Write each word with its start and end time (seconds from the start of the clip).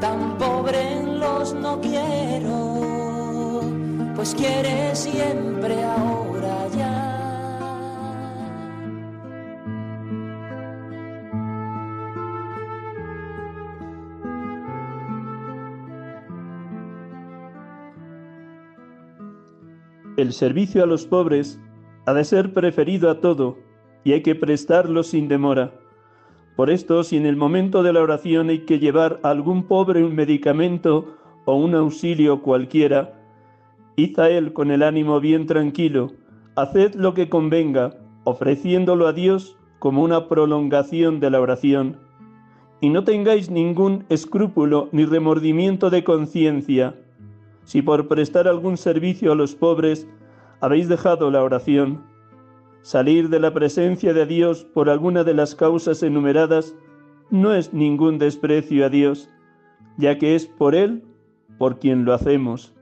tan 0.00 0.38
pobre 0.38 1.02
los 1.04 1.54
no 1.54 1.80
quiero, 1.80 3.62
pues 4.14 4.34
quiere 4.34 4.94
siempre 4.94 5.82
ahora 5.82 6.68
ya. 6.76 7.18
El 20.16 20.32
servicio 20.32 20.82
a 20.82 20.86
los 20.86 21.06
pobres 21.06 21.60
ha 22.06 22.12
de 22.12 22.24
ser 22.24 22.52
preferido 22.52 23.08
a 23.10 23.20
todo 23.20 23.58
y 24.02 24.12
hay 24.12 24.22
que 24.22 24.34
prestarlo 24.34 25.02
sin 25.02 25.28
demora. 25.28 25.72
Por 26.58 26.70
esto, 26.70 27.04
si 27.04 27.16
en 27.16 27.24
el 27.24 27.36
momento 27.36 27.84
de 27.84 27.92
la 27.92 28.02
oración 28.02 28.48
hay 28.48 28.64
que 28.64 28.80
llevar 28.80 29.20
a 29.22 29.30
algún 29.30 29.68
pobre 29.68 30.02
un 30.02 30.16
medicamento 30.16 31.14
o 31.44 31.54
un 31.54 31.76
auxilio 31.76 32.42
cualquiera, 32.42 33.14
id 33.94 34.18
a 34.18 34.28
él 34.28 34.52
con 34.52 34.72
el 34.72 34.82
ánimo 34.82 35.20
bien 35.20 35.46
tranquilo, 35.46 36.10
haced 36.56 36.96
lo 36.96 37.14
que 37.14 37.28
convenga, 37.28 37.94
ofreciéndolo 38.24 39.06
a 39.06 39.12
Dios 39.12 39.56
como 39.78 40.02
una 40.02 40.26
prolongación 40.26 41.20
de 41.20 41.30
la 41.30 41.40
oración. 41.40 41.96
Y 42.80 42.88
no 42.88 43.04
tengáis 43.04 43.50
ningún 43.50 44.04
escrúpulo 44.08 44.88
ni 44.90 45.04
remordimiento 45.04 45.90
de 45.90 46.02
conciencia, 46.02 46.96
si 47.62 47.82
por 47.82 48.08
prestar 48.08 48.48
algún 48.48 48.76
servicio 48.76 49.30
a 49.30 49.36
los 49.36 49.54
pobres 49.54 50.08
habéis 50.60 50.88
dejado 50.88 51.30
la 51.30 51.44
oración 51.44 52.02
Salir 52.82 53.28
de 53.28 53.40
la 53.40 53.52
presencia 53.52 54.14
de 54.14 54.26
Dios 54.26 54.64
por 54.64 54.88
alguna 54.88 55.24
de 55.24 55.34
las 55.34 55.54
causas 55.54 56.02
enumeradas 56.02 56.74
no 57.30 57.52
es 57.52 57.74
ningún 57.74 58.18
desprecio 58.18 58.86
a 58.86 58.88
Dios, 58.88 59.28
ya 59.96 60.18
que 60.18 60.34
es 60.34 60.46
por 60.46 60.74
Él 60.74 61.02
por 61.58 61.78
quien 61.78 62.04
lo 62.04 62.14
hacemos. 62.14 62.74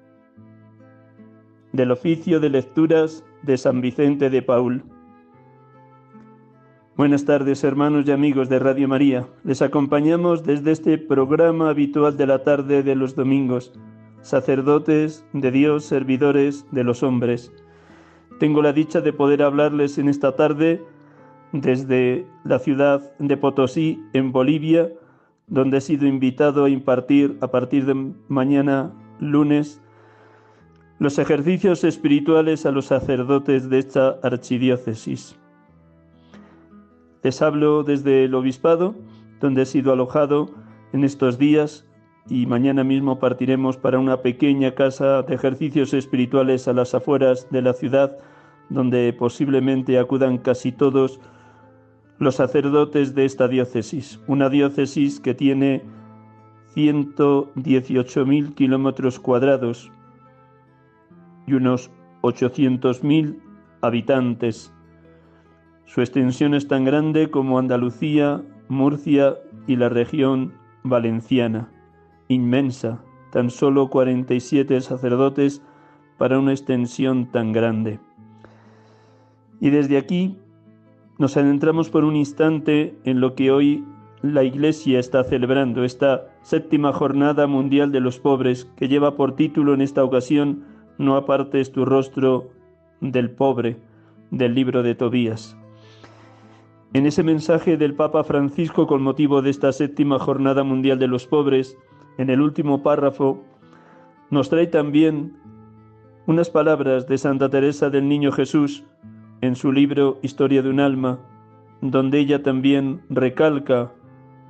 Del 1.73 1.91
oficio 1.91 2.41
de 2.41 2.51
lecturas 2.51 3.25
de 3.43 3.57
San 3.57 3.81
Vicente 3.81 4.31
de 4.31 4.43
Paul. 4.43 4.85
Buenas 6.97 7.25
tardes 7.25 7.65
hermanos 7.65 8.07
y 8.07 8.13
amigos 8.13 8.49
de 8.49 8.59
Radio 8.59 8.89
María. 8.89 9.29
Les 9.45 9.61
acompañamos 9.61 10.45
desde 10.45 10.73
este 10.73 10.99
programa 10.99 11.69
habitual 11.71 12.17
de 12.17 12.27
la 12.27 12.43
tarde 12.43 12.83
de 12.83 12.95
los 12.95 13.15
domingos, 13.15 13.73
sacerdotes 14.23 15.27
de 15.33 15.51
Dios, 15.51 15.85
servidores 15.85 16.67
de 16.71 16.85
los 16.85 17.03
hombres. 17.03 17.53
Tengo 18.39 18.61
la 18.61 18.73
dicha 18.73 19.01
de 19.01 19.13
poder 19.13 19.43
hablarles 19.43 19.97
en 19.99 20.09
esta 20.09 20.37
tarde 20.37 20.85
desde 21.53 22.27
la 22.45 22.59
ciudad 22.59 23.17
de 23.19 23.37
Potosí, 23.37 24.03
en 24.13 24.31
Bolivia, 24.31 24.91
donde 25.47 25.79
he 25.79 25.81
sido 25.81 26.07
invitado 26.07 26.65
a 26.65 26.71
impartir 26.71 27.39
a 27.41 27.49
partir 27.49 27.87
de 27.87 28.13
mañana 28.29 28.93
lunes 29.21 29.81
los 30.99 31.19
ejercicios 31.19 31.85
espirituales 31.85 32.67
a 32.67 32.73
los 32.73 32.87
sacerdotes 32.87 33.71
de 33.71 33.79
esta 33.79 34.19
archidiócesis. 34.23 35.39
Les 37.23 37.43
hablo 37.43 37.83
desde 37.85 38.25
el 38.25 38.35
obispado, 38.35 38.95
donde 39.41 39.63
he 39.63 39.67
sido 39.67 39.93
alojado 39.93 40.51
en 40.93 41.05
estos 41.05 41.39
días 41.39 41.86
y 42.29 42.47
mañana 42.47 42.83
mismo 42.83 43.19
partiremos 43.19 43.77
para 43.77 43.99
una 43.99 44.23
pequeña 44.23 44.75
casa 44.75 45.23
de 45.23 45.35
ejercicios 45.35 45.95
espirituales 45.95 46.67
a 46.67 46.73
las 46.73 46.95
afueras 46.95 47.47
de 47.51 47.63
la 47.63 47.73
ciudad, 47.73 48.19
donde 48.69 49.13
posiblemente 49.13 49.99
acudan 49.99 50.39
casi 50.39 50.73
todos 50.73 51.21
los 52.19 52.37
sacerdotes 52.37 53.15
de 53.15 53.25
esta 53.25 53.47
diócesis, 53.47 54.21
una 54.27 54.49
diócesis 54.49 55.21
que 55.21 55.35
tiene 55.35 55.83
118.000 56.75 58.55
kilómetros 58.55 59.21
cuadrados 59.21 59.93
y 61.47 61.55
unos 61.55 61.91
800.000 62.23 63.39
habitantes. 63.83 64.73
Su 65.85 66.01
extensión 66.01 66.55
es 66.55 66.67
tan 66.67 66.85
grande 66.85 67.31
como 67.31 67.61
Andalucía, 67.61 68.43
Murcia 68.69 69.37
y 69.69 69.77
la 69.77 69.89
región 69.89 70.55
valenciana 70.83 71.71
inmensa, 72.29 73.03
tan 73.31 73.51
solo 73.51 73.89
47 73.89 74.81
sacerdotes 74.81 75.63
para 76.19 76.39
una 76.39 76.53
extensión 76.53 77.31
tan 77.31 77.53
grande. 77.53 78.01
Y 79.61 79.71
desde 79.71 79.99
aquí 79.99 80.37
nos 81.19 81.37
adentramos 81.37 81.91
por 81.91 82.05
un 82.05 82.17
instante 82.17 82.97
en 83.05 83.21
lo 83.21 83.35
que 83.35 83.51
hoy 83.51 83.85
la 84.23 84.45
Iglesia 84.45 84.99
está 84.99 85.25
celebrando, 85.25 85.85
esta 85.85 86.27
séptima 86.43 86.93
jornada 86.93 87.47
mundial 87.47 87.93
de 87.93 88.01
los 88.01 88.19
pobres, 88.19 88.71
que 88.77 88.89
lleva 88.89 89.17
por 89.17 89.37
título 89.37 89.75
en 89.75 89.81
esta 89.81 90.05
ocasión 90.05 90.65
No 90.99 91.17
apartes 91.17 91.73
tu 91.73 91.85
rostro 91.85 92.51
del 93.01 93.31
pobre, 93.31 93.77
del 94.31 94.55
libro 94.55 94.83
de 94.83 94.95
Tobías. 94.95 95.57
En 96.93 97.07
ese 97.07 97.23
mensaje 97.23 97.77
del 97.77 97.95
Papa 97.95 98.25
Francisco 98.25 98.87
con 98.87 99.03
motivo 99.03 99.43
de 99.43 99.51
esta 99.51 99.73
séptima 99.73 100.19
jornada 100.19 100.65
mundial 100.65 100.99
de 100.99 101.09
los 101.09 101.27
pobres, 101.27 101.77
en 102.19 102.31
el 102.31 102.41
último 102.41 102.83
párrafo, 102.83 103.45
nos 104.31 104.49
trae 104.49 104.67
también 104.67 105.37
unas 106.27 106.51
palabras 106.51 107.07
de 107.07 107.19
Santa 107.19 107.49
Teresa 107.49 107.91
del 107.91 108.09
Niño 108.09 108.33
Jesús 108.33 108.85
en 109.41 109.55
su 109.55 109.71
libro 109.73 110.19
Historia 110.23 110.63
de 110.63 110.71
un 110.71 110.81
alma, 110.81 111.21
donde 111.81 112.19
ella 112.19 112.43
también 112.43 113.03
recalca 113.11 113.93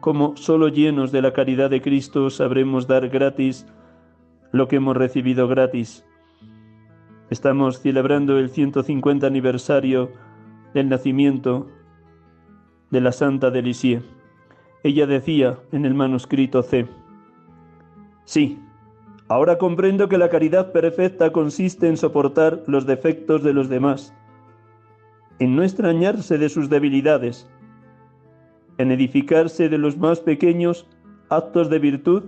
cómo 0.00 0.36
solo 0.36 0.68
llenos 0.68 1.12
de 1.12 1.22
la 1.22 1.32
caridad 1.32 1.68
de 1.68 1.82
Cristo 1.82 2.30
sabremos 2.30 2.86
dar 2.86 3.08
gratis 3.08 3.66
lo 4.52 4.68
que 4.68 4.76
hemos 4.76 4.96
recibido 4.96 5.48
gratis. 5.48 6.06
Estamos 7.28 7.80
celebrando 7.80 8.38
el 8.38 8.50
150 8.50 9.26
aniversario 9.26 10.10
del 10.72 10.88
nacimiento 10.88 11.66
de 12.90 13.00
la 13.00 13.12
Santa 13.12 13.50
de 13.50 13.62
Lisieux. 13.62 14.04
Ella 14.84 15.06
decía 15.06 15.58
en 15.72 15.84
el 15.84 15.94
manuscrito 15.94 16.62
C, 16.62 16.86
Sí, 18.26 18.58
ahora 19.28 19.56
comprendo 19.56 20.08
que 20.08 20.18
la 20.18 20.28
caridad 20.28 20.72
perfecta 20.72 21.30
consiste 21.30 21.86
en 21.86 21.96
soportar 21.96 22.64
los 22.66 22.84
defectos 22.84 23.44
de 23.44 23.52
los 23.52 23.68
demás, 23.68 24.12
en 25.38 25.54
no 25.54 25.62
extrañarse 25.62 26.36
de 26.36 26.48
sus 26.48 26.68
debilidades, 26.68 27.48
en 28.78 28.90
edificarse 28.90 29.68
de 29.68 29.78
los 29.78 29.96
más 29.96 30.18
pequeños 30.18 30.88
actos 31.28 31.70
de 31.70 31.78
virtud 31.78 32.24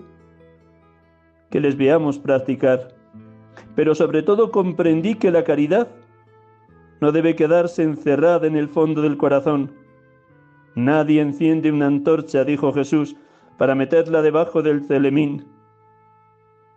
que 1.51 1.61
les 1.61 1.77
veamos 1.77 2.21
practicar. 2.21 2.95
Pero 3.75 3.97
sobre 3.97 4.23
todo 4.23 4.53
comprendí 4.53 5.17
que 5.17 5.33
la 5.33 5.43
caridad 5.43 5.89
no 7.01 7.11
debe 7.11 7.35
quedarse 7.35 7.83
encerrada 7.83 8.47
en 8.47 8.57
el 8.57 8.69
fondo 8.69 9.03
del 9.03 9.17
corazón. 9.17 9.73
Nadie 10.77 11.21
enciende 11.21 11.73
una 11.73 11.87
antorcha, 11.87 12.45
dijo 12.45 12.73
Jesús, 12.73 13.17
para 13.57 13.75
meterla 13.75 14.23
debajo 14.23 14.63
del 14.63 14.85
celemín 14.85 15.58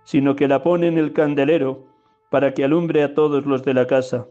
sino 0.03 0.36
que 0.36 0.48
la 0.48 0.63
pone 0.63 0.88
en 0.88 0.98
el 0.98 1.13
candelero 1.13 1.88
para 2.30 2.53
que 2.53 2.63
alumbre 2.63 3.03
a 3.03 3.13
todos 3.13 3.45
los 3.45 3.63
de 3.63 3.74
la 3.74 3.88
casa. 3.88 4.27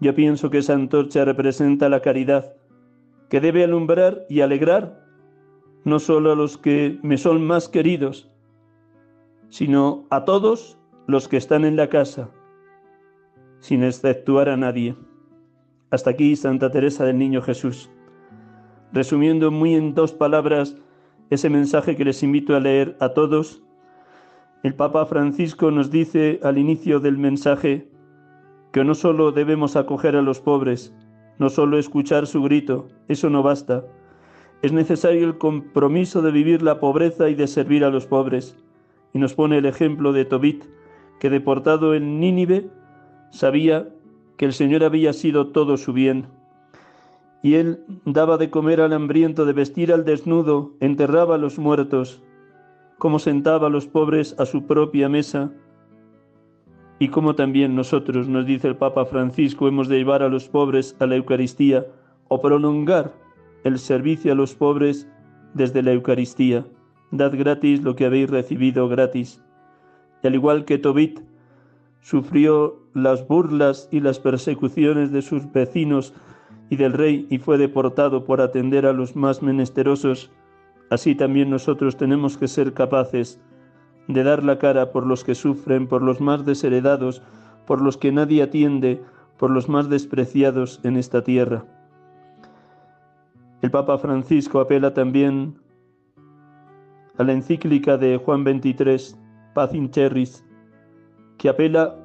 Yo 0.00 0.14
pienso 0.14 0.50
que 0.50 0.58
esa 0.58 0.74
antorcha 0.74 1.24
representa 1.24 1.88
la 1.88 2.00
caridad, 2.00 2.54
que 3.28 3.40
debe 3.40 3.64
alumbrar 3.64 4.24
y 4.28 4.40
alegrar 4.40 5.04
no 5.84 5.98
solo 5.98 6.32
a 6.32 6.36
los 6.36 6.58
que 6.58 6.98
me 7.02 7.16
son 7.16 7.46
más 7.46 7.68
queridos, 7.68 8.30
sino 9.48 10.06
a 10.10 10.24
todos 10.24 10.78
los 11.06 11.28
que 11.28 11.38
están 11.38 11.64
en 11.64 11.76
la 11.76 11.88
casa, 11.88 12.30
sin 13.60 13.82
exceptuar 13.82 14.48
a 14.48 14.56
nadie. 14.56 14.94
Hasta 15.90 16.10
aquí 16.10 16.36
Santa 16.36 16.70
Teresa 16.70 17.04
del 17.04 17.18
Niño 17.18 17.40
Jesús. 17.40 17.90
Resumiendo 18.92 19.50
muy 19.50 19.74
en 19.74 19.94
dos 19.94 20.12
palabras 20.12 20.76
ese 21.30 21.48
mensaje 21.48 21.96
que 21.96 22.04
les 22.04 22.22
invito 22.22 22.54
a 22.54 22.60
leer 22.60 22.96
a 23.00 23.10
todos, 23.10 23.62
el 24.64 24.74
Papa 24.74 25.06
Francisco 25.06 25.70
nos 25.70 25.90
dice 25.90 26.40
al 26.42 26.58
inicio 26.58 26.98
del 26.98 27.16
mensaje 27.16 27.88
que 28.72 28.82
no 28.82 28.94
solo 28.94 29.30
debemos 29.30 29.76
acoger 29.76 30.16
a 30.16 30.22
los 30.22 30.40
pobres, 30.40 30.92
no 31.38 31.48
solo 31.48 31.78
escuchar 31.78 32.26
su 32.26 32.42
grito, 32.42 32.88
eso 33.06 33.30
no 33.30 33.42
basta. 33.44 33.84
Es 34.60 34.72
necesario 34.72 35.24
el 35.24 35.38
compromiso 35.38 36.22
de 36.22 36.32
vivir 36.32 36.62
la 36.62 36.80
pobreza 36.80 37.28
y 37.28 37.36
de 37.36 37.46
servir 37.46 37.84
a 37.84 37.90
los 37.90 38.06
pobres. 38.06 38.56
Y 39.14 39.20
nos 39.20 39.34
pone 39.34 39.58
el 39.58 39.66
ejemplo 39.66 40.12
de 40.12 40.24
Tobit, 40.24 40.64
que 41.20 41.30
deportado 41.30 41.94
en 41.94 42.18
Nínive 42.18 42.68
sabía 43.30 43.88
que 44.36 44.44
el 44.44 44.52
Señor 44.52 44.82
había 44.82 45.12
sido 45.12 45.48
todo 45.48 45.76
su 45.76 45.92
bien. 45.92 46.26
Y 47.42 47.54
él 47.54 47.84
daba 48.04 48.36
de 48.36 48.50
comer 48.50 48.80
al 48.80 48.92
hambriento, 48.92 49.46
de 49.46 49.52
vestir 49.52 49.92
al 49.92 50.04
desnudo, 50.04 50.72
enterraba 50.80 51.36
a 51.36 51.38
los 51.38 51.60
muertos, 51.60 52.20
como 52.98 53.18
sentaba 53.18 53.68
a 53.68 53.70
los 53.70 53.86
pobres 53.86 54.34
a 54.38 54.46
su 54.46 54.66
propia 54.66 55.08
mesa, 55.08 55.52
y 56.98 57.08
como 57.08 57.34
también 57.34 57.76
nosotros, 57.76 58.28
nos 58.28 58.44
dice 58.44 58.68
el 58.68 58.76
Papa 58.76 59.04
Francisco, 59.04 59.68
hemos 59.68 59.88
de 59.88 59.98
llevar 59.98 60.22
a 60.22 60.28
los 60.28 60.48
pobres 60.48 60.96
a 60.98 61.06
la 61.06 61.14
Eucaristía 61.14 61.86
o 62.26 62.40
prolongar 62.40 63.12
el 63.62 63.78
servicio 63.78 64.32
a 64.32 64.34
los 64.34 64.54
pobres 64.54 65.08
desde 65.54 65.82
la 65.82 65.92
Eucaristía. 65.92 66.66
Dad 67.12 67.32
gratis 67.38 67.82
lo 67.82 67.94
que 67.94 68.04
habéis 68.04 68.30
recibido 68.30 68.88
gratis. 68.88 69.40
Y 70.22 70.26
al 70.26 70.34
igual 70.34 70.64
que 70.64 70.78
Tobit 70.78 71.20
sufrió 72.00 72.80
las 72.94 73.26
burlas 73.26 73.88
y 73.92 74.00
las 74.00 74.18
persecuciones 74.18 75.12
de 75.12 75.22
sus 75.22 75.50
vecinos 75.52 76.14
y 76.68 76.76
del 76.76 76.92
rey 76.92 77.26
y 77.30 77.38
fue 77.38 77.58
deportado 77.58 78.24
por 78.24 78.40
atender 78.40 78.86
a 78.86 78.92
los 78.92 79.14
más 79.14 79.40
menesterosos, 79.40 80.32
así 80.90 81.14
también 81.14 81.50
nosotros 81.50 81.96
tenemos 81.96 82.36
que 82.36 82.48
ser 82.48 82.74
capaces 82.74 83.40
de 84.06 84.22
dar 84.22 84.42
la 84.42 84.58
cara 84.58 84.90
por 84.90 85.06
los 85.06 85.22
que 85.22 85.34
sufren, 85.34 85.86
por 85.86 86.02
los 86.02 86.20
más 86.20 86.44
desheredados, 86.44 87.22
por 87.66 87.82
los 87.82 87.96
que 87.96 88.10
nadie 88.10 88.42
atiende, 88.42 89.02
por 89.36 89.50
los 89.50 89.68
más 89.68 89.88
despreciados 89.88 90.80
en 90.82 90.96
esta 90.96 91.22
tierra. 91.22 91.64
El 93.60 93.70
Papa 93.70 93.98
Francisco 93.98 94.60
apela 94.60 94.94
también 94.94 95.58
a 97.18 97.24
la 97.24 97.32
encíclica 97.32 97.98
de 97.98 98.16
Juan 98.16 98.44
XXIII, 98.44 99.18
Paz 99.54 99.74
in 99.74 99.90
Terris, 99.90 100.44
que 101.36 101.48
apela 101.48 101.96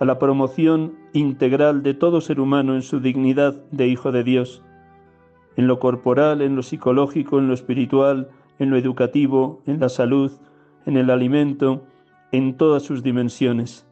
a 0.00 0.04
la 0.04 0.18
promoción 0.18 0.94
integral 1.12 1.82
de 1.82 1.94
todo 1.94 2.20
ser 2.20 2.40
humano 2.40 2.74
en 2.74 2.82
su 2.82 3.00
dignidad 3.00 3.54
de 3.70 3.86
Hijo 3.86 4.12
de 4.12 4.24
Dios, 4.24 4.62
en 5.56 5.66
lo 5.66 5.78
corporal, 5.78 6.42
en 6.42 6.56
lo 6.56 6.62
psicológico, 6.62 7.38
en 7.38 7.48
lo 7.48 7.54
espiritual, 7.54 8.28
en 8.58 8.70
lo 8.70 8.76
educativo, 8.76 9.62
en 9.66 9.80
la 9.80 9.88
salud, 9.88 10.32
en 10.86 10.96
el 10.96 11.10
alimento, 11.10 11.84
en 12.32 12.56
todas 12.56 12.82
sus 12.82 13.02
dimensiones. 13.02 13.86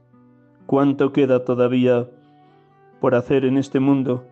¿Cuánto 0.67 1.13
queda 1.13 1.45
todavía 1.45 2.09
por 3.01 3.15
hacer 3.15 3.45
en 3.45 3.57
este 3.57 3.81
mundo? 3.81 4.25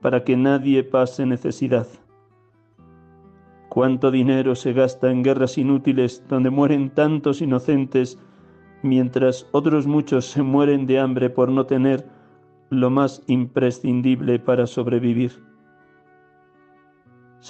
para 0.00 0.24
que 0.24 0.36
nadie 0.36 0.84
pase 0.84 1.26
necesidad. 1.26 1.86
Cuánto 3.68 4.10
dinero 4.10 4.54
se 4.54 4.72
gasta 4.72 5.10
en 5.10 5.22
guerras 5.22 5.58
inútiles 5.58 6.24
donde 6.28 6.50
mueren 6.50 6.90
tantos 6.90 7.42
inocentes, 7.42 8.18
mientras 8.82 9.48
otros 9.52 9.86
muchos 9.86 10.26
se 10.26 10.42
mueren 10.42 10.86
de 10.86 10.98
hambre 11.00 11.28
por 11.28 11.50
no 11.50 11.66
tener 11.66 12.06
lo 12.70 12.88
más 12.90 13.22
imprescindible 13.26 14.38
para 14.38 14.66
sobrevivir. 14.66 15.42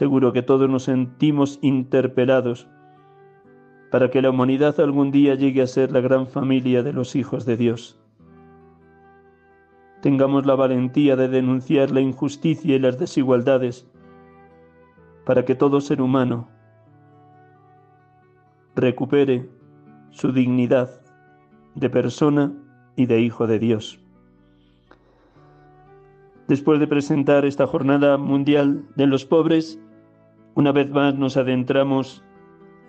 Seguro 0.00 0.32
que 0.34 0.42
todos 0.42 0.68
nos 0.68 0.84
sentimos 0.84 1.58
interpelados 1.62 2.68
para 3.90 4.10
que 4.10 4.20
la 4.20 4.30
humanidad 4.30 4.78
algún 4.80 5.10
día 5.10 5.34
llegue 5.34 5.62
a 5.62 5.66
ser 5.66 5.90
la 5.90 6.00
gran 6.00 6.26
familia 6.26 6.82
de 6.82 6.92
los 6.92 7.16
hijos 7.16 7.46
de 7.46 7.56
Dios 7.56 7.98
tengamos 10.06 10.46
la 10.46 10.54
valentía 10.54 11.16
de 11.16 11.26
denunciar 11.26 11.90
la 11.90 12.00
injusticia 12.00 12.76
y 12.76 12.78
las 12.78 12.96
desigualdades 12.96 13.90
para 15.24 15.44
que 15.44 15.56
todo 15.56 15.80
ser 15.80 16.00
humano 16.00 16.48
recupere 18.76 19.50
su 20.10 20.30
dignidad 20.30 20.88
de 21.74 21.90
persona 21.90 22.52
y 22.94 23.06
de 23.06 23.20
hijo 23.20 23.48
de 23.48 23.58
Dios. 23.58 23.98
Después 26.46 26.78
de 26.78 26.86
presentar 26.86 27.44
esta 27.44 27.66
jornada 27.66 28.16
mundial 28.16 28.84
de 28.94 29.08
los 29.08 29.24
pobres, 29.24 29.80
una 30.56 30.72
vez 30.72 30.90
más 30.90 31.14
nos 31.14 31.36
adentramos 31.36 32.24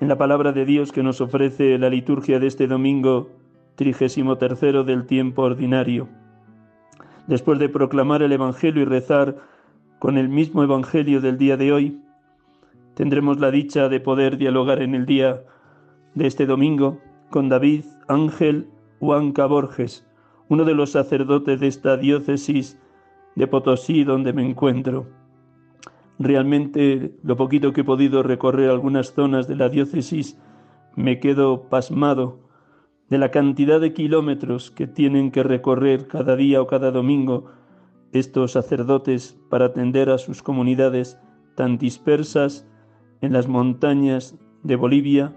en 0.02 0.08
la 0.08 0.18
palabra 0.18 0.52
de 0.52 0.66
Dios 0.66 0.92
que 0.92 1.04
nos 1.04 1.22
ofrece 1.22 1.78
la 1.78 1.90
liturgia 1.90 2.40
de 2.40 2.48
este 2.48 2.66
domingo 2.66 3.30
trigésimo 3.76 4.40
tercero 4.40 4.84
del 4.84 5.06
tiempo 5.06 5.44
ordinario 5.44 6.10
después 7.28 7.60
de 7.60 7.70
proclamar 7.70 8.24
el 8.24 8.32
Evangelio 8.32 8.82
y 8.82 8.86
rezar 8.86 9.36
con 10.00 10.18
el 10.18 10.30
mismo 10.30 10.64
Evangelio 10.64 11.22
del 11.22 11.38
día 11.38 11.58
de 11.58 11.72
hoy, 11.72 12.02
tendremos 12.96 13.40
la 13.40 13.52
dicha 13.52 13.90
de 13.90 14.00
poder 14.00 14.38
dialogar 14.38 14.82
en 14.82 14.96
el 14.96 15.06
día 15.06 15.44
de 16.16 16.28
este 16.28 16.46
domingo 16.46 17.00
con 17.30 17.50
David 17.50 17.84
Ángel 18.08 18.70
Huanca 19.00 19.46
Borges, 19.46 20.08
uno 20.50 20.64
de 20.64 20.74
los 20.74 20.92
sacerdotes 20.92 21.60
de 21.60 21.68
esta 21.68 21.98
diócesis 21.98 22.80
de 23.36 23.48
Potosí 23.48 24.04
donde 24.04 24.34
me 24.34 24.48
encuentro. 24.48 25.06
Realmente 26.20 27.16
lo 27.24 27.36
poquito 27.36 27.74
que 27.74 27.82
he 27.82 27.84
podido 27.84 28.24
recorrer 28.24 28.70
algunas 28.70 29.14
zonas 29.14 29.48
de 29.48 29.56
la 29.56 29.70
diócesis 29.70 30.40
me 30.96 31.20
quedo 31.20 31.70
pasmado 31.70 32.40
de 33.10 33.18
la 33.20 33.30
cantidad 33.30 33.80
de 33.80 33.94
kilómetros 33.94 34.72
que 34.72 34.88
tienen 34.88 35.32
que 35.32 35.44
recorrer 35.44 36.08
cada 36.08 36.36
día 36.36 36.62
o 36.62 36.68
cada 36.68 36.92
domingo 36.92 37.46
estos 38.12 38.54
sacerdotes 38.54 39.38
para 39.50 39.66
atender 39.66 40.10
a 40.10 40.18
sus 40.18 40.42
comunidades 40.42 41.20
tan 41.56 41.78
dispersas 41.78 42.68
en 43.22 43.34
las 43.34 43.48
montañas 43.48 44.36
de 44.64 44.76
Bolivia 44.76 45.36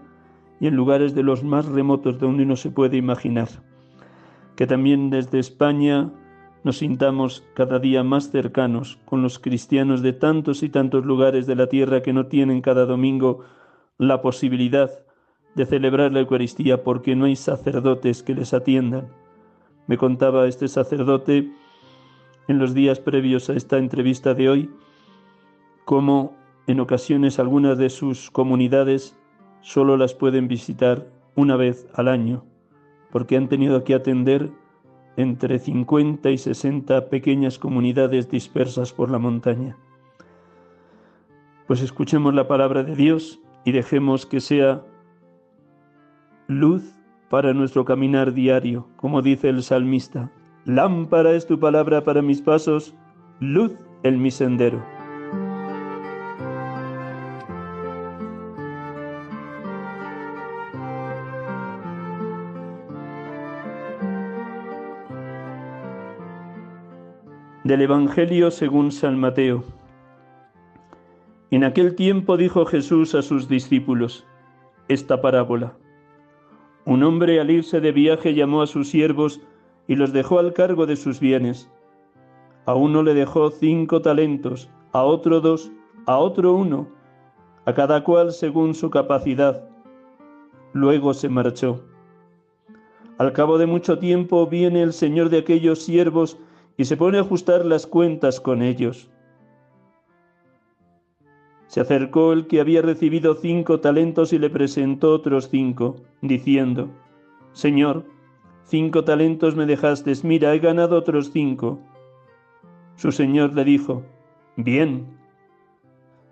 y 0.61 0.67
en 0.67 0.77
lugares 0.77 1.15
de 1.15 1.23
los 1.23 1.45
más 1.45 1.67
remotos 1.67 2.19
de 2.19 2.27
donde 2.27 2.45
uno 2.45 2.57
se 2.57 2.71
puede 2.71 2.97
imaginar. 2.97 3.49
Que 4.57 4.67
también 4.67 5.11
desde 5.11 5.39
España 5.39 6.13
nos 6.63 6.79
sintamos 6.79 7.45
cada 7.55 7.79
día 7.79 8.03
más 8.03 8.31
cercanos 8.31 8.99
con 9.05 9.23
los 9.23 9.39
cristianos 9.39 10.03
de 10.03 10.13
tantos 10.13 10.63
y 10.63 10.69
tantos 10.69 11.05
lugares 11.05 11.47
de 11.47 11.55
la 11.55 11.69
tierra 11.69 12.03
que 12.03 12.13
no 12.13 12.27
tienen 12.27 12.61
cada 12.61 12.85
domingo 12.85 13.45
la 13.99 14.21
posibilidad 14.21 14.91
de 15.55 15.67
celebrar 15.67 16.13
la 16.13 16.21
Eucaristía 16.21 16.85
porque 16.85 17.17
no 17.17 17.25
hay 17.25 17.37
sacerdotes 17.37 18.23
que 18.23 18.35
les 18.35 18.53
atiendan. 18.55 19.09
Me 19.87 19.97
contaba 19.97 20.47
este 20.47 20.69
sacerdote 20.69 21.51
en 22.49 22.59
los 22.59 22.75
días 22.75 23.01
previos 23.01 23.49
a 23.51 23.55
esta 23.55 23.79
entrevista 23.79 24.35
de 24.35 24.49
hoy 24.49 24.71
cómo 25.85 26.37
en 26.67 26.81
ocasiones 26.81 27.39
algunas 27.39 27.79
de 27.79 27.91
sus 27.91 28.31
comunidades 28.31 29.17
solo 29.61 29.97
las 29.97 30.15
pueden 30.15 30.47
visitar 30.47 31.07
una 31.35 31.57
vez 31.57 31.89
al 31.95 32.09
año 32.09 32.45
porque 33.11 33.37
han 33.37 33.49
tenido 33.49 33.83
que 33.83 33.95
atender 33.95 34.51
entre 35.17 35.59
50 35.59 36.31
y 36.31 36.39
60 36.39 37.09
pequeñas 37.09 37.59
comunidades 37.59 38.31
dispersas 38.31 38.93
por 38.93 39.11
la 39.11 39.19
montaña. 39.19 39.77
Pues 41.67 41.83
escuchemos 41.83 42.35
la 42.35 42.49
palabra 42.49 42.83
de 42.83 42.97
Dios 42.97 43.41
y 43.65 43.73
dejemos 43.73 44.27
que 44.27 44.41
sea 44.41 44.83
luz 46.49 46.83
para 47.29 47.55
nuestro 47.55 47.85
caminar 47.85 48.33
diario, 48.33 48.89
como 48.97 49.23
dice 49.23 49.49
el 49.49 49.63
salmista. 49.63 50.31
Lámpara 50.65 51.33
es 51.33 51.47
tu 51.47 51.61
palabra 51.61 52.03
para 52.03 52.23
mis 52.23 52.43
pasos, 52.43 52.95
luz 53.39 53.73
en 54.03 54.21
mi 54.21 54.31
sendero. 54.31 55.00
Del 67.71 67.83
Evangelio 67.83 68.51
según 68.51 68.91
San 68.91 69.17
Mateo. 69.17 69.63
En 71.53 71.63
aquel 71.63 71.95
tiempo 71.95 72.37
dijo 72.37 72.67
Jesús 72.67 73.15
a 73.15 73.23
sus 73.23 73.47
discípulos 73.47 74.27
esta 74.89 75.21
parábola. 75.21 75.73
Un 76.85 77.05
hombre 77.05 77.39
al 77.39 77.49
irse 77.49 77.81
de 77.81 77.93
viaje 77.93 78.35
llamó 78.35 78.63
a 78.63 78.67
sus 78.67 78.89
siervos 78.89 79.41
y 79.87 79.95
los 79.95 80.13
dejó 80.13 80.41
al 80.41 80.53
cargo 80.53 80.85
de 80.85 80.97
sus 80.97 81.21
bienes. 81.21 81.71
A 82.67 82.75
uno 82.75 83.05
le 83.05 83.15
dejó 83.15 83.53
cinco 83.53 84.03
talentos, 84.03 84.69
a 84.91 85.05
otro 85.05 85.41
dos, 85.41 85.71
a 86.07 86.19
otro 86.19 86.55
uno, 86.55 86.89
a 87.67 87.73
cada 87.73 88.03
cual 88.03 88.33
según 88.33 88.75
su 88.75 88.91
capacidad. 88.91 89.63
Luego 90.73 91.15
se 91.15 91.29
marchó. 91.29 91.85
Al 93.19 93.33
cabo 93.33 93.59
de 93.59 93.67
mucho 93.67 94.01
tiempo 94.01 94.49
viene 94.49 94.83
el 94.83 94.93
señor 94.93 95.29
de 95.29 95.39
aquellos 95.39 95.79
siervos 95.85 96.37
y 96.81 96.87
se 96.87 96.97
pone 96.97 97.19
a 97.19 97.21
ajustar 97.21 97.67
las 97.67 97.87
cuentas 97.87 98.41
con 98.41 98.63
ellos. 98.63 99.11
Se 101.67 101.83
acercó 101.83 102.33
el 102.33 102.47
que 102.47 102.59
había 102.59 102.81
recibido 102.81 103.35
cinco 103.35 103.81
talentos 103.81 104.33
y 104.33 104.39
le 104.39 104.49
presentó 104.49 105.13
otros 105.13 105.51
cinco, 105.51 105.97
diciendo, 106.23 106.89
Señor, 107.53 108.07
cinco 108.65 109.05
talentos 109.05 109.57
me 109.57 109.67
dejaste, 109.67 110.15
mira, 110.23 110.55
he 110.55 110.59
ganado 110.59 110.97
otros 110.97 111.31
cinco. 111.33 111.79
Su 112.97 113.13
señor 113.13 113.53
le 113.53 113.65
dijo, 113.65 114.03
Bien, 114.57 115.05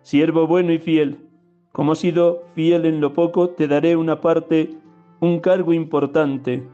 siervo 0.01 0.47
bueno 0.47 0.73
y 0.73 0.79
fiel, 0.79 1.29
como 1.73 1.93
has 1.93 1.99
sido 1.99 2.45
fiel 2.55 2.87
en 2.87 3.03
lo 3.03 3.13
poco, 3.13 3.51
te 3.51 3.69
daré 3.69 3.97
una 3.97 4.23
parte, 4.23 4.71
un 5.21 5.41
cargo 5.41 5.75
importante. 5.75 6.67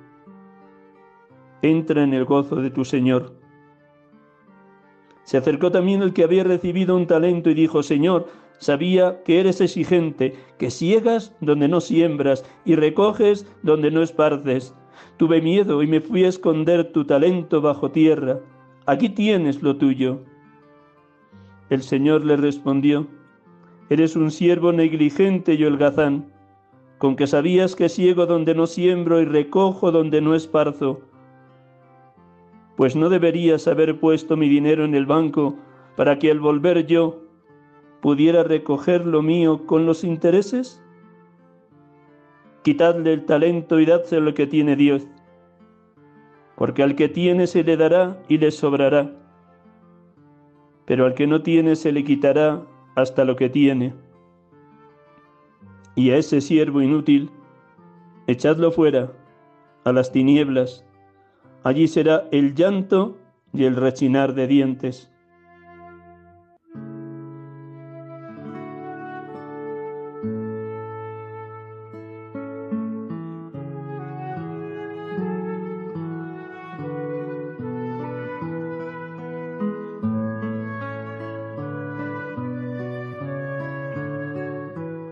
Entra 1.61 2.04
en 2.04 2.14
el 2.14 2.25
gozo 2.25 2.54
de 2.54 2.71
tu 2.71 2.85
Señor. 2.85 3.43
Se 5.25 5.38
acercó 5.38 5.71
también 5.71 6.02
el 6.02 6.12
que 6.12 6.23
había 6.23 6.45
recibido 6.45 6.97
un 6.97 7.07
talento 7.07 7.50
y 7.50 7.54
dijo, 7.54 7.83
Señor, 7.83 8.28
sabía 8.59 9.23
que 9.25 9.40
eres 9.40 9.61
exigente, 9.61 10.35
que 10.59 10.71
ciegas 10.71 11.35
donde 11.40 11.66
no 11.66 11.81
siembras 11.81 12.45
y 12.64 12.76
recoges 12.76 13.47
donde 13.62 13.90
no 13.90 14.02
esparces. 14.02 14.75
Tuve 15.16 15.40
miedo 15.40 15.83
y 15.83 15.87
me 15.87 16.00
fui 16.00 16.25
a 16.25 16.28
esconder 16.28 16.93
tu 16.93 17.04
talento 17.04 17.61
bajo 17.61 17.90
tierra. 17.90 18.40
Aquí 18.87 19.09
tienes 19.09 19.62
lo 19.62 19.76
tuyo. 19.76 20.21
El 21.71 21.83
Señor 21.83 22.25
le 22.25 22.37
respondió, 22.37 23.07
Eres 23.90 24.16
un 24.16 24.31
siervo 24.31 24.73
negligente 24.73 25.54
y 25.54 25.64
holgazán, 25.64 26.33
con 26.99 27.16
que 27.16 27.26
sabías 27.26 27.75
que 27.75 27.88
ciego 27.88 28.26
donde 28.26 28.54
no 28.54 28.66
siembro 28.66 29.21
y 29.21 29.25
recojo 29.25 29.90
donde 29.90 30.21
no 30.21 30.35
esparzo 30.35 31.02
pues 32.76 32.97
no 32.97 33.09
deberías 33.09 33.69
haber 33.69 33.99
puesto 33.99 34.37
mi 34.37 34.49
dinero 34.49 34.85
en 34.85 34.95
el 34.95 35.07
banco 35.07 35.57
para 35.97 36.19
que 36.19 36.31
al 36.31 36.40
volver 36.40 36.87
yo 36.87 37.21
pudiera 38.00 38.43
recoger 38.43 39.07
lo 39.07 39.23
mío 39.23 39.64
con 39.66 39.87
los 39.87 40.04
intereses? 40.04 40.83
Quitadle 42.62 43.12
el 43.12 43.25
talento 43.25 43.78
y 43.78 43.87
dádselo 43.87 44.26
lo 44.26 44.35
que 44.35 44.47
tiene 44.47 44.75
Dios, 44.75 45.07
porque 46.57 46.83
al 46.83 46.97
que 46.97 47.09
tiene 47.09 47.47
se 47.47 47.62
le 47.62 47.76
dará 47.76 48.19
y 48.28 48.38
le 48.38 48.50
sobrará, 48.50 49.11
pero 50.87 51.07
al 51.07 51.14
que 51.14 51.26
no 51.26 51.43
tiene 51.43 51.76
se 51.76 51.93
le 51.93 52.04
quitará 52.04 52.62
hasta 52.95 53.25
lo 53.25 53.37
que 53.37 53.49
tiene. 53.49 53.95
Y 55.95 56.11
a 56.11 56.16
ese 56.16 56.40
siervo 56.40 56.83
inútil, 56.83 57.31
echadlo 58.26 58.73
fuera, 58.73 59.12
a 59.85 59.93
las 59.93 60.11
tinieblas, 60.11 60.85
Allí 61.64 61.88
será 61.88 62.28
el 62.30 62.54
llanto 62.54 63.16
y 63.54 63.64
el 63.64 63.75
rechinar 63.75 64.35
de 64.35 64.47
dientes. 64.47 65.11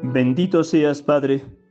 Bendito 0.02 0.62
seas, 0.64 1.00
Padre 1.00 1.61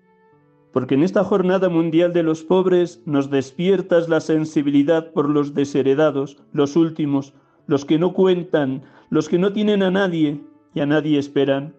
porque 0.71 0.95
en 0.95 1.03
esta 1.03 1.23
jornada 1.23 1.69
mundial 1.69 2.13
de 2.13 2.23
los 2.23 2.43
pobres 2.43 3.01
nos 3.05 3.29
despiertas 3.29 4.07
la 4.07 4.21
sensibilidad 4.21 5.11
por 5.11 5.29
los 5.29 5.53
desheredados, 5.53 6.37
los 6.53 6.75
últimos, 6.75 7.33
los 7.67 7.85
que 7.85 7.99
no 7.99 8.13
cuentan, 8.13 8.83
los 9.09 9.27
que 9.27 9.37
no 9.37 9.51
tienen 9.51 9.83
a 9.83 9.91
nadie 9.91 10.41
y 10.73 10.79
a 10.79 10.85
nadie 10.85 11.19
esperan. 11.19 11.75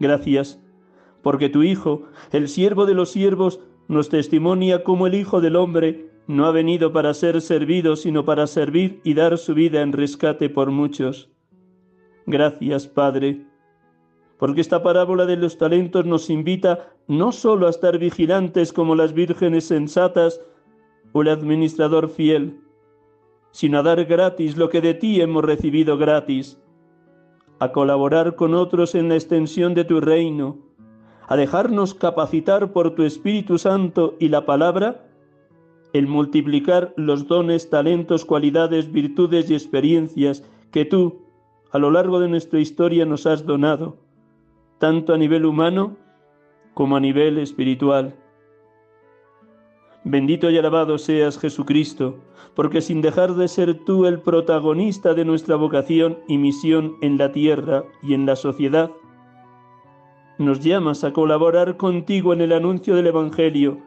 Gracias, 0.00 0.60
porque 1.22 1.48
tu 1.48 1.62
Hijo, 1.62 2.04
el 2.32 2.48
siervo 2.48 2.86
de 2.86 2.94
los 2.94 3.10
siervos, 3.10 3.60
nos 3.88 4.08
testimonia 4.08 4.84
cómo 4.84 5.06
el 5.06 5.14
Hijo 5.14 5.40
del 5.40 5.56
Hombre 5.56 6.10
no 6.26 6.46
ha 6.46 6.50
venido 6.52 6.92
para 6.92 7.14
ser 7.14 7.40
servido, 7.40 7.96
sino 7.96 8.24
para 8.24 8.46
servir 8.46 9.00
y 9.02 9.14
dar 9.14 9.38
su 9.38 9.54
vida 9.54 9.80
en 9.80 9.92
rescate 9.92 10.50
por 10.50 10.70
muchos. 10.70 11.30
Gracias, 12.26 12.86
Padre, 12.86 13.46
porque 14.38 14.60
esta 14.60 14.82
parábola 14.82 15.24
de 15.24 15.36
los 15.36 15.56
talentos 15.56 16.04
nos 16.04 16.28
invita 16.28 16.92
no 17.08 17.32
solo 17.32 17.66
a 17.66 17.70
estar 17.70 17.98
vigilantes 17.98 18.72
como 18.72 18.94
las 18.94 19.14
vírgenes 19.14 19.64
sensatas 19.64 20.40
o 21.12 21.22
el 21.22 21.28
administrador 21.28 22.10
fiel, 22.10 22.60
sino 23.50 23.78
a 23.78 23.82
dar 23.82 24.04
gratis 24.04 24.56
lo 24.56 24.68
que 24.68 24.82
de 24.82 24.94
ti 24.94 25.20
hemos 25.20 25.42
recibido 25.42 25.96
gratis, 25.96 26.60
a 27.60 27.72
colaborar 27.72 28.36
con 28.36 28.54
otros 28.54 28.94
en 28.94 29.08
la 29.08 29.14
extensión 29.14 29.74
de 29.74 29.84
tu 29.84 30.00
reino, 30.00 30.58
a 31.26 31.36
dejarnos 31.36 31.94
capacitar 31.94 32.72
por 32.72 32.94
tu 32.94 33.02
Espíritu 33.02 33.58
Santo 33.58 34.14
y 34.20 34.28
la 34.28 34.44
palabra, 34.44 35.06
el 35.94 36.06
multiplicar 36.06 36.92
los 36.96 37.26
dones, 37.26 37.70
talentos, 37.70 38.26
cualidades, 38.26 38.92
virtudes 38.92 39.50
y 39.50 39.54
experiencias 39.54 40.44
que 40.70 40.84
tú, 40.84 41.22
a 41.72 41.78
lo 41.78 41.90
largo 41.90 42.20
de 42.20 42.28
nuestra 42.28 42.60
historia, 42.60 43.06
nos 43.06 43.26
has 43.26 43.46
donado 43.46 43.96
tanto 44.78 45.12
a 45.12 45.18
nivel 45.18 45.44
humano 45.44 45.96
como 46.78 46.94
a 46.96 47.00
nivel 47.00 47.38
espiritual. 47.38 48.14
Bendito 50.04 50.48
y 50.48 50.58
alabado 50.58 50.96
seas 50.96 51.36
Jesucristo, 51.36 52.20
porque 52.54 52.80
sin 52.80 53.02
dejar 53.02 53.34
de 53.34 53.48
ser 53.48 53.84
tú 53.84 54.06
el 54.06 54.20
protagonista 54.20 55.12
de 55.12 55.24
nuestra 55.24 55.56
vocación 55.56 56.20
y 56.28 56.38
misión 56.38 56.94
en 57.00 57.18
la 57.18 57.32
tierra 57.32 57.82
y 58.00 58.14
en 58.14 58.26
la 58.26 58.36
sociedad, 58.36 58.92
nos 60.38 60.60
llamas 60.60 61.02
a 61.02 61.12
colaborar 61.12 61.76
contigo 61.76 62.32
en 62.32 62.42
el 62.42 62.52
anuncio 62.52 62.94
del 62.94 63.08
Evangelio, 63.08 63.80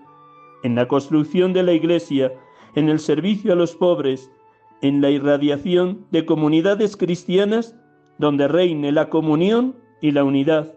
en 0.63 0.75
la 0.75 0.89
construcción 0.89 1.53
de 1.53 1.63
la 1.63 1.71
Iglesia, 1.71 2.33
en 2.75 2.89
el 2.89 3.00
servicio 3.00 3.53
a 3.53 3.55
los 3.55 3.74
pobres, 3.74 4.29
en 4.81 5.00
la 5.00 5.12
irradiación 5.12 6.05
de 6.12 6.25
comunidades 6.25 6.98
cristianas 6.98 7.74
donde 8.17 8.50
reine 8.50 8.91
la 8.91 9.10
comunión 9.10 9.77
y 10.01 10.12
la 10.12 10.25
unidad 10.25 10.74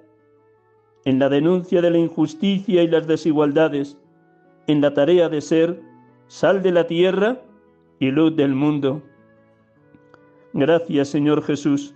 en 1.05 1.19
la 1.19 1.29
denuncia 1.29 1.83
de 1.83 1.91
la 1.91 1.99
injusticia 1.99 2.83
y 2.83 2.89
las 2.89 3.07
desigualdades, 3.07 3.99
en 4.67 4.81
la 4.81 4.95
tarea 4.95 5.29
de 5.29 5.41
ser 5.41 5.83
sal 6.27 6.63
de 6.63 6.73
la 6.73 6.87
tierra 6.87 7.41
y 7.99 8.11
luz 8.11 8.35
del 8.37 8.55
mundo. 8.55 9.03
Gracias, 10.53 11.09
Señor 11.09 11.43
Jesús, 11.43 11.95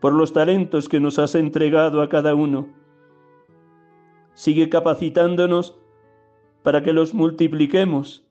por 0.00 0.12
los 0.12 0.32
talentos 0.32 0.88
que 0.88 1.00
nos 1.00 1.18
has 1.18 1.34
entregado 1.34 2.02
a 2.02 2.08
cada 2.08 2.34
uno. 2.34 2.68
Sigue 4.34 4.68
capacitándonos 4.68 5.78
para 6.62 6.82
que 6.82 6.92
los 6.92 7.14
multipliquemos 7.14 8.24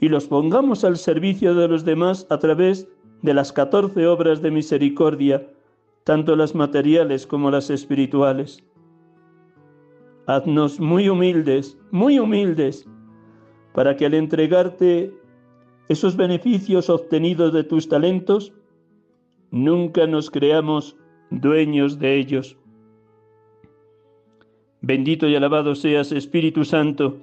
y 0.00 0.08
los 0.08 0.26
pongamos 0.26 0.84
al 0.84 0.96
servicio 0.96 1.54
de 1.54 1.68
los 1.68 1.84
demás 1.84 2.26
a 2.30 2.38
través 2.38 2.88
de 3.22 3.34
las 3.34 3.52
catorce 3.52 4.06
obras 4.06 4.42
de 4.42 4.50
misericordia, 4.50 5.48
tanto 6.02 6.36
las 6.36 6.54
materiales 6.54 7.26
como 7.26 7.50
las 7.50 7.70
espirituales. 7.70 8.62
Haznos 10.26 10.80
muy 10.80 11.08
humildes, 11.08 11.78
muy 11.90 12.18
humildes, 12.18 12.88
para 13.74 13.94
que 13.96 14.06
al 14.06 14.14
entregarte 14.14 15.12
esos 15.88 16.16
beneficios 16.16 16.88
obtenidos 16.88 17.52
de 17.52 17.62
tus 17.62 17.88
talentos, 17.88 18.52
nunca 19.50 20.06
nos 20.06 20.30
creamos 20.30 20.96
dueños 21.30 21.98
de 21.98 22.16
ellos. 22.16 22.56
Bendito 24.80 25.28
y 25.28 25.36
alabado 25.36 25.74
seas, 25.74 26.10
Espíritu 26.10 26.64
Santo, 26.64 27.18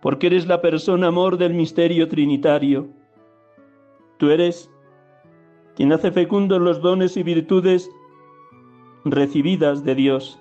porque 0.00 0.28
eres 0.28 0.46
la 0.46 0.62
persona 0.62 1.08
amor 1.08 1.36
del 1.36 1.52
misterio 1.52 2.08
trinitario. 2.08 2.88
Tú 4.16 4.30
eres 4.30 4.70
quien 5.76 5.92
hace 5.92 6.10
fecundos 6.10 6.60
los 6.60 6.80
dones 6.80 7.16
y 7.18 7.22
virtudes 7.22 7.90
recibidas 9.04 9.84
de 9.84 9.94
Dios 9.94 10.39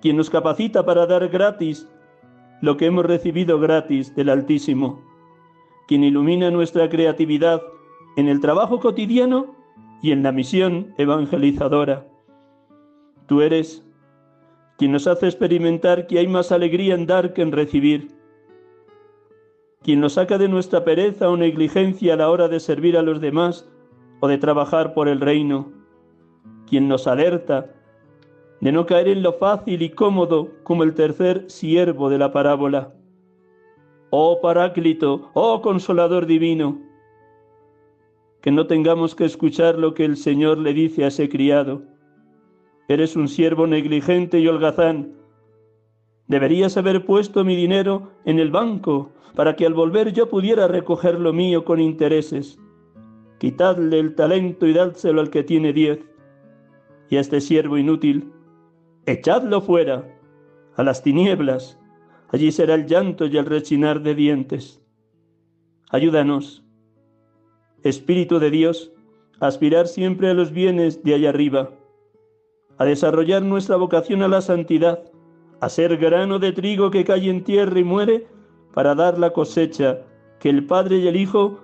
quien 0.00 0.16
nos 0.16 0.30
capacita 0.30 0.84
para 0.84 1.06
dar 1.06 1.28
gratis 1.28 1.88
lo 2.60 2.76
que 2.76 2.86
hemos 2.86 3.06
recibido 3.06 3.58
gratis 3.58 4.14
del 4.14 4.28
Altísimo, 4.28 5.00
quien 5.88 6.04
ilumina 6.04 6.50
nuestra 6.50 6.88
creatividad 6.88 7.62
en 8.16 8.28
el 8.28 8.40
trabajo 8.40 8.80
cotidiano 8.80 9.54
y 10.02 10.12
en 10.12 10.22
la 10.22 10.32
misión 10.32 10.94
evangelizadora. 10.98 12.06
Tú 13.26 13.42
eres 13.42 13.86
quien 14.76 14.92
nos 14.92 15.06
hace 15.06 15.26
experimentar 15.26 16.06
que 16.06 16.18
hay 16.18 16.26
más 16.26 16.52
alegría 16.52 16.94
en 16.94 17.06
dar 17.06 17.32
que 17.34 17.42
en 17.42 17.52
recibir, 17.52 18.08
quien 19.82 20.00
nos 20.00 20.14
saca 20.14 20.38
de 20.38 20.48
nuestra 20.48 20.84
pereza 20.84 21.28
o 21.28 21.36
negligencia 21.36 22.14
a 22.14 22.16
la 22.16 22.30
hora 22.30 22.48
de 22.48 22.60
servir 22.60 22.96
a 22.96 23.02
los 23.02 23.20
demás 23.20 23.68
o 24.20 24.28
de 24.28 24.38
trabajar 24.38 24.92
por 24.92 25.08
el 25.08 25.20
reino, 25.20 25.72
quien 26.66 26.88
nos 26.88 27.06
alerta 27.06 27.74
de 28.60 28.72
no 28.72 28.86
caer 28.86 29.08
en 29.08 29.22
lo 29.22 29.32
fácil 29.34 29.82
y 29.82 29.90
cómodo 29.90 30.50
como 30.62 30.82
el 30.82 30.94
tercer 30.94 31.44
siervo 31.48 32.10
de 32.10 32.18
la 32.18 32.32
parábola. 32.32 32.92
Oh 34.10 34.40
Paráclito, 34.40 35.30
oh 35.34 35.62
Consolador 35.62 36.26
Divino, 36.26 36.78
que 38.40 38.50
no 38.50 38.66
tengamos 38.66 39.14
que 39.14 39.24
escuchar 39.24 39.78
lo 39.78 39.94
que 39.94 40.04
el 40.04 40.16
Señor 40.16 40.58
le 40.58 40.72
dice 40.72 41.04
a 41.04 41.08
ese 41.08 41.28
criado. 41.28 41.82
Eres 42.88 43.14
un 43.14 43.28
siervo 43.28 43.66
negligente 43.66 44.40
y 44.40 44.48
holgazán. 44.48 45.14
Deberías 46.26 46.76
haber 46.76 47.04
puesto 47.04 47.44
mi 47.44 47.54
dinero 47.54 48.10
en 48.24 48.38
el 48.38 48.50
banco 48.50 49.12
para 49.34 49.56
que 49.56 49.66
al 49.66 49.74
volver 49.74 50.12
yo 50.12 50.28
pudiera 50.28 50.66
recoger 50.68 51.20
lo 51.20 51.32
mío 51.32 51.64
con 51.64 51.80
intereses. 51.80 52.58
Quitadle 53.38 53.98
el 53.98 54.14
talento 54.14 54.66
y 54.66 54.72
dádselo 54.72 55.20
al 55.20 55.30
que 55.30 55.44
tiene 55.44 55.72
diez 55.72 56.00
y 57.08 57.16
a 57.16 57.20
este 57.20 57.40
siervo 57.40 57.76
inútil, 57.76 58.32
echadlo 59.06 59.60
fuera, 59.60 60.04
a 60.76 60.82
las 60.82 61.02
tinieblas, 61.02 61.78
allí 62.28 62.52
será 62.52 62.74
el 62.74 62.86
llanto 62.86 63.26
y 63.26 63.36
el 63.36 63.46
rechinar 63.46 64.02
de 64.02 64.14
dientes. 64.14 64.82
Ayúdanos, 65.90 66.64
Espíritu 67.82 68.38
de 68.38 68.50
Dios, 68.50 68.92
a 69.40 69.46
aspirar 69.46 69.88
siempre 69.88 70.28
a 70.28 70.34
los 70.34 70.52
bienes 70.52 71.02
de 71.02 71.14
allá 71.14 71.30
arriba, 71.30 71.70
a 72.78 72.84
desarrollar 72.84 73.42
nuestra 73.42 73.76
vocación 73.76 74.22
a 74.22 74.28
la 74.28 74.40
santidad, 74.40 75.02
a 75.60 75.68
ser 75.68 75.96
grano 75.96 76.38
de 76.38 76.52
trigo 76.52 76.90
que 76.90 77.04
cae 77.04 77.28
en 77.28 77.44
tierra 77.44 77.78
y 77.78 77.84
muere, 77.84 78.26
para 78.74 78.94
dar 78.94 79.18
la 79.18 79.32
cosecha 79.32 80.02
que 80.38 80.48
el 80.50 80.66
Padre 80.66 80.98
y 80.98 81.08
el 81.08 81.16
Hijo 81.16 81.60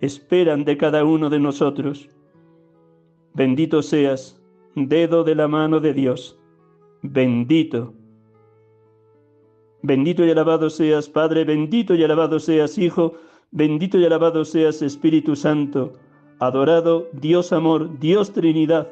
esperan 0.00 0.64
de 0.64 0.76
cada 0.76 1.04
uno 1.04 1.30
de 1.30 1.40
nosotros. 1.40 2.08
Bendito 3.34 3.82
seas, 3.82 4.40
dedo 4.74 5.24
de 5.24 5.34
la 5.34 5.48
mano 5.48 5.80
de 5.80 5.94
Dios. 5.94 6.39
Bendito. 7.02 7.94
Bendito 9.82 10.24
y 10.24 10.30
alabado 10.30 10.68
seas, 10.68 11.08
Padre, 11.08 11.44
bendito 11.44 11.94
y 11.94 12.04
alabado 12.04 12.38
seas, 12.38 12.76
Hijo, 12.76 13.14
bendito 13.50 13.98
y 13.98 14.04
alabado 14.04 14.44
seas, 14.44 14.82
Espíritu 14.82 15.34
Santo, 15.34 15.94
adorado 16.38 17.08
Dios 17.12 17.52
amor, 17.52 17.98
Dios 17.98 18.32
Trinidad, 18.32 18.88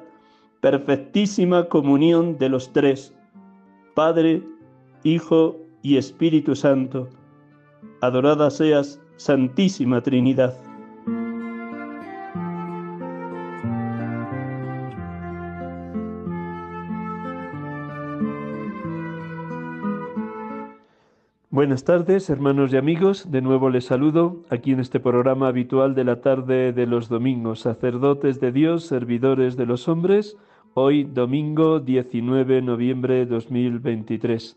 perfectísima 0.60 1.68
comunión 1.68 2.38
de 2.38 2.48
los 2.48 2.72
tres, 2.72 3.14
Padre, 3.94 4.42
Hijo 5.04 5.58
y 5.82 5.98
Espíritu 5.98 6.56
Santo. 6.56 7.08
Adorada 8.00 8.50
seas, 8.50 9.00
Santísima 9.16 10.00
Trinidad. 10.00 10.67
Buenas 21.58 21.82
tardes, 21.82 22.30
hermanos 22.30 22.72
y 22.72 22.76
amigos. 22.76 23.32
De 23.32 23.42
nuevo 23.42 23.68
les 23.68 23.86
saludo 23.86 24.44
aquí 24.48 24.70
en 24.70 24.78
este 24.78 25.00
programa 25.00 25.48
habitual 25.48 25.96
de 25.96 26.04
la 26.04 26.20
tarde 26.20 26.72
de 26.72 26.86
los 26.86 27.08
domingos, 27.08 27.58
sacerdotes 27.58 28.38
de 28.38 28.52
Dios, 28.52 28.84
servidores 28.84 29.56
de 29.56 29.66
los 29.66 29.88
hombres. 29.88 30.36
Hoy, 30.74 31.02
domingo 31.02 31.80
19 31.80 32.54
de 32.54 32.62
noviembre 32.62 33.14
de 33.14 33.26
2023. 33.26 34.56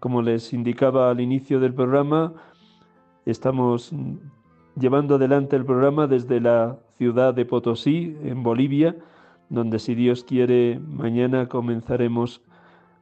Como 0.00 0.20
les 0.20 0.52
indicaba 0.52 1.10
al 1.12 1.20
inicio 1.20 1.60
del 1.60 1.74
programa, 1.74 2.32
estamos 3.24 3.92
llevando 4.74 5.14
adelante 5.14 5.54
el 5.54 5.64
programa 5.64 6.08
desde 6.08 6.40
la 6.40 6.76
ciudad 6.98 7.34
de 7.34 7.44
Potosí, 7.44 8.16
en 8.24 8.42
Bolivia, 8.42 8.96
donde 9.48 9.78
si 9.78 9.94
Dios 9.94 10.24
quiere, 10.24 10.80
mañana 10.88 11.48
comenzaremos 11.48 12.42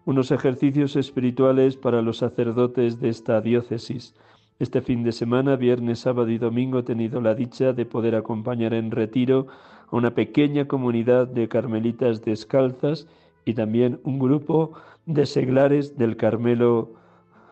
unos 0.05 0.31
ejercicios 0.31 0.97
espirituales 0.97 1.77
para 1.77 2.03
los 2.03 2.19
sacerdotes 2.19 3.01
de 3.01 3.09
esta 3.09 3.41
diócesis. 3.41 4.15
Este 4.59 4.81
fin 4.83 5.03
de 5.03 5.13
semana, 5.13 5.57
viernes, 5.57 6.01
sábado 6.01 6.29
y 6.29 6.39
domingo, 6.39 6.79
he 6.79 6.83
tenido 6.83 7.21
la 7.21 7.35
dicha 7.35 7.73
de 7.73 7.87
poder 7.87 8.15
acompañar 8.15 8.75
en 8.75 8.91
retiro 8.91 9.47
a 9.91 9.97
una 9.97 10.15
pequeña 10.15 10.67
comunidad 10.67 11.27
de 11.27 11.49
carmelitas 11.49 12.23
descalzas 12.23 13.09
y 13.45 13.55
también 13.55 14.01
un 14.05 14.19
grupo 14.19 14.73
de 15.07 15.27
seglares 15.27 15.99
del 15.99 16.17
Carmelo 16.17 16.93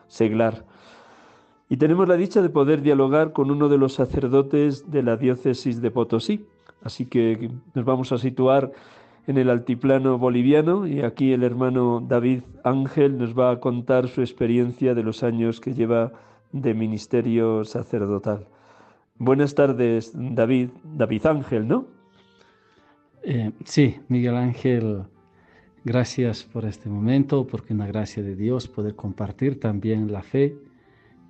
Seglar. 0.07 0.65
Y 1.69 1.77
tenemos 1.77 2.07
la 2.07 2.17
dicha 2.17 2.41
de 2.41 2.49
poder 2.49 2.81
dialogar 2.81 3.33
con 3.33 3.49
uno 3.49 3.67
de 3.67 3.77
los 3.77 3.93
sacerdotes 3.93 4.91
de 4.91 5.03
la 5.03 5.17
diócesis 5.17 5.81
de 5.81 5.91
Potosí. 5.91 6.45
Así 6.83 7.05
que 7.05 7.49
nos 7.73 7.85
vamos 7.85 8.11
a 8.11 8.17
situar 8.17 8.71
en 9.27 9.37
el 9.37 9.49
altiplano 9.49 10.17
boliviano 10.17 10.85
y 10.85 11.01
aquí 11.01 11.31
el 11.31 11.43
hermano 11.43 12.03
David 12.05 12.41
Ángel 12.63 13.17
nos 13.17 13.37
va 13.37 13.51
a 13.51 13.59
contar 13.59 14.07
su 14.07 14.21
experiencia 14.21 14.93
de 14.93 15.03
los 15.03 15.23
años 15.23 15.59
que 15.59 15.73
lleva 15.73 16.11
de 16.51 16.73
ministerio 16.73 17.63
sacerdotal. 17.63 18.47
Buenas 19.17 19.55
tardes, 19.55 20.11
David, 20.13 20.69
David 20.83 21.25
Ángel, 21.25 21.67
¿no? 21.67 21.85
Eh, 23.23 23.51
sí, 23.63 23.95
Miguel 24.09 24.35
Ángel, 24.35 25.03
gracias 25.85 26.43
por 26.43 26.65
este 26.65 26.89
momento, 26.89 27.47
porque 27.47 27.73
una 27.73 27.87
gracia 27.87 28.21
de 28.21 28.35
Dios 28.35 28.67
poder 28.67 28.95
compartir 28.95 29.59
también 29.59 30.11
la 30.11 30.23
fe, 30.23 30.57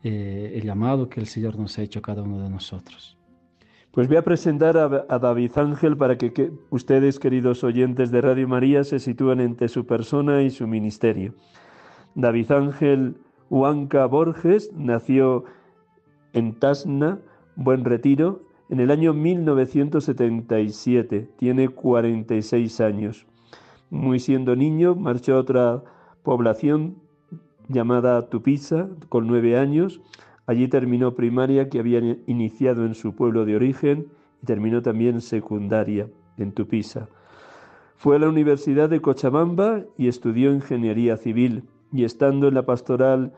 eh, 0.01 0.53
el 0.55 0.63
llamado 0.63 1.07
que 1.07 1.19
el 1.19 1.27
Señor 1.27 1.57
nos 1.59 1.77
ha 1.77 1.83
hecho 1.83 1.99
a 1.99 2.01
cada 2.01 2.23
uno 2.23 2.41
de 2.41 2.49
nosotros. 2.49 3.12
Pues 3.93 4.07
voy 4.07 4.17
a 4.17 4.23
presentar 4.23 4.75
a, 4.75 5.19
David 5.19 5.51
Ángel 5.55 5.95
para 5.95 6.17
que, 6.17 6.51
ustedes, 6.71 7.19
queridos 7.19 7.63
oyentes 7.63 8.09
de 8.09 8.21
Radio 8.21 8.47
María, 8.47 8.83
se 8.83 8.97
sitúen 8.97 9.39
entre 9.39 9.67
su 9.67 9.85
persona 9.85 10.41
y 10.41 10.49
su 10.49 10.65
ministerio. 10.65 11.35
David 12.15 12.51
Ángel 12.53 13.17
Huanca 13.51 14.07
Borges 14.07 14.71
nació 14.73 15.43
en 16.33 16.57
Tasna, 16.57 17.19
Buen 17.55 17.85
Retiro, 17.85 18.41
en 18.69 18.79
el 18.79 18.89
año 18.89 19.13
1977. 19.13 21.29
Tiene 21.37 21.69
46 21.69 22.81
años. 22.81 23.27
Muy 23.91 24.19
siendo 24.19 24.55
niño, 24.55 24.95
marchó 24.95 25.35
a 25.35 25.39
otra 25.39 25.83
población 26.23 26.95
llamada 27.67 28.27
Tupiza 28.27 28.87
con 29.09 29.27
nueve 29.27 29.55
años 29.55 30.01
Allí 30.45 30.67
terminó 30.67 31.13
primaria 31.13 31.69
que 31.69 31.79
había 31.79 31.99
iniciado 32.27 32.85
en 32.85 32.95
su 32.95 33.15
pueblo 33.15 33.45
de 33.45 33.55
origen 33.55 34.07
y 34.41 34.45
terminó 34.45 34.81
también 34.81 35.21
secundaria 35.21 36.07
en 36.37 36.51
Tupisa. 36.51 37.07
Fue 37.95 38.17
a 38.17 38.19
la 38.19 38.27
Universidad 38.27 38.89
de 38.89 39.01
Cochabamba 39.01 39.83
y 39.97 40.09
estudió 40.09 40.51
ingeniería 40.51 41.15
civil 41.15 41.63
y 41.93 42.03
estando 42.03 42.49
en 42.49 42.55
la 42.55 42.65
pastoral 42.65 43.31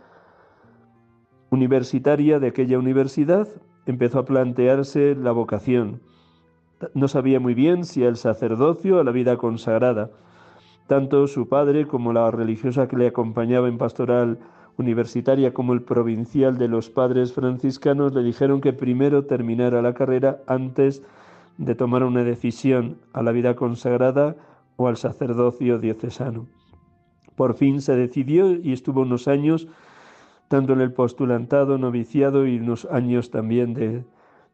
universitaria 1.52 2.40
de 2.40 2.48
aquella 2.48 2.80
universidad 2.80 3.48
empezó 3.86 4.20
a 4.20 4.26
plantearse 4.26 5.16
la 5.16 5.32
vocación. 5.32 6.02
No 6.94 7.08
sabía 7.08 7.40
muy 7.40 7.54
bien 7.54 7.86
si 7.86 8.04
el 8.04 8.18
sacerdocio 8.18 8.98
o 8.98 9.04
la 9.04 9.12
vida 9.12 9.38
consagrada. 9.38 10.10
Tanto 10.88 11.28
su 11.28 11.48
padre 11.48 11.88
como 11.88 12.14
la 12.14 12.30
religiosa 12.32 12.88
que 12.88 12.98
le 12.98 13.08
acompañaba 13.08 13.68
en 13.68 13.78
pastoral 13.78 14.40
universitaria 14.78 15.54
como 15.54 15.74
el 15.74 15.82
provincial 15.82 16.58
de 16.58 16.68
los 16.68 16.90
padres 16.90 17.34
franciscanos 17.34 18.14
le 18.14 18.24
dijeron 18.24 18.62
que 18.62 18.74
primero 18.74 19.26
terminara 19.26 19.82
la 19.82 19.94
carrera 19.94 20.42
antes 20.48 21.02
de 21.58 21.76
tomar 21.76 22.04
una 22.04 22.24
decisión 22.24 22.98
a 23.14 23.24
la 23.24 23.32
vida 23.32 23.56
consagrada 23.56 24.36
o 24.76 24.88
al 24.88 24.98
sacerdocio 24.98 25.80
diocesano. 25.80 26.48
Por 27.36 27.56
fin 27.56 27.82
se 27.82 27.96
decidió 27.96 28.52
y 28.52 28.74
estuvo 28.74 29.02
unos 29.02 29.28
años 29.28 29.68
tanto 30.48 30.74
en 30.74 30.82
el 30.82 30.94
postulantado, 30.94 31.78
noviciado 31.78 32.46
y 32.46 32.60
unos 32.60 32.86
años 32.86 33.32
también 33.32 33.74
de, 33.74 34.04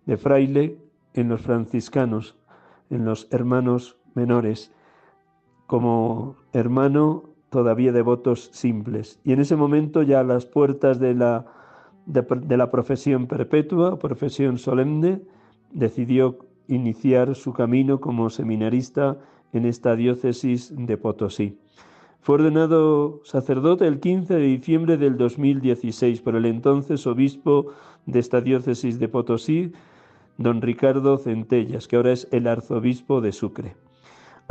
de 0.05 0.17
fraile 0.17 0.77
en 1.13 1.29
los 1.29 1.41
franciscanos, 1.41 2.35
en 2.89 3.05
los 3.05 3.27
hermanos 3.31 3.97
menores. 4.13 4.71
Como 5.67 6.35
hermano 6.53 7.30
todavía 7.51 7.91
de 7.91 8.01
votos 8.01 8.49
simples. 8.53 9.19
Y 9.25 9.33
en 9.33 9.41
ese 9.41 9.57
momento 9.57 10.01
ya 10.03 10.21
a 10.21 10.23
las 10.23 10.45
puertas 10.45 10.99
de 10.99 11.13
la, 11.13 11.45
de, 12.05 12.57
la 12.57 12.71
profesión 12.71 13.27
perpetua, 13.27 13.99
profesión 13.99 14.57
solemne, 14.57 15.21
decidió 15.71 16.39
iniciar 16.69 17.35
su 17.35 17.51
camino 17.51 17.99
como 17.99 18.29
seminarista 18.29 19.17
en 19.51 19.65
esta 19.65 19.97
diócesis 19.97 20.73
de 20.73 20.97
Potosí. 20.97 21.59
Fue 22.21 22.35
ordenado 22.35 23.19
sacerdote 23.25 23.85
el 23.85 23.99
15 23.99 24.33
de 24.35 24.45
diciembre 24.45 24.97
del 24.97 25.17
2016 25.17 26.21
por 26.21 26.37
el 26.37 26.45
entonces 26.45 27.05
obispo 27.05 27.73
de 28.05 28.19
esta 28.19 28.39
diócesis 28.39 28.97
de 28.97 29.09
Potosí, 29.09 29.73
don 30.37 30.61
Ricardo 30.61 31.17
Centellas, 31.17 31.89
que 31.89 31.97
ahora 31.97 32.13
es 32.13 32.29
el 32.31 32.47
arzobispo 32.47 33.19
de 33.19 33.33
Sucre 33.33 33.75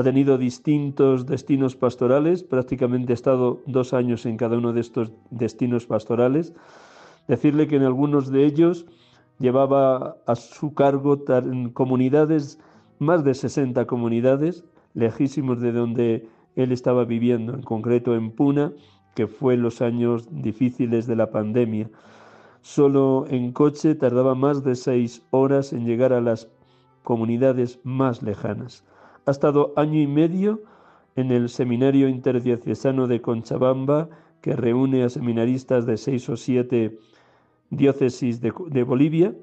ha 0.01 0.03
tenido 0.03 0.39
distintos 0.39 1.27
destinos 1.27 1.77
pastorales, 1.77 2.43
prácticamente 2.43 3.13
ha 3.13 3.15
estado 3.15 3.61
dos 3.67 3.93
años 3.93 4.25
en 4.25 4.39
cada 4.39 4.57
uno 4.57 4.73
de 4.73 4.81
estos 4.81 5.13
destinos 5.29 5.85
pastorales. 5.85 6.55
Decirle 7.29 7.69
que 7.69 7.77
en 7.77 7.83
algunos 7.83 8.33
de 8.33 8.47
ellos 8.47 8.87
llevaba 9.39 10.17
a 10.27 10.37
su 10.37 10.73
cargo 10.73 11.23
comunidades, 11.75 12.59
más 12.99 13.25
de 13.25 13.35
60 13.35 13.87
comunidades, 13.87 14.65
lejísimos 14.95 15.61
de 15.61 15.73
donde 15.73 16.29
él 16.57 16.73
estaba 16.73 17.05
viviendo, 17.05 17.53
en 17.53 17.63
concreto 17.63 18.15
en 18.15 18.31
Puna, 18.31 18.73
que 19.15 19.27
fue 19.27 19.59
los 19.59 19.83
años 19.83 20.27
difíciles 20.31 21.07
de 21.07 21.17
la 21.17 21.31
pandemia. 21.31 21.91
Solo 22.63 23.27
en 23.29 23.53
coche 23.53 23.95
tardaba 23.95 24.35
más 24.35 24.65
de 24.65 24.77
seis 24.77 25.23
horas 25.29 25.75
en 25.75 25.85
llegar 25.85 26.15
a 26.15 26.23
las 26.23 26.49
comunidades 27.03 27.81
más 27.85 28.23
lejanas. 28.23 28.83
Ha 29.27 29.31
estado 29.31 29.73
año 29.77 30.01
y 30.01 30.07
medio 30.07 30.63
en 31.17 31.31
el 31.31 31.49
Seminario 31.49 32.09
Interdiocesano 32.09 33.07
de 33.07 33.21
Conchabamba, 33.21 34.09
que 34.41 34.57
reúne 34.57 35.03
a 35.03 35.11
seminaristas 35.11 35.85
de 35.85 35.97
seis 35.97 36.29
o 36.29 36.37
siete 36.37 36.99
diócesis 37.69 38.41
de, 38.41 38.83
Bolivia, 38.83 39.35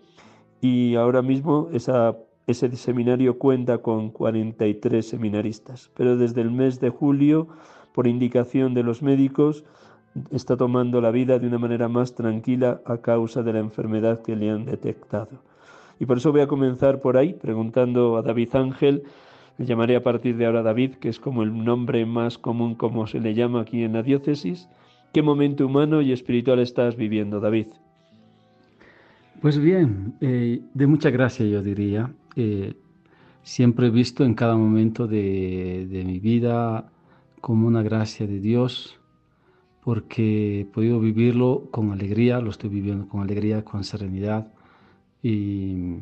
y 0.60 0.96
ahora 0.96 1.22
mismo 1.22 1.70
ese 1.72 2.76
seminario 2.76 3.38
cuenta 3.38 3.78
con 3.78 4.10
43 4.10 5.08
seminaristas, 5.08 5.92
pero 5.94 6.18
desde 6.18 6.42
el 6.42 6.52
mes 6.52 6.80
de 6.80 6.90
julio, 6.90 7.48
por 7.94 8.08
indicación 8.08 8.74
de 8.74 8.84
los 8.84 9.02
médicos, 9.02 9.64
está 10.32 10.58
tomando 10.58 11.00
la 11.00 11.12
vida 11.12 11.38
de 11.38 11.48
una 11.48 11.60
manera 11.60 11.88
más 11.88 12.16
tranquila 12.16 12.82
a 12.86 12.98
causa 12.98 13.44
de 13.44 13.54
la 13.54 13.60
enfermedad 13.60 14.24
que 14.24 14.36
le 14.36 14.50
han 14.50 14.66
detectado. 14.66 15.40
Y 16.00 16.06
por 16.06 16.18
eso 16.18 16.32
voy 16.32 16.42
a 16.42 16.48
comenzar 16.48 17.00
por 17.00 17.18
ahí, 17.18 17.34
preguntando 17.34 18.18
a 18.18 18.22
David 18.24 18.56
Ángel, 18.56 19.04
le 19.58 19.66
llamaré 19.66 19.96
a 19.96 20.04
partir 20.04 20.38
de 20.38 20.46
ahora 20.46 20.62
David, 20.62 20.96
que 20.96 21.10
es 21.10 21.20
como 21.20 21.44
el 21.44 21.64
nombre 21.64 22.06
más 22.06 22.38
común 22.38 22.76
como 22.76 23.08
se 23.08 23.20
le 23.20 23.34
llama 23.34 23.62
aquí 23.62 23.84
en 23.84 23.94
la 23.94 24.04
diócesis. 24.04 24.70
¿Qué 25.14 25.22
momento 25.22 25.66
humano 25.66 26.02
y 26.02 26.12
espiritual 26.12 26.60
estás 26.60 26.96
viviendo, 26.96 27.40
David? 27.40 27.68
Pues 29.42 29.60
bien, 29.60 30.16
eh, 30.22 30.62
de 30.74 30.88
mucha 30.88 31.10
gracia 31.10 31.46
yo 31.46 31.62
diría. 31.62 32.12
Eh, 32.36 32.74
siempre 33.44 33.88
he 33.88 33.90
visto 33.92 34.24
en 34.26 34.34
cada 34.34 34.56
momento 34.56 35.08
de, 35.08 36.04
mi 36.06 36.20
vida 36.20 36.92
como 37.42 37.68
una 37.68 37.82
gracia 37.82 38.28
de 38.28 38.40
Dios, 38.40 39.00
porque 39.84 40.62
he 40.62 40.66
podido 40.66 41.00
vivirlo 41.00 41.68
con 41.72 41.92
alegría, 41.92 42.42
lo 42.42 42.50
estoy 42.50 42.70
viviendo 42.70 43.08
con 43.08 43.22
alegría, 43.22 43.64
con 43.64 43.84
serenidad. 43.84 44.52
Y 45.24 46.00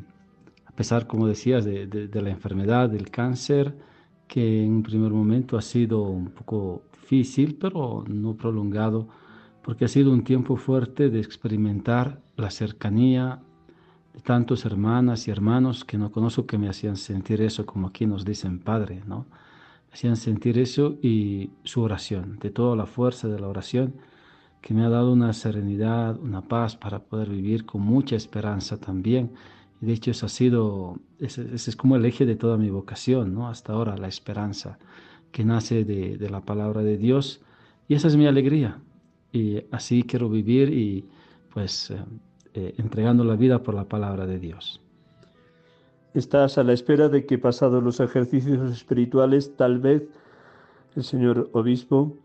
pesar, 0.76 1.08
como 1.08 1.28
decías, 1.28 1.66
de, 1.66 1.88
de 1.88 2.22
la 2.22 2.30
enfermedad, 2.30 2.90
del 2.90 3.10
cáncer, 3.10 3.76
que 4.28 4.64
en 4.64 4.72
un 4.74 4.84
primer 4.84 5.12
momento 5.12 5.58
ha 5.58 5.62
sido 5.62 6.02
un 6.04 6.30
poco 6.30 6.84
difícil, 6.94 7.56
pero 7.56 8.04
no 8.08 8.36
prolongado, 8.36 9.08
porque 9.62 9.86
ha 9.86 9.88
sido 9.88 10.12
un 10.12 10.24
tiempo 10.24 10.58
fuerte 10.58 11.10
de 11.10 11.20
experimentar 11.20 12.22
la 12.36 12.50
cercanía 12.50 13.42
de 14.14 14.22
tantos 14.22 14.66
hermanas 14.66 15.28
y 15.28 15.32
hermanos 15.32 15.86
que 15.86 15.98
no 15.98 16.12
conozco 16.12 16.46
que 16.46 16.58
me 16.58 16.70
hacían 16.70 16.96
sentir 16.96 17.42
eso, 17.42 17.66
como 17.66 17.88
aquí 17.88 18.06
nos 18.06 18.26
dicen 18.26 18.60
Padre, 18.60 19.02
¿no? 19.06 19.26
Hacían 19.92 20.16
sentir 20.16 20.58
eso 20.58 20.98
y 21.02 21.52
su 21.64 21.82
oración, 21.82 22.38
de 22.40 22.50
toda 22.50 22.76
la 22.76 22.86
fuerza 22.86 23.28
de 23.28 23.40
la 23.40 23.48
oración, 23.48 23.96
que 24.62 24.74
me 24.74 24.84
ha 24.84 24.90
dado 24.90 25.14
una 25.14 25.32
serenidad, 25.34 26.20
una 26.20 26.42
paz 26.42 26.76
para 26.76 27.00
poder 27.00 27.30
vivir 27.30 27.66
con 27.66 27.82
mucha 27.82 28.16
esperanza 28.16 28.78
también. 28.78 29.32
De 29.82 29.94
hecho, 29.94 30.12
eso 30.12 30.26
ha 30.26 30.30
sido, 30.30 31.00
ese, 31.20 31.54
es 31.54 31.76
como 31.76 31.96
el 31.96 32.06
eje 32.06 32.26
de 32.26 32.36
toda 32.36 32.58
mi 32.58 32.70
vocación, 32.70 33.34
¿no? 33.34 33.48
Hasta 33.48 33.74
ahora, 33.74 33.98
la 33.98 34.08
esperanza 34.08 34.80
que 35.32 35.44
nace 35.44 35.84
de, 35.84 36.18
de 36.18 36.30
la 36.30 36.42
palabra 36.42 36.82
de 36.82 36.98
Dios. 36.98 37.42
Y 37.88 37.96
esa 37.96 38.08
es 38.08 38.16
mi 38.16 38.26
alegría. 38.26 38.80
Y 39.32 39.64
así 39.72 40.04
quiero 40.04 40.30
vivir 40.30 40.70
y 40.70 41.06
pues 41.54 41.90
eh, 41.90 41.98
eh, 42.54 42.74
entregando 42.78 43.24
la 43.24 43.36
vida 43.36 43.64
por 43.64 43.74
la 43.76 43.84
palabra 43.84 44.26
de 44.26 44.40
Dios. 44.40 44.82
Estás 46.14 46.58
a 46.58 46.64
la 46.64 46.72
espera 46.72 47.10
de 47.10 47.26
que 47.26 47.38
pasados 47.38 47.84
los 47.84 48.00
ejercicios 48.00 48.72
espirituales, 48.72 49.56
tal 49.58 49.80
vez 49.80 50.04
el 50.96 51.04
señor 51.04 51.50
obispo 51.52 52.18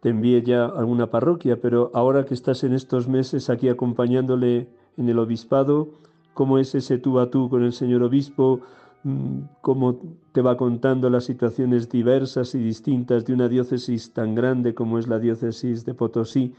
te 0.00 0.08
envíe 0.10 0.42
ya 0.42 0.64
alguna 0.64 1.10
parroquia, 1.10 1.60
pero 1.60 1.90
ahora 1.92 2.24
que 2.24 2.34
estás 2.34 2.64
en 2.64 2.72
estos 2.72 3.08
meses 3.08 3.50
aquí 3.50 3.68
acompañándole 3.68 4.68
en 4.96 5.08
el 5.08 5.18
obispado, 5.18 5.88
¿cómo 6.34 6.58
es 6.58 6.74
ese 6.74 6.98
tú 6.98 7.18
a 7.20 7.30
tú 7.30 7.48
con 7.48 7.62
el 7.64 7.72
señor 7.72 8.02
obispo? 8.02 8.60
Mm, 9.04 9.40
¿Cómo 9.60 10.00
te 10.32 10.42
va 10.42 10.56
contando 10.56 11.08
las 11.08 11.24
situaciones 11.24 11.88
diversas 11.88 12.54
y 12.54 12.58
distintas 12.58 13.24
de 13.24 13.32
una 13.32 13.48
diócesis 13.48 14.12
tan 14.12 14.34
grande 14.34 14.74
como 14.74 14.98
es 14.98 15.08
la 15.08 15.18
diócesis 15.18 15.84
de 15.84 15.94
Potosí? 15.94 16.52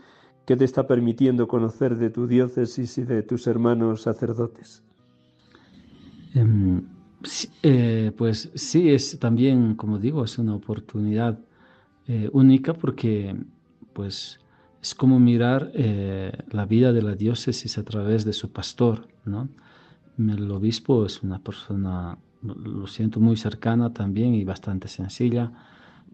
¿Qué 0.46 0.56
te 0.56 0.66
está 0.66 0.88
permitiendo 0.88 1.48
conocer 1.48 1.98
de 1.98 2.10
tu 2.10 2.28
diócesis 2.28 2.98
y 2.98 3.04
de 3.04 3.24
tus 3.24 3.48
hermanos 3.48 4.04
sacerdotes? 4.04 4.84
Em, 6.36 6.84
eh, 7.64 8.12
pues 8.16 8.52
sí, 8.54 8.90
es 8.90 9.18
también, 9.20 9.76
como 9.76 9.98
digo, 9.98 10.24
es 10.24 10.38
una 10.38 10.56
oportunidad 10.56 11.40
eh, 12.08 12.30
única 12.34 12.74
porque 12.74 13.36
pues 13.94 14.40
es 14.86 14.94
como 14.94 15.20
mirar 15.20 15.72
eh, 15.74 16.32
la 16.52 16.68
vida 16.68 16.94
de 16.94 17.02
la 17.02 17.16
diócesis 17.16 17.80
a 17.80 17.84
través 17.84 18.24
de 18.24 18.34
su 18.34 18.52
pastor, 18.52 19.08
¿no? 19.26 19.50
El 20.20 20.52
obispo 20.52 21.08
es 21.08 21.24
una 21.24 21.40
persona, 21.40 22.20
lo 22.44 22.86
siento, 22.86 23.20
muy 23.20 23.36
cercana 23.36 23.92
también 23.92 24.36
y 24.36 24.44
bastante 24.44 24.88
sencilla. 24.88 25.52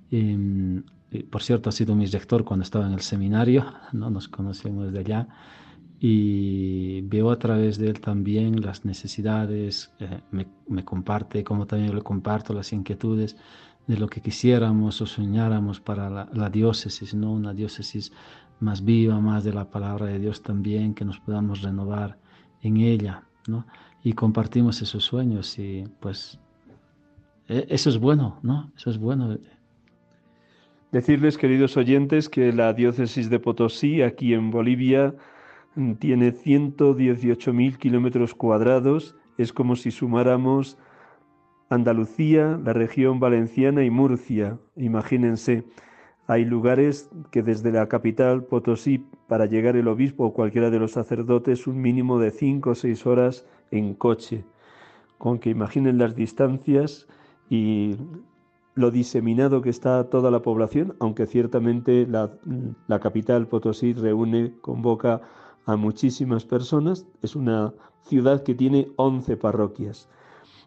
Em, 0.10 0.84
por 1.30 1.44
cierto, 1.44 1.68
ha 1.68 1.74
sido 1.74 1.96
mi 1.96 2.06
director 2.06 2.46
cuando 2.46 2.64
estaba 2.64 2.88
en 2.88 2.94
el 2.94 3.02
seminario, 3.02 3.66
¿no? 3.92 4.10
nos 4.10 4.30
conocemos 4.30 4.94
de 4.94 5.00
allá, 5.00 5.28
y 6.00 7.02
veo 7.02 7.30
a 7.30 7.40
través 7.40 7.78
de 7.78 7.90
él 7.90 8.00
también 8.00 8.62
las 8.62 8.86
necesidades, 8.86 9.92
eh, 10.00 10.22
me, 10.32 10.86
comparte, 10.86 11.44
como 11.44 11.68
también 11.68 11.94
le 11.94 12.02
comparto 12.02 12.54
las 12.54 12.72
inquietudes 12.72 13.36
de 13.86 13.98
lo 13.98 14.08
que 14.08 14.22
quisiéramos 14.22 15.02
o 15.02 15.06
soñáramos 15.06 15.82
para 15.82 16.10
la, 16.10 16.50
diócesis, 16.50 17.14
¿no? 17.14 17.34
una 17.34 17.54
diócesis 17.54 18.14
más 18.62 18.84
viva, 18.84 19.20
más 19.20 19.44
de 19.44 19.54
la 19.54 19.70
palabra 19.70 20.06
de 20.06 20.20
Dios 20.20 20.42
también, 20.42 20.94
que 20.94 21.06
nos 21.06 21.20
podamos 21.20 21.62
renovar 21.62 22.18
en 22.62 22.78
ella, 22.78 23.24
¿no? 23.48 23.66
y 24.04 24.14
compartimos 24.14 24.82
esos 24.82 25.04
sueños 25.04 25.58
y 25.60 25.84
pues 26.00 26.40
e, 27.48 27.66
eso 27.70 27.90
es 27.90 28.00
bueno, 28.00 28.40
¿no? 28.42 28.72
Eso 28.76 28.90
es 28.90 28.98
bueno. 28.98 29.38
Decirles, 30.92 31.38
queridos 31.38 31.78
oyentes, 31.78 32.28
que 32.28 32.52
la 32.52 32.74
diócesis 32.74 33.30
de 33.30 33.40
Potosí, 33.40 34.02
aquí 34.02 34.34
en 34.34 34.52
Bolivia, 34.52 35.16
tiene 36.00 36.34
118.000 36.34 37.78
kilómetros 37.78 38.36
cuadrados. 38.36 39.16
Es 39.38 39.54
como 39.54 39.78
si 39.78 39.92
sumáramos 39.92 40.78
Andalucía, 41.70 42.60
la 42.62 42.74
región 42.74 43.22
valenciana 43.22 43.86
y 43.86 43.90
Murcia. 43.90 44.60
Imagínense, 44.76 45.64
hay 46.32 46.46
lugares 46.46 47.10
que 47.30 47.44
desde 47.44 47.74
la 47.74 47.90
capital, 47.90 48.46
Potosí, 48.46 49.06
para 49.28 49.48
llegar 49.48 49.76
el 49.76 49.90
obispo 49.90 50.24
o 50.24 50.34
cualquiera 50.34 50.70
de 50.70 50.80
los 50.80 50.94
sacerdotes, 50.94 51.68
un 51.68 51.82
mínimo 51.82 52.20
de 52.20 52.32
5 52.32 52.70
o 52.70 52.74
6 52.74 53.06
horas 53.06 53.46
en 53.70 53.96
coche. 53.96 54.46
Con 55.18 55.40
que 55.40 55.50
imaginen 55.50 55.98
las 55.98 56.16
distancias 56.16 57.06
y 57.50 57.98
lo 58.76 58.92
diseminado 58.92 59.62
que 59.62 59.72
está 59.72 60.06
toda 60.06 60.32
la 60.32 60.42
población, 60.42 60.96
aunque 61.02 61.26
ciertamente 61.26 62.08
la, 62.08 62.32
capital 63.02 63.48
Potosí 63.48 63.92
reúne, 63.92 64.54
convoca 64.62 65.20
a 65.66 65.76
muchísimas 65.76 66.46
personas, 66.46 67.06
es 67.22 67.36
una 67.36 67.74
ciudad 68.04 68.44
que 68.44 68.56
tiene 68.56 68.88
11 68.96 69.36
parroquias. 69.36 70.08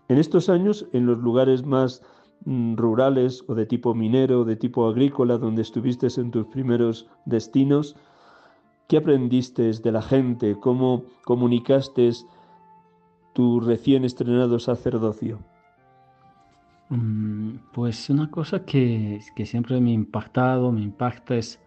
En 0.08 0.18
estos 0.18 0.50
años, 0.50 0.86
en 0.92 1.06
los 1.06 1.16
lugares 1.20 1.64
más 1.64 2.02
rurales 2.46 3.44
o 3.48 3.54
de 3.54 3.66
tipo 3.66 3.94
minero, 3.94 4.44
de 4.44 4.56
tipo 4.56 4.88
agrícola, 4.88 5.38
donde 5.38 5.62
estuviste 5.62 6.08
en 6.20 6.30
tus 6.30 6.46
primeros 6.46 7.08
destinos, 7.24 7.96
¿qué 8.88 8.98
aprendiste 8.98 9.70
de 9.72 9.92
la 9.92 10.02
gente? 10.02 10.56
¿Cómo 10.60 11.04
comunicaste 11.24 12.10
tu 13.32 13.60
recién 13.60 14.04
estrenado 14.04 14.58
sacerdocio? 14.58 15.38
Mm, 16.90 17.56
pues 17.72 18.10
una 18.10 18.30
cosa 18.30 18.64
que, 18.64 19.20
siempre 19.44 19.80
me 19.80 19.90
ha 19.90 19.94
impactado, 19.94 20.70
me 20.70 20.82
impacta 20.82 21.36
es 21.36 21.58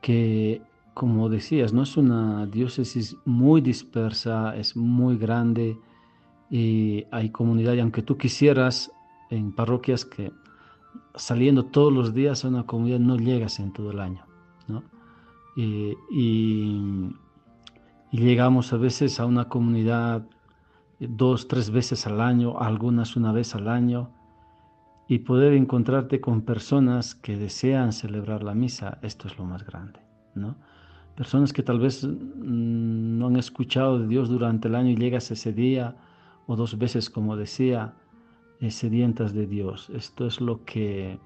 que, 0.00 0.62
como 0.94 1.28
decías, 1.28 1.72
no 1.72 1.82
es 1.82 1.96
una 1.96 2.46
diócesis 2.46 3.16
muy 3.24 3.60
dispersa, 3.60 4.56
es 4.56 4.76
muy 4.76 5.16
grande 5.16 5.76
y 6.50 7.04
hay 7.10 7.30
comunidad, 7.30 7.74
y 7.74 7.80
aunque 7.80 8.02
tú 8.02 8.16
quisieras 8.16 8.90
en 9.32 9.52
parroquias 9.52 10.04
que 10.04 10.32
saliendo 11.14 11.64
todos 11.64 11.92
los 11.92 12.14
días 12.14 12.44
a 12.44 12.48
una 12.48 12.64
comunidad 12.64 13.00
no 13.00 13.16
llegas 13.16 13.58
en 13.60 13.72
todo 13.72 13.90
el 13.90 14.00
año, 14.00 14.24
¿no? 14.68 14.82
y, 15.56 15.96
y 16.10 18.18
llegamos 18.18 18.72
a 18.72 18.76
veces 18.76 19.20
a 19.20 19.26
una 19.26 19.48
comunidad 19.48 20.26
dos, 20.98 21.48
tres 21.48 21.70
veces 21.70 22.06
al 22.06 22.20
año, 22.20 22.60
algunas 22.60 23.16
una 23.16 23.32
vez 23.32 23.54
al 23.54 23.68
año, 23.68 24.10
y 25.08 25.20
poder 25.20 25.54
encontrarte 25.54 26.20
con 26.20 26.42
personas 26.42 27.14
que 27.14 27.36
desean 27.36 27.92
celebrar 27.92 28.42
la 28.42 28.54
misa, 28.54 28.98
esto 29.02 29.28
es 29.28 29.36
lo 29.36 29.44
más 29.44 29.64
grande, 29.64 30.00
¿no? 30.34 30.56
Personas 31.16 31.52
que 31.52 31.62
tal 31.62 31.80
vez 31.80 32.04
mm, 32.04 33.18
no 33.18 33.26
han 33.26 33.36
escuchado 33.36 33.98
de 33.98 34.06
Dios 34.06 34.28
durante 34.28 34.68
el 34.68 34.74
año 34.74 34.90
y 34.90 34.96
llegas 34.96 35.30
ese 35.30 35.52
día 35.52 35.96
o 36.46 36.56
dos 36.56 36.78
veces, 36.78 37.10
como 37.10 37.36
decía, 37.36 37.94
eh, 38.62 38.70
sedientas 38.70 39.34
de 39.34 39.46
Dios. 39.46 39.90
Esto 39.90 40.26
es 40.26 40.40
lo 40.40 40.64
que 40.64 41.18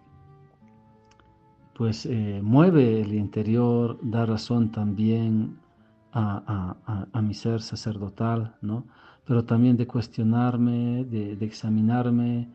pues 1.74 2.06
eh, 2.06 2.40
mueve 2.42 3.02
el 3.02 3.14
interior, 3.14 3.98
da 4.02 4.24
razón 4.24 4.72
también 4.72 5.58
a, 6.12 7.20
mi 7.22 7.34
ser 7.34 7.60
sacerdotal, 7.60 8.56
¿no? 8.62 8.84
Pero 9.26 9.44
también 9.44 9.76
de 9.76 9.86
cuestionarme, 9.86 11.04
de, 11.04 11.36
de 11.36 11.44
examinarme, 11.44 12.48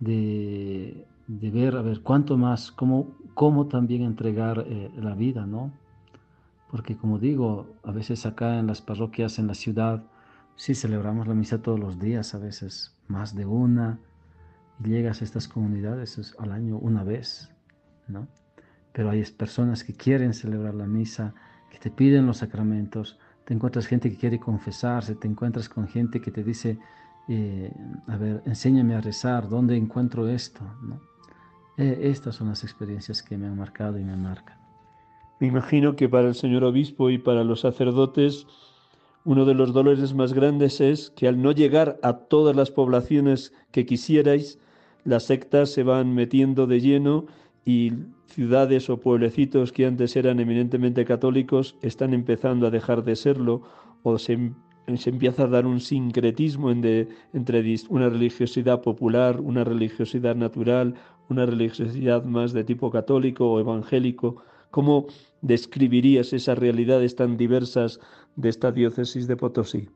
de, 0.00 1.06
ver, 1.28 1.76
a 1.76 1.82
ver, 1.82 2.00
cuánto 2.00 2.36
más, 2.36 2.72
cómo, 2.72 3.14
cómo 3.34 3.66
también 3.66 4.02
entregar 4.02 4.64
eh, 4.66 4.90
la 4.96 5.14
vida, 5.14 5.46
¿no? 5.46 5.70
Porque 6.68 6.96
como 6.96 7.20
digo, 7.20 7.68
a 7.84 7.92
veces 7.92 8.26
acá 8.26 8.58
en 8.58 8.66
las 8.66 8.82
parroquias, 8.82 9.38
en 9.38 9.46
la 9.46 9.54
ciudad, 9.54 10.02
Sí, 10.56 10.74
celebramos 10.74 11.28
la 11.28 11.34
misa 11.34 11.60
todos 11.60 11.78
los 11.78 11.98
días, 11.98 12.34
a 12.34 12.38
veces 12.38 12.94
más 13.08 13.34
de 13.34 13.44
una, 13.44 13.98
y 14.84 14.88
llegas 14.88 15.20
a 15.20 15.24
estas 15.24 15.48
comunidades 15.48 16.34
al 16.38 16.52
año 16.52 16.78
una 16.78 17.02
vez, 17.04 17.50
¿no? 18.08 18.28
Pero 18.92 19.10
hay 19.10 19.22
personas 19.24 19.84
que 19.84 19.94
quieren 19.94 20.32
celebrar 20.32 20.74
la 20.74 20.86
misa, 20.86 21.34
que 21.70 21.78
te 21.78 21.90
piden 21.90 22.26
los 22.26 22.38
sacramentos, 22.38 23.18
te 23.44 23.54
encuentras 23.54 23.86
gente 23.86 24.10
que 24.10 24.16
quiere 24.16 24.40
confesarse, 24.40 25.14
te 25.14 25.28
encuentras 25.28 25.68
con 25.68 25.86
gente 25.86 26.20
que 26.20 26.30
te 26.30 26.42
dice, 26.42 26.78
eh, 27.28 27.72
a 28.06 28.16
ver, 28.16 28.42
enséñame 28.46 28.94
a 28.94 29.00
rezar, 29.00 29.48
¿dónde 29.48 29.76
encuentro 29.76 30.28
esto? 30.28 30.62
¿no? 30.82 31.00
Eh, 31.76 31.98
estas 32.02 32.36
son 32.36 32.48
las 32.48 32.64
experiencias 32.64 33.22
que 33.22 33.36
me 33.36 33.46
han 33.46 33.56
marcado 33.56 33.98
y 33.98 34.04
me 34.04 34.16
marcan. 34.16 34.58
Me 35.38 35.48
imagino 35.48 35.96
que 35.96 36.08
para 36.08 36.28
el 36.28 36.34
señor 36.34 36.64
obispo 36.64 37.10
y 37.10 37.18
para 37.18 37.44
los 37.44 37.60
sacerdotes, 37.60 38.46
uno 39.24 39.44
de 39.44 39.54
los 39.54 39.74
dolores 39.74 40.14
más 40.14 40.32
grandes 40.32 40.80
es 40.80 41.10
que 41.10 41.28
al 41.28 41.42
no 41.42 41.52
llegar 41.52 41.98
a 42.02 42.14
todas 42.14 42.56
las 42.56 42.70
poblaciones 42.70 43.52
que 43.70 43.84
quisierais, 43.84 44.58
las 45.06 45.24
sectas 45.24 45.70
se 45.70 45.84
van 45.84 46.14
metiendo 46.14 46.66
de 46.66 46.80
lleno 46.80 47.26
y 47.64 47.92
ciudades 48.26 48.90
o 48.90 48.98
pueblecitos 48.98 49.72
que 49.72 49.86
antes 49.86 50.16
eran 50.16 50.40
eminentemente 50.40 51.04
católicos 51.04 51.76
están 51.80 52.12
empezando 52.12 52.66
a 52.66 52.70
dejar 52.70 53.04
de 53.04 53.14
serlo 53.14 53.62
o 54.02 54.18
se, 54.18 54.52
empieza 54.86 55.44
a 55.44 55.46
dar 55.46 55.64
un 55.64 55.80
sincretismo 55.80 56.70
entre 56.70 57.08
una 57.88 58.08
religiosidad 58.08 58.82
popular, 58.82 59.40
una 59.40 59.62
religiosidad 59.64 60.34
natural, 60.34 60.94
una 61.28 61.46
religiosidad 61.46 62.24
más 62.24 62.52
de 62.52 62.64
tipo 62.64 62.90
católico 62.90 63.50
o 63.50 63.60
evangélico. 63.60 64.42
¿Cómo 64.70 65.06
describirías 65.40 66.32
esas 66.32 66.58
realidades 66.58 67.14
tan 67.14 67.36
diversas 67.36 68.00
de 68.34 68.48
esta 68.48 68.72
diócesis 68.72 69.26
de 69.28 69.36
Potosí? 69.36 69.88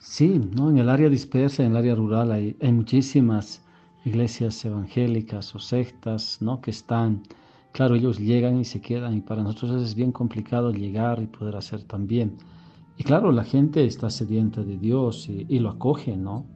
Sí, 0.00 0.40
¿no? 0.56 0.70
en 0.70 0.78
el 0.78 0.88
área 0.88 1.10
dispersa, 1.10 1.62
en 1.62 1.72
el 1.72 1.76
área 1.76 1.94
rural, 1.94 2.32
hay, 2.32 2.56
muchísimas 2.72 3.62
iglesias 4.06 4.64
evangélicas 4.64 5.54
o 5.54 5.58
sectas 5.58 6.38
¿no? 6.40 6.62
que 6.62 6.70
están, 6.70 7.22
claro, 7.72 7.96
ellos 7.96 8.18
llegan 8.18 8.58
y 8.58 8.64
se 8.64 8.80
quedan 8.80 9.18
y 9.18 9.20
para 9.20 9.42
nosotros 9.42 9.82
es 9.82 9.94
bien 9.94 10.10
complicado 10.10 10.72
llegar 10.72 11.22
y 11.22 11.26
poder 11.26 11.54
hacer 11.54 11.82
también. 11.82 12.38
Y 12.96 13.04
claro, 13.04 13.30
la 13.30 13.44
gente 13.44 13.84
está 13.84 14.08
sedienta 14.08 14.62
de 14.62 14.78
Dios 14.78 15.28
y, 15.28 15.58
lo 15.58 15.68
acoge, 15.68 16.16
¿no? 16.16 16.46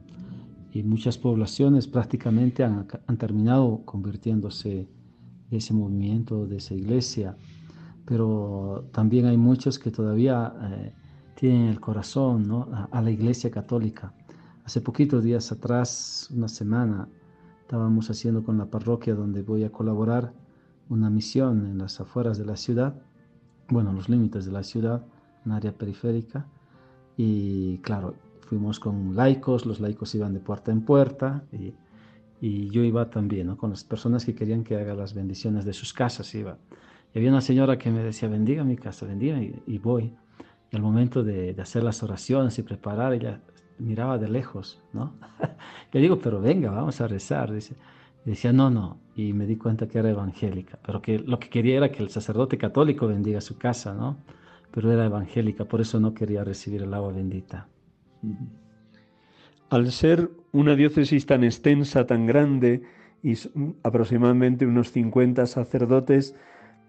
Y 0.73 0.81
muchas 0.81 1.19
poblaciones 1.19 1.87
prácticamente 1.87 2.63
han, 2.63 2.87
han 3.05 3.17
terminado 3.17 3.83
convirtiéndose 3.85 4.87
de 5.51 5.57
ese 5.57 5.73
movimiento, 5.75 6.47
de 6.47 6.57
esa 6.57 6.73
iglesia, 6.73 7.37
pero 8.05 8.85
también 8.91 9.27
hay 9.27 9.37
muchos 9.37 9.77
que 9.77 9.91
todavía 9.91 10.51
eh, 10.63 10.93
tienen 11.35 11.67
el 11.67 11.79
corazón 11.79 12.47
¿no? 12.47 12.67
a, 12.91 13.01
la 13.01 13.11
iglesia 13.11 13.51
católica. 13.51 14.13
Hace 14.63 14.81
poquitos 14.81 15.23
días 15.23 15.51
atrás, 15.51 16.29
una 16.33 16.47
semana, 16.47 17.07
estábamos 17.61 18.09
haciendo 18.09 18.43
con 18.43 18.57
la 18.57 18.65
parroquia 18.65 19.13
donde 19.13 19.43
voy 19.43 19.63
a 19.63 19.71
colaborar 19.71 20.33
una 20.89 21.09
misión 21.09 21.65
en 21.65 21.77
las 21.77 21.99
afueras 21.99 22.37
de 22.37 22.45
la 22.45 22.55
ciudad, 22.55 22.95
bueno, 23.69 23.93
los 23.93 24.09
límites 24.09 24.45
de 24.45 24.51
la 24.51 24.63
ciudad, 24.63 25.05
un 25.45 25.51
área 25.51 25.71
periférica, 25.71 26.47
y 27.17 27.77
claro, 27.79 28.15
fuimos 28.41 28.79
con 28.79 29.15
laicos, 29.15 29.65
los 29.65 29.79
laicos 29.79 30.13
iban 30.15 30.33
de 30.33 30.39
puerta 30.39 30.71
en 30.71 30.81
puerta, 30.81 31.43
y 31.51 31.73
y 32.41 32.69
yo 32.69 32.83
iba 32.83 33.09
también, 33.09 33.47
¿no? 33.47 33.57
Con 33.57 33.69
las 33.69 33.83
personas 33.83 34.25
que 34.25 34.35
querían 34.35 34.63
que 34.63 34.75
haga 34.75 34.93
las 34.93 35.13
bendiciones 35.13 35.65
de 35.65 35.73
sus 35.73 35.93
casas, 35.93 36.33
iba. 36.35 36.57
Y 37.13 37.19
había 37.19 37.31
una 37.31 37.41
señora 37.41 37.77
que 37.77 37.89
me 37.89 38.03
decía, 38.03 38.27
bendiga 38.27 38.63
mi 38.63 38.75
casa, 38.75 39.05
bendiga, 39.05 39.39
y, 39.41 39.77
voy. 39.79 40.13
Al 40.75 40.81
momento 40.81 41.23
de, 41.23 41.55
hacer 41.57 41.83
las 41.83 42.03
oraciones 42.03 42.59
y 42.59 42.63
preparar, 42.63 43.13
ella 43.13 43.39
miraba 43.79 44.17
de 44.17 44.27
lejos, 44.27 44.83
¿no? 44.91 45.13
Le 45.93 46.01
digo, 46.01 46.19
pero 46.19 46.41
venga, 46.41 46.69
vamos 46.69 46.99
a 46.99 47.07
rezar. 47.07 47.53
Dice, 47.53 47.77
decía, 48.25 48.51
no, 48.51 48.69
no. 48.69 48.99
Y 49.15 49.31
me 49.31 49.45
di 49.45 49.55
cuenta 49.55 49.87
que 49.87 49.99
era 49.99 50.09
evangélica, 50.09 50.77
pero 50.85 51.01
que 51.01 51.19
lo 51.19 51.39
que 51.39 51.47
quería 51.47 51.77
era 51.77 51.91
que 51.91 52.03
el 52.03 52.09
sacerdote 52.09 52.57
católico 52.57 53.07
bendiga 53.07 53.39
su 53.39 53.57
casa, 53.57 53.93
¿no? 53.93 54.17
Pero 54.71 54.91
era 54.91 55.05
evangélica, 55.05 55.63
por 55.63 55.79
eso 55.79 55.97
no 56.01 56.13
quería 56.13 56.43
recibir 56.43 56.83
el 56.83 56.93
agua 56.93 57.13
bendita. 57.13 57.69
Al 59.69 59.89
ser 59.93 60.29
una 60.51 60.75
diócesis 60.75 61.25
tan 61.25 61.45
extensa, 61.45 62.05
tan 62.05 62.25
grande, 62.25 62.83
y 63.23 63.33
aproximadamente 63.83 64.67
unos 64.67 64.91
50 64.91 65.45
sacerdotes, 65.45 66.35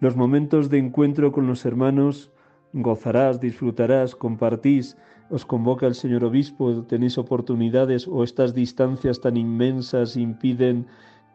los 0.01 0.17
momentos 0.17 0.71
de 0.71 0.79
encuentro 0.79 1.31
con 1.31 1.47
los 1.47 1.65
hermanos 1.65 2.33
gozarás, 2.83 3.41
disfrutarás, 3.41 4.15
compartís, 4.15 4.97
os 5.31 5.45
convoca 5.45 5.87
el 5.87 5.95
señor 5.95 6.25
obispo, 6.25 6.83
tenéis 6.85 7.19
oportunidades 7.19 8.07
o 8.07 8.23
estas 8.23 8.55
distancias 8.55 9.21
tan 9.21 9.37
inmensas 9.37 10.17
impiden 10.17 10.87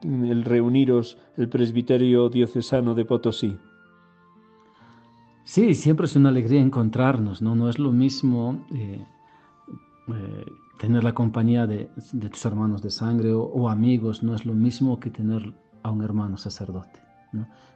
el 0.04 0.44
reuniros 0.46 1.18
el 1.38 1.50
presbiterio 1.50 2.30
diocesano 2.30 2.96
de 2.96 3.06
Potosí. 3.06 3.58
Sí, 5.44 5.74
siempre 5.74 6.06
es 6.06 6.16
una 6.16 6.30
alegría 6.30 6.62
encontrarnos, 6.62 7.42
¿no? 7.42 7.56
No 7.56 7.70
es 7.70 7.78
lo 7.78 7.92
mismo 7.92 8.66
eh, 8.74 9.04
eh, 10.08 10.46
tener 10.80 11.04
la 11.04 11.14
compañía 11.14 11.68
de, 11.68 11.90
tus 12.30 12.46
hermanos 12.46 12.82
de 12.82 12.90
sangre 12.90 13.34
o, 13.34 13.70
amigos 13.70 14.24
no 14.24 14.34
es 14.34 14.46
lo 14.46 14.54
mismo 14.54 15.00
que 15.00 15.10
tener 15.10 15.54
a 15.84 15.92
un 15.92 16.04
hermano 16.04 16.38
sacerdote, 16.38 17.00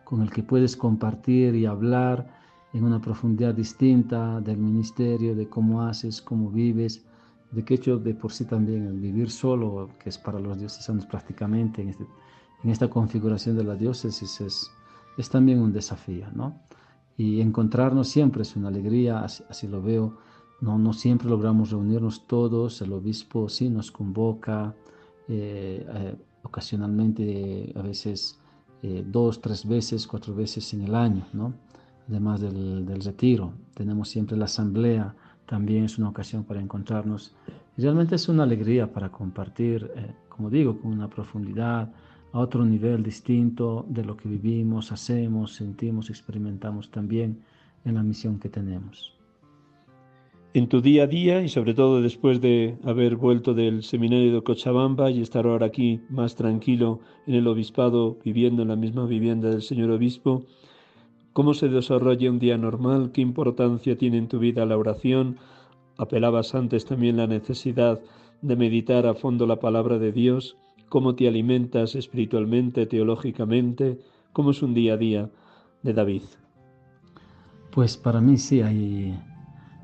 con 0.04 0.22
el 0.22 0.32
que 0.32 0.42
puedes 0.42 0.78
compartir 0.78 1.56
y 1.56 1.66
hablar 1.66 2.45
en 2.76 2.84
una 2.84 3.00
profundidad 3.00 3.54
distinta 3.56 4.42
del 4.42 4.58
ministerio, 4.58 5.34
de 5.34 5.48
cómo 5.48 5.84
haces, 5.84 6.22
cómo 6.22 6.52
vives, 6.52 7.06
de 7.52 7.64
que 7.64 7.76
hecho 7.76 7.98
de 7.98 8.14
por 8.14 8.34
sí 8.34 8.44
también 8.44 8.86
el 8.86 9.00
vivir 9.00 9.32
solo, 9.32 9.92
que 9.98 10.10
es 10.10 10.18
para 10.18 10.40
los 10.42 10.60
diocesanos 10.60 11.06
prácticamente 11.06 11.82
en, 11.82 11.90
este, 11.90 12.06
en 12.66 12.70
esta 12.70 12.90
configuración 12.90 13.56
de 13.56 13.64
la 13.64 13.76
diócesis, 13.76 14.42
es, 14.42 14.72
es 15.18 15.30
también 15.30 15.62
un 15.62 15.72
desafío, 15.72 16.28
¿no? 16.34 16.60
Y 17.16 17.40
encontrarnos 17.40 18.10
siempre 18.10 18.42
es 18.42 18.58
una 18.58 18.68
alegría, 18.68 19.24
así 19.24 19.70
lo 19.70 19.82
veo, 19.82 20.18
no, 20.60 20.78
no 20.78 20.92
siempre 20.92 21.30
logramos 21.30 21.72
reunirnos 21.72 22.28
todos, 22.28 22.82
el 22.82 22.92
obispo 22.92 23.48
sí 23.48 23.70
nos 23.70 23.90
convoca 23.90 24.76
eh, 25.30 25.86
eh, 25.88 26.16
ocasionalmente, 26.44 27.72
a 27.74 27.82
veces 27.82 28.38
eh, 28.84 29.02
dos, 29.08 29.40
tres 29.40 29.66
veces, 29.66 30.06
cuatro 30.06 30.36
veces 30.36 30.74
en 30.74 30.82
el 30.82 30.94
año, 30.94 31.26
¿no? 31.32 31.54
Además 32.10 32.42
del, 32.42 32.86
del, 32.86 33.02
retiro. 33.02 33.54
Tenemos 33.74 34.10
siempre 34.10 34.38
la 34.38 34.46
asamblea, 34.46 35.16
también 35.46 35.86
es 35.86 35.98
una 35.98 36.10
ocasión 36.10 36.44
para 36.44 36.62
encontrarnos. 36.62 37.36
realmente 37.78 38.16
es 38.16 38.28
una 38.30 38.44
alegría 38.44 38.92
para 38.92 39.10
compartir, 39.10 39.92
como 40.30 40.50
digo, 40.50 40.80
con 40.80 40.92
una 40.92 41.10
profundidad, 41.10 41.92
a 42.32 42.40
otro 42.40 42.66
nivel 42.66 43.02
distinto 43.04 43.86
de 43.88 44.04
lo 44.04 44.18
que 44.18 44.28
vivimos, 44.28 44.92
hacemos, 44.92 45.54
sentimos, 45.54 46.10
experimentamos 46.10 46.92
también 46.92 47.40
en 47.86 47.96
la 47.96 48.04
misión 48.04 48.40
que 48.40 48.50
tenemos 48.50 49.16
en 50.56 50.70
tu 50.70 50.80
día 50.80 51.04
a 51.04 51.08
día 51.08 51.42
y 51.42 51.50
sobre 51.50 51.74
todo 51.74 52.02
después 52.02 52.40
de 52.40 52.78
haber 52.86 53.18
vuelto 53.18 53.54
del 53.54 53.84
seminario 53.84 54.34
de 54.34 54.42
Cochabamba 54.42 55.12
y 55.12 55.22
estar 55.22 55.46
ahora 55.46 55.66
aquí 55.66 56.00
más 56.10 56.36
tranquilo 56.36 57.02
en 57.28 57.36
el 57.36 57.46
obispado 57.48 58.18
viviendo 58.24 58.62
en 58.62 58.70
la 58.70 58.78
misma 58.78 59.06
vivienda 59.06 59.50
del 59.50 59.62
señor 59.62 59.92
obispo, 59.92 60.46
¿cómo 61.36 61.54
se 61.54 61.68
desarrolla 61.68 62.32
un 62.32 62.40
día 62.40 62.58
normal? 62.58 63.12
¿Qué 63.12 63.20
importancia 63.20 63.98
tiene 63.98 64.18
en 64.18 64.30
tu 64.30 64.40
vida 64.40 64.66
la 64.66 64.78
oración? 64.78 65.36
Apelabas 65.98 66.56
antes 66.56 66.86
también 66.86 67.18
la 67.18 67.28
necesidad 67.28 68.00
de 68.42 68.56
meditar 68.56 69.06
a 69.06 69.16
fondo 69.16 69.46
la 69.46 69.60
palabra 69.60 70.00
de 70.00 70.14
Dios. 70.14 70.56
¿Cómo 70.88 71.14
te 71.14 71.28
alimentas 71.28 71.96
espiritualmente, 71.96 72.86
teológicamente? 72.86 74.00
¿Cómo 74.32 74.52
es 74.52 74.64
un 74.64 74.74
día 74.74 74.94
a 74.94 74.98
día 74.98 75.30
de 75.84 75.94
David? 75.94 76.22
Pues 77.70 77.98
para 77.98 78.22
mí 78.22 78.38
sí 78.38 78.62
hay 78.62 79.20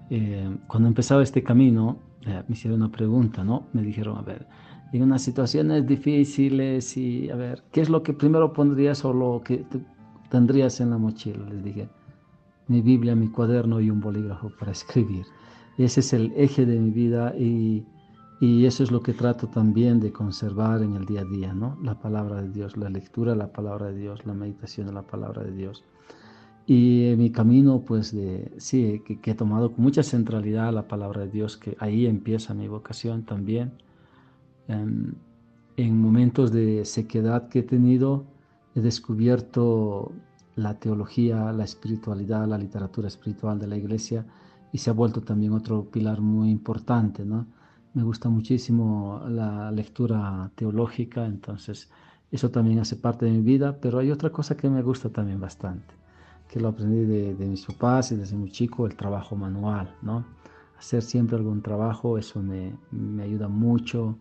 eh, 0.09 0.55
cuando 0.67 0.87
empezaba 0.87 1.21
este 1.21 1.43
camino, 1.43 1.97
eh, 2.27 2.43
me 2.47 2.53
hicieron 2.53 2.81
una 2.81 2.93
pregunta, 2.93 3.43
¿no? 3.43 3.67
Me 3.73 3.81
dijeron, 3.81 4.17
a 4.17 4.21
ver, 4.21 4.47
en 4.93 5.03
unas 5.03 5.21
situaciones 5.21 5.85
difíciles 5.85 6.95
y, 6.95 7.29
a 7.29 7.35
ver, 7.35 7.61
¿qué 7.73 7.81
es 7.81 7.89
lo 7.89 8.03
que 8.03 8.13
primero 8.13 8.53
pondrías 8.53 9.03
o 9.03 9.11
lo 9.11 9.41
que 9.43 9.65
tendrías 10.31 10.79
en 10.79 10.89
la 10.89 10.97
mochila? 10.97 11.45
Les 11.49 11.63
dije, 11.63 11.89
mi 12.67 12.81
Biblia, 12.81 13.15
mi 13.15 13.27
cuaderno 13.27 13.81
y 13.81 13.91
un 13.91 13.99
bolígrafo 13.99 14.49
para 14.57 14.71
escribir. 14.79 15.25
Ese 15.77 15.99
es 15.99 16.13
el 16.13 16.33
eje 16.35 16.65
de 16.65 16.79
mi 16.79 16.89
vida 16.91 17.35
y, 17.37 17.85
y 18.39 18.65
eso 18.65 18.83
es 18.83 18.91
lo 18.91 19.01
que 19.01 19.13
trato 19.13 19.47
también 19.47 19.99
de 19.99 20.11
conservar 20.11 20.81
en 20.81 20.95
el 20.95 21.05
día 21.05 21.21
a 21.21 21.25
día, 21.25 21.53
¿no? 21.53 21.77
La 21.83 21.99
palabra 21.99 22.41
de 22.41 22.49
Dios, 22.49 22.77
la 22.77 22.89
lectura 22.89 23.35
la 23.35 23.51
palabra 23.51 23.87
de 23.87 23.99
Dios, 23.99 24.25
la 24.25 24.33
meditación 24.33 24.87
de 24.87 24.93
la 24.93 25.03
palabra 25.03 25.43
de 25.43 25.51
Dios. 25.51 25.83
Y 26.65 27.13
mi 27.17 27.31
camino, 27.31 27.81
pues 27.81 28.15
de, 28.15 28.51
sí, 28.57 29.01
que, 29.05 29.31
he 29.31 29.35
tomado 29.35 29.73
con 29.73 29.83
mucha 29.83 30.03
centralidad 30.03 30.71
la 30.73 30.87
palabra 30.87 31.21
de 31.21 31.29
Dios, 31.29 31.57
que 31.57 31.75
ahí 31.79 32.05
empieza 32.05 32.53
mi 32.53 32.67
vocación 32.67 33.23
también. 33.23 33.73
En, 34.67 35.15
en 35.77 35.99
momentos 35.99 36.51
de 36.51 36.85
sequedad 36.85 37.49
que 37.49 37.59
he 37.59 37.63
tenido, 37.63 38.25
he 38.75 38.81
descubierto 38.81 40.11
la 40.55 40.79
teología, 40.79 41.51
la 41.51 41.63
espiritualidad, 41.63 42.47
la 42.47 42.57
literatura 42.57 43.07
espiritual 43.07 43.59
de 43.59 43.67
la 43.67 43.77
iglesia 43.77 44.25
y 44.71 44.77
se 44.77 44.89
ha 44.89 44.93
vuelto 44.93 45.21
también 45.21 45.53
otro 45.53 45.85
pilar 45.85 46.21
muy 46.21 46.49
importante, 46.49 47.25
¿no? 47.25 47.45
Me 47.93 48.03
gusta 48.03 48.29
muchísimo 48.29 49.21
la 49.27 49.69
lectura 49.71 50.49
teológica, 50.55 51.25
entonces 51.25 51.89
eso 52.31 52.49
también 52.49 52.79
hace 52.79 52.95
parte 52.95 53.25
de 53.25 53.31
mi 53.31 53.41
vida, 53.41 53.77
pero 53.81 53.99
hay 53.99 54.11
otra 54.11 54.29
cosa 54.29 54.55
que 54.55 54.69
me 54.69 54.81
gusta 54.81 55.09
también 55.09 55.41
bastante, 55.41 55.93
que 56.47 56.61
lo 56.61 56.69
aprendí 56.69 57.03
de, 57.03 57.35
de 57.35 57.45
mis 57.47 57.65
papás 57.65 58.13
y 58.13 58.15
desde 58.15 58.37
muy 58.37 58.51
chico, 58.51 58.85
el 58.85 58.95
trabajo 58.95 59.35
manual, 59.35 59.93
¿no? 60.01 60.23
Hacer 60.79 61.03
siempre 61.03 61.37
algún 61.37 61.61
trabajo, 61.61 62.17
eso 62.17 62.41
me, 62.41 62.75
me 62.91 63.23
ayuda 63.23 63.47
mucho. 63.49 64.17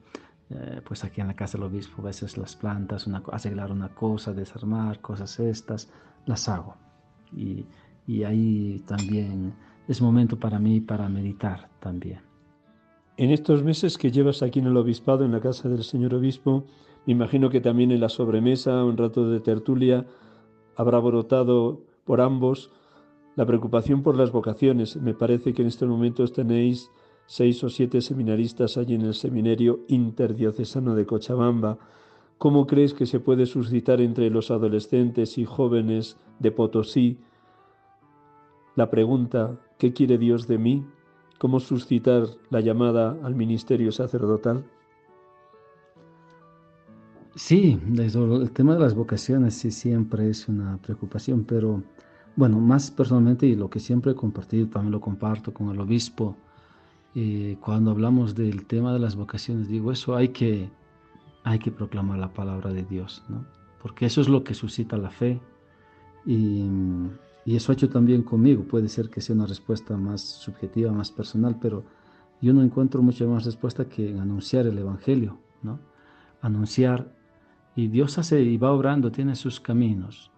Eh, 0.53 0.81
pues 0.85 1.05
aquí 1.05 1.21
en 1.21 1.29
la 1.29 1.35
casa 1.35 1.57
del 1.57 1.67
obispo 1.67 2.03
a 2.03 2.07
veces 2.07 2.37
las 2.37 2.57
plantas, 2.57 3.07
una, 3.07 3.23
arreglar 3.31 3.71
una 3.71 3.89
cosa, 3.89 4.33
desarmar 4.33 5.01
cosas 5.01 5.39
estas, 5.39 5.89
las 6.27 6.49
hago. 6.49 6.75
Y, 7.33 7.65
y 8.07 8.25
ahí 8.25 8.83
también 8.87 9.55
es 9.87 10.03
momento 10.03 10.39
para 10.39 10.59
mí 10.59 10.81
para 10.81 11.09
meditar 11.09 11.69
también. 11.79 12.21
En 13.17 13.31
estos 13.31 13.63
meses 13.63 13.99
que 13.99 14.11
llevas 14.11 14.43
aquí 14.43 14.59
en 14.59 14.67
el 14.67 14.77
obispado, 14.77 15.25
en 15.25 15.33
la 15.33 15.41
casa 15.41 15.69
del 15.69 15.85
señor 15.85 16.15
obispo, 16.15 16.65
me 17.07 17.13
imagino 17.13 17.51
que 17.51 17.61
también 17.61 17.93
en 17.93 18.01
la 18.01 18.09
sobremesa, 18.09 18.85
un 18.85 18.97
rato 18.97 19.29
de 19.31 19.41
tertulia, 19.41 20.07
habrá 20.77 20.99
brotado 20.99 21.83
por 22.05 22.21
ambos 22.21 22.71
la 23.37 23.47
preocupación 23.47 24.03
por 24.03 24.17
las 24.17 24.33
vocaciones. 24.33 24.97
Me 24.97 25.15
parece 25.15 25.53
que 25.53 25.63
en 25.63 25.69
estos 25.69 25.89
momentos 25.89 26.33
tenéis 26.33 26.91
seis 27.31 27.62
o 27.62 27.69
siete 27.69 28.01
seminaristas 28.01 28.77
allí 28.77 28.97
en 28.97 29.03
el 29.03 29.14
seminario 29.14 29.85
interdiocesano 29.87 30.97
de 30.97 31.07
Cochabamba. 31.07 31.79
¿Cómo 32.38 32.66
crees 32.66 32.93
que 32.93 33.07
se 33.07 33.21
puede 33.21 33.47
suscitar 33.47 34.01
entre 34.01 34.31
los 34.31 34.51
adolescentes 34.51 35.38
y 35.38 35.45
jóvenes 35.45 36.16
de 36.40 36.51
Potosí 36.51 37.19
la 38.75 38.90
pregunta 38.90 39.61
¿qué 39.79 39.93
quiere 39.93 40.19
Dios 40.19 40.49
de 40.49 40.59
mí? 40.59 40.85
¿Cómo 41.38 41.61
suscitar 41.61 42.25
la 42.51 42.61
llamada 42.62 43.16
al 43.23 43.37
ministerio 43.37 43.93
sacerdotal? 43.93 44.64
Sí, 47.37 47.79
el 47.97 48.51
tema 48.51 48.75
de 48.75 48.81
las 48.81 48.97
vocaciones 48.97 49.55
sí 49.55 49.71
siempre 49.71 50.31
es 50.31 50.49
una 50.49 50.79
preocupación, 50.79 51.45
pero 51.45 51.81
bueno, 52.35 52.59
más 52.59 52.90
personalmente 52.90 53.47
y 53.47 53.55
lo 53.55 53.71
que 53.71 53.79
siempre 53.79 54.11
he 54.11 54.14
compartido, 54.16 54.66
también 54.66 54.90
lo 54.90 55.01
comparto 55.01 55.55
con 55.55 55.71
el 55.71 55.79
obispo, 55.79 56.37
eh, 57.14 57.57
cuando 57.61 57.90
hablamos 57.90 58.35
del 58.35 58.66
tema 58.66 58.92
de 58.92 58.99
las 58.99 59.16
vocaciones, 59.16 59.68
digo, 59.68 59.92
eso 59.92 60.16
hay 60.16 60.29
que, 60.29 60.70
hay 61.44 61.59
que 61.59 61.70
proclamar 61.70 62.18
la 62.18 62.33
palabra 62.33 62.73
de 62.73 62.85
Dios, 62.85 63.25
¿no? 63.29 63.44
porque 63.83 64.07
eso 64.07 64.20
es 64.20 64.29
lo 64.29 64.44
que 64.44 64.55
suscita 64.55 64.96
la 64.96 65.11
fe 65.11 65.40
y 66.27 66.68
y 67.44 67.57
eso 67.57 67.73
ha 67.73 67.75
hecho 67.75 67.88
también 67.88 68.23
conmigo. 68.23 68.64
Puede 68.64 68.88
ser 68.88 69.09
que 69.11 69.20
sea 69.20 69.35
una 69.35 69.46
respuesta 69.46 69.96
más 69.96 70.20
subjetiva, 70.20 70.92
más 70.92 71.11
personal, 71.11 71.57
pero 71.61 71.85
yo 72.40 72.53
no 72.53 72.62
encuentro 72.62 73.03
mucha 73.03 73.27
más 73.27 73.44
respuesta 73.44 73.87
que 73.87 74.18
anunciar 74.18 74.66
el 74.66 74.79
Evangelio, 74.79 75.38
¿no? 75.62 75.79
Anunciar. 76.42 77.12
Y 77.77 77.88
Dios 77.88 78.18
hace 78.18 78.40
y 78.42 78.57
va 78.57 78.73
obrando, 78.73 79.11
tiene 79.11 79.37
sus 79.37 79.61
caminos. 79.61 80.31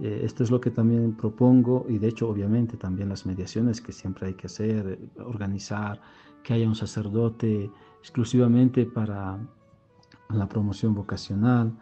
Eh, 0.00 0.22
esto 0.24 0.44
es 0.44 0.50
lo 0.50 0.60
que 0.60 0.70
también 0.70 1.14
propongo 1.14 1.86
y 1.88 1.98
de 1.98 2.08
hecho 2.08 2.28
obviamente 2.28 2.76
también 2.76 3.08
las 3.08 3.26
mediaciones 3.26 3.80
que 3.80 3.92
siempre 3.92 4.28
hay 4.28 4.34
que 4.34 4.46
hacer, 4.46 4.98
organizar, 5.18 6.00
que 6.42 6.54
haya 6.54 6.66
un 6.66 6.74
sacerdote 6.74 7.70
exclusivamente 8.00 8.86
para 8.86 9.38
la 10.30 10.48
promoción 10.48 10.94
vocacional, 10.94 11.72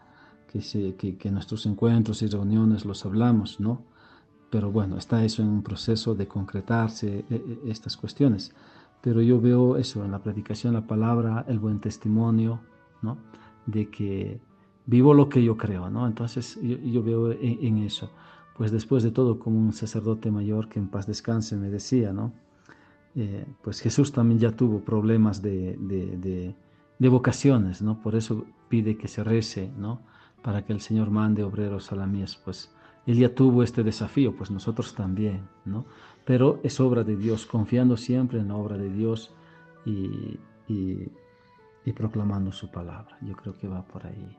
que, 0.50 0.62
se, 0.62 0.94
que, 0.96 1.16
que 1.16 1.30
nuestros 1.30 1.66
encuentros 1.66 2.22
y 2.22 2.26
reuniones 2.26 2.84
los 2.84 3.04
hablamos, 3.04 3.60
¿no? 3.60 3.82
pero 4.50 4.70
bueno, 4.70 4.96
está 4.96 5.24
eso 5.24 5.42
en 5.42 5.48
un 5.48 5.62
proceso 5.62 6.14
de 6.14 6.26
concretarse 6.26 7.24
e, 7.30 7.34
e, 7.34 7.70
estas 7.70 7.96
cuestiones. 7.96 8.52
Pero 9.00 9.20
yo 9.22 9.40
veo 9.40 9.76
eso 9.76 10.04
en 10.04 10.10
la 10.10 10.18
predicación, 10.20 10.74
la 10.74 10.86
palabra, 10.86 11.44
el 11.48 11.58
buen 11.58 11.80
testimonio, 11.80 12.60
¿no? 13.02 13.18
De 13.66 13.90
que 13.90 14.40
vivo 14.88 15.12
lo 15.12 15.28
que 15.28 15.44
yo 15.44 15.56
creo, 15.56 15.90
¿no? 15.90 16.06
Entonces 16.06 16.58
yo, 16.62 17.02
veo 17.02 17.30
en, 17.32 17.78
eso. 17.78 18.10
Pues 18.56 18.72
después 18.72 19.02
de 19.02 19.10
todo, 19.10 19.38
como 19.38 19.58
un 19.58 19.74
sacerdote 19.74 20.30
mayor 20.30 20.68
que 20.68 20.78
en 20.78 20.88
paz 20.88 21.06
descanse 21.06 21.56
me 21.56 21.68
decía, 21.68 22.12
¿no? 22.12 22.32
Eh, 23.14 23.46
pues 23.62 23.80
Jesús 23.80 24.12
también 24.12 24.40
ya 24.40 24.52
tuvo 24.52 24.80
problemas 24.80 25.42
de, 25.42 25.76
de, 26.98 27.08
vocaciones, 27.08 27.82
¿no? 27.82 28.00
Por 28.00 28.14
eso 28.14 28.46
pide 28.68 28.96
que 28.96 29.08
se 29.08 29.22
rece, 29.22 29.70
¿no? 29.76 30.00
Para 30.42 30.64
que 30.64 30.72
el 30.72 30.80
Señor 30.80 31.10
mande 31.10 31.42
obreros 31.42 31.92
a 31.92 31.96
la 31.96 32.06
mies, 32.06 32.36
pues 32.36 32.74
él 33.06 33.18
ya 33.18 33.34
tuvo 33.34 33.62
este 33.62 33.82
desafío, 33.82 34.34
pues 34.34 34.50
nosotros 34.50 34.94
también, 34.94 35.48
¿no? 35.66 35.84
Pero 36.24 36.60
es 36.62 36.80
obra 36.80 37.04
de 37.04 37.16
Dios, 37.16 37.44
confiando 37.44 37.98
siempre 37.98 38.40
en 38.40 38.48
la 38.48 38.56
obra 38.56 38.78
de 38.78 38.90
Dios 38.90 39.34
y, 39.84 40.40
y, 40.66 41.10
proclamando 41.94 42.52
su 42.52 42.70
palabra. 42.70 43.16
Yo 43.22 43.34
creo 43.34 43.56
que 43.56 43.66
va 43.66 43.82
por 43.82 44.06
ahí. 44.06 44.38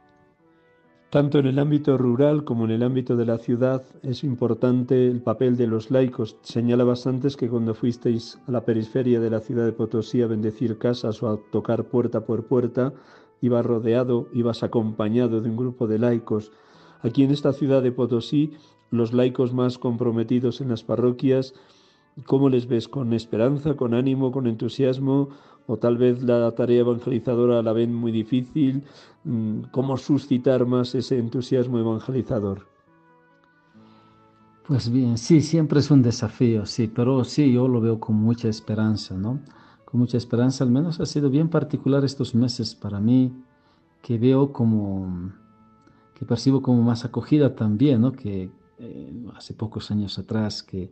Tanto 1.09 1.39
en 1.39 1.47
el 1.47 1.57
ámbito 1.57 1.97
rural 1.97 2.43
como 2.43 2.65
en 2.65 2.71
el 2.71 2.83
ámbito 2.83 3.15
de 3.15 3.25
la 3.25 3.39
ciudad 3.39 3.81
es 4.03 4.23
importante 4.23 5.07
el 5.07 5.23
papel 5.23 5.57
de 5.57 5.65
los 5.65 5.89
laicos. 5.89 6.37
Señalabas 6.43 7.07
antes 7.07 7.35
que 7.35 7.49
cuando 7.49 7.73
fuisteis 7.73 8.37
a 8.45 8.51
la 8.51 8.63
periferia 8.63 9.19
de 9.19 9.31
la 9.31 9.39
ciudad 9.39 9.65
de 9.65 9.71
Potosí 9.71 10.21
a 10.21 10.27
bendecir 10.27 10.77
casas 10.77 11.23
o 11.23 11.29
a 11.29 11.39
tocar 11.51 11.85
puerta 11.85 12.25
por 12.25 12.45
puerta, 12.45 12.93
ibas 13.41 13.65
rodeado, 13.65 14.27
ibas 14.33 14.61
acompañado 14.61 15.41
de 15.41 15.49
un 15.49 15.57
grupo 15.57 15.87
de 15.87 15.97
laicos. 15.97 16.51
Aquí 17.01 17.23
en 17.23 17.31
esta 17.31 17.53
ciudad 17.53 17.81
de 17.81 17.91
Potosí, 17.91 18.53
los 18.91 19.11
laicos 19.11 19.51
más 19.51 19.79
comprometidos 19.79 20.61
en 20.61 20.69
las 20.69 20.83
parroquias, 20.83 21.55
¿cómo 22.27 22.49
les 22.49 22.67
ves? 22.67 22.87
¿Con 22.87 23.13
esperanza, 23.13 23.73
con 23.73 23.95
ánimo, 23.95 24.31
con 24.31 24.45
entusiasmo? 24.45 25.29
¿O 25.71 25.77
tal 25.77 25.99
vez 25.99 26.23
la 26.23 26.51
tarea 26.55 26.79
evangelizadora 26.79 27.61
la 27.61 27.73
ven 27.73 27.93
muy 27.93 28.11
difícil? 28.11 28.83
Mm, 29.23 29.65
¿Cómo 29.69 29.97
suscitar 29.97 30.65
más 30.65 30.95
ese 30.95 31.19
entusiasmo 31.19 31.77
evangelizador? 31.77 32.65
Pues 34.67 34.89
bien, 34.91 35.19
sí, 35.19 35.41
siempre 35.41 35.79
es 35.79 35.91
un 35.91 36.01
desafío, 36.01 36.65
sí, 36.65 36.87
pero 36.87 37.23
sí, 37.23 37.53
yo 37.53 37.67
lo 37.67 37.81
veo 37.81 37.99
con 37.99 38.15
mucha 38.15 38.47
esperanza, 38.47 39.15
¿no? 39.15 39.41
Con 39.85 39.99
mucha 39.99 40.17
esperanza, 40.17 40.63
al 40.63 40.71
menos 40.71 40.99
ha 41.01 41.05
sido 41.05 41.29
bien 41.29 41.49
particular 41.49 42.03
estos 42.03 42.33
meses 42.33 42.73
para 42.73 42.99
mí, 42.99 43.31
que 44.01 44.17
veo 44.17 44.51
como 44.51 45.31
que 46.15 46.25
percibo 46.25 46.63
como 46.63 46.81
más 46.81 47.05
acogida 47.05 47.55
también, 47.55 48.01
¿no? 48.01 48.11
que 48.11 48.49
eh, 48.79 49.23
hace 49.35 49.53
pocos 49.53 49.91
años 49.91 50.17
atrás 50.17 50.63
que 50.63 50.91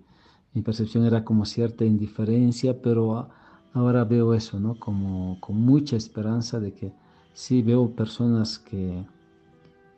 mi 0.54 0.62
percepción 0.62 1.04
era 1.04 1.24
como 1.24 1.46
cierta 1.46 1.84
indiferencia, 1.84 2.80
pero 2.80 3.30
ahora 3.78 4.04
veo 4.04 4.34
eso, 4.34 4.60
¿no? 4.60 4.76
como 4.80 5.40
con 5.40 5.58
mucha 5.58 5.96
esperanza 5.96 6.60
de 6.60 6.74
que 6.74 6.94
sí 7.34 7.62
veo 7.62 7.92
personas 7.92 8.60
que, 8.60 9.06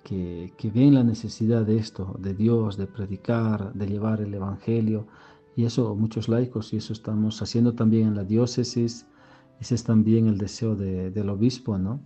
que, 0.03 0.71
ven 0.73 0.95
la 0.95 1.03
necesidad 1.03 1.65
de 1.65 1.77
esto, 1.77 2.15
de 2.19 2.33
Dios, 2.33 2.77
de 2.77 2.87
predicar, 2.87 3.73
de 3.73 3.87
llevar 3.87 4.21
el 4.21 4.33
Evangelio, 4.33 5.07
y 5.55 5.65
eso 5.65 5.95
muchos 5.95 6.29
laicos, 6.29 6.73
y 6.73 6.77
eso 6.77 6.93
estamos 6.93 7.41
haciendo 7.41 7.73
también 7.73 8.09
en 8.09 8.15
la 8.15 8.23
diócesis, 8.23 9.05
ese 9.59 9.75
es 9.75 9.83
también 9.83 10.27
el 10.27 10.37
deseo 10.37 10.75
de, 10.75 11.11
del 11.11 11.29
obispo, 11.29 11.77
¿no? 11.77 11.99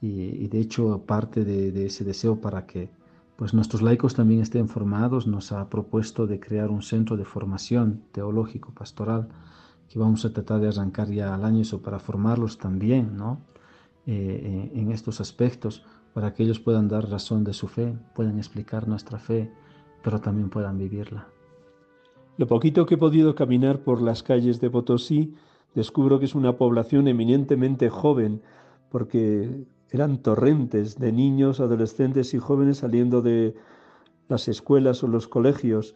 y, 0.00 0.46
de 0.48 0.60
hecho 0.60 1.02
parte 1.06 1.44
de, 1.44 1.86
ese 1.86 2.04
deseo 2.04 2.40
para 2.40 2.66
que 2.66 2.88
pues 3.36 3.52
nuestros 3.52 3.82
laicos 3.82 4.14
también 4.14 4.40
estén 4.40 4.68
formados 4.68 5.26
nos 5.26 5.52
ha 5.52 5.68
propuesto 5.68 6.26
de 6.26 6.40
crear 6.40 6.70
un 6.70 6.82
centro 6.82 7.16
de 7.16 7.24
formación 7.24 8.02
teológico 8.12 8.72
pastoral 8.72 9.28
que 9.88 9.98
vamos 9.98 10.24
a 10.24 10.32
tratar 10.32 10.60
de 10.60 10.68
arrancar 10.68 11.08
ya 11.08 11.34
al 11.34 11.44
año 11.44 11.62
eso 11.62 11.80
para 11.80 11.98
formarlos 11.98 12.58
también 12.58 13.16
¿no? 13.16 13.40
Eh, 14.06 14.70
en 14.74 14.92
estos 14.92 15.20
aspectos 15.20 15.84
para 16.14 16.32
que 16.32 16.44
ellos 16.44 16.60
puedan 16.60 16.88
dar 16.88 17.08
razón 17.08 17.44
de 17.44 17.52
su 17.52 17.68
fe 17.68 17.94
puedan 18.14 18.38
explicar 18.38 18.86
nuestra 18.88 19.18
fe 19.18 19.50
pero 20.02 20.20
también 20.20 20.50
puedan 20.50 20.78
vivirla 20.78 21.26
lo 22.36 22.46
poquito 22.46 22.86
que 22.86 22.94
he 22.94 22.98
podido 22.98 23.34
caminar 23.34 23.80
por 23.80 24.00
las 24.02 24.22
calles 24.22 24.60
de 24.60 24.70
Potosí 24.70 25.34
descubro 25.74 26.18
que 26.18 26.24
es 26.24 26.34
una 26.34 26.56
población 26.56 27.08
eminentemente 27.08 27.90
joven 27.90 28.42
porque 28.90 29.66
eran 29.90 30.18
torrentes 30.18 30.98
de 30.98 31.12
niños, 31.12 31.60
adolescentes 31.60 32.34
y 32.34 32.38
jóvenes 32.38 32.78
saliendo 32.78 33.22
de 33.22 33.54
las 34.28 34.48
escuelas 34.48 35.02
o 35.02 35.08
los 35.08 35.28
colegios. 35.28 35.94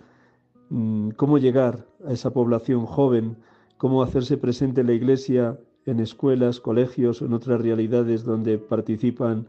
Mm, 0.68 1.10
¿Cómo 1.10 1.38
llegar 1.38 1.86
a 2.06 2.12
esa 2.12 2.30
población 2.30 2.86
joven? 2.86 3.36
¿Cómo 3.80 4.02
hacerse 4.02 4.36
presente 4.36 4.82
en 4.82 4.88
la 4.88 4.92
iglesia, 4.92 5.58
en 5.86 6.00
escuelas, 6.00 6.60
colegios 6.60 7.22
en 7.22 7.32
otras 7.32 7.62
realidades 7.62 8.24
donde 8.24 8.58
participan 8.58 9.46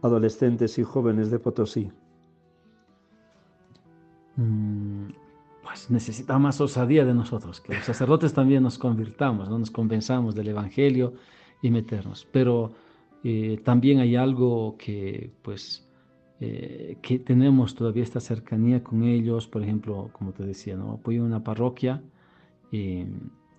adolescentes 0.00 0.78
y 0.78 0.82
jóvenes 0.82 1.30
de 1.30 1.38
Potosí? 1.38 1.92
Mm, 4.36 5.08
pues 5.62 5.90
necesita 5.90 6.38
más 6.38 6.62
osadía 6.62 7.04
de 7.04 7.12
nosotros, 7.12 7.60
que 7.60 7.74
los 7.74 7.84
sacerdotes 7.84 8.32
también 8.32 8.62
nos 8.62 8.78
convirtamos, 8.78 9.50
no 9.50 9.58
nos 9.58 9.70
convenzamos 9.70 10.34
del 10.34 10.48
Evangelio 10.48 11.12
y 11.60 11.70
meternos. 11.70 12.26
Pero 12.32 12.72
eh, 13.22 13.60
también 13.64 13.98
hay 13.98 14.16
algo 14.16 14.76
que, 14.78 15.30
pues, 15.42 15.86
eh, 16.40 16.96
que 17.02 17.18
tenemos 17.18 17.74
todavía 17.74 18.02
esta 18.02 18.20
cercanía 18.20 18.82
con 18.82 19.04
ellos, 19.04 19.46
por 19.46 19.62
ejemplo, 19.62 20.08
como 20.14 20.32
te 20.32 20.42
decía, 20.42 20.74
¿no? 20.74 20.92
apoyo 20.92 21.18
en 21.18 21.26
una 21.26 21.44
parroquia, 21.44 22.02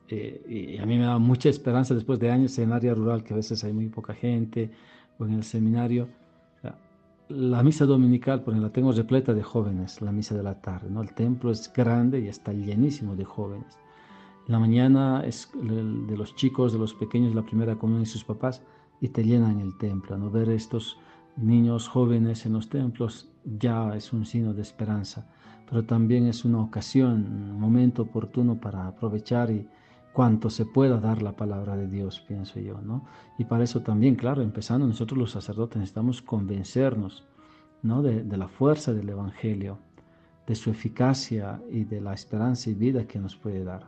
y 0.10 0.78
a 0.78 0.86
mí 0.86 0.98
me 0.98 1.06
da 1.06 1.18
mucha 1.18 1.50
esperanza 1.50 1.94
después 1.94 2.20
de 2.20 2.30
años 2.30 2.58
en 2.60 2.72
área 2.72 2.94
rural, 2.94 3.24
que 3.24 3.34
a 3.34 3.38
veces 3.38 3.64
hay 3.64 3.74
muy 3.74 3.88
poca 3.88 4.14
gente, 4.14 4.72
o 5.18 5.26
en 5.26 5.34
el 5.34 5.44
seminario. 5.44 6.08
La 7.28 7.64
misa 7.64 7.86
dominical, 7.86 8.44
pues 8.44 8.56
la 8.58 8.70
tengo 8.70 8.92
repleta 8.92 9.34
de 9.34 9.42
jóvenes, 9.42 10.00
la 10.00 10.12
misa 10.12 10.36
de 10.36 10.44
la 10.44 10.62
tarde, 10.62 10.92
¿no? 10.92 11.02
El 11.02 11.14
templo 11.16 11.50
es 11.50 11.74
grande 11.74 12.20
y 12.20 12.28
está 12.28 12.54
llenísimo 12.54 13.16
de 13.16 13.26
jóvenes. 13.26 13.80
La 14.46 14.60
mañana 14.60 15.24
es 15.26 15.50
de 15.56 16.16
los 16.16 16.36
chicos, 16.36 16.72
de 16.72 16.78
los 16.78 16.94
pequeños, 16.94 17.34
la 17.34 17.42
primera 17.42 17.76
comunión 17.78 18.04
y 18.04 18.06
sus 18.06 18.24
papás, 18.24 18.62
y 19.02 19.08
te 19.08 19.24
llenan 19.24 19.60
el 19.60 19.76
templo, 19.80 20.16
¿no? 20.20 20.30
Ver 20.30 20.50
estos 20.50 21.00
niños 21.36 21.88
jóvenes 21.88 22.46
en 22.46 22.54
los 22.54 22.70
templos 22.70 23.28
ya 23.44 23.96
es 23.96 24.14
un 24.14 24.24
signo 24.26 24.54
de 24.54 24.62
esperanza, 24.62 25.28
pero 25.68 25.84
también 25.84 26.28
es 26.28 26.46
una 26.46 26.62
ocasión, 26.62 27.26
un 27.26 27.60
momento 27.60 28.04
oportuno 28.04 28.60
para 28.60 28.86
aprovechar 28.86 29.50
y 29.50 29.68
cuanto 30.16 30.50
se 30.50 30.66
pueda 30.66 30.98
dar 30.98 31.22
la 31.22 31.36
palabra 31.36 31.76
de 31.76 31.88
Dios, 31.88 32.24
pienso 32.26 32.58
yo, 32.62 32.80
¿no? 32.82 33.06
Y 33.38 33.44
para 33.44 33.66
eso 33.66 33.82
también, 33.82 34.16
claro, 34.16 34.42
empezando 34.42 34.88
nosotros 34.88 35.20
los 35.20 35.32
sacerdotes 35.32 35.76
necesitamos 35.76 36.22
convencernos, 36.22 37.28
¿no? 37.84 38.02
De, 38.02 38.24
de 38.24 38.38
la 38.38 38.48
fuerza 38.48 38.94
del 38.94 39.10
Evangelio, 39.10 39.78
de 40.48 40.56
su 40.56 40.70
eficacia 40.70 41.62
y 41.70 41.84
de 41.84 42.00
la 42.00 42.14
esperanza 42.14 42.70
y 42.70 42.76
vida 42.76 43.06
que 43.06 43.20
nos 43.20 43.36
puede 43.36 43.66
dar. 43.66 43.88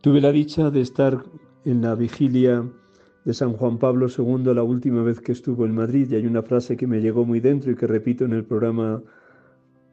Tuve 0.00 0.22
la 0.22 0.32
dicha 0.32 0.70
de 0.70 0.80
estar 0.80 1.22
en 1.66 1.82
la 1.82 1.94
vigilia 1.94 2.64
de 3.26 3.34
San 3.34 3.52
Juan 3.52 3.76
Pablo 3.76 4.06
II 4.08 4.54
la 4.54 4.62
última 4.62 5.02
vez 5.02 5.20
que 5.20 5.32
estuvo 5.32 5.66
en 5.66 5.74
Madrid 5.74 6.10
y 6.10 6.14
hay 6.14 6.26
una 6.26 6.42
frase 6.42 6.74
que 6.78 6.86
me 6.86 7.02
llegó 7.02 7.26
muy 7.26 7.40
dentro 7.40 7.70
y 7.70 7.76
que 7.76 7.86
repito 7.86 8.24
en 8.24 8.32
el 8.32 8.46
programa 8.46 9.02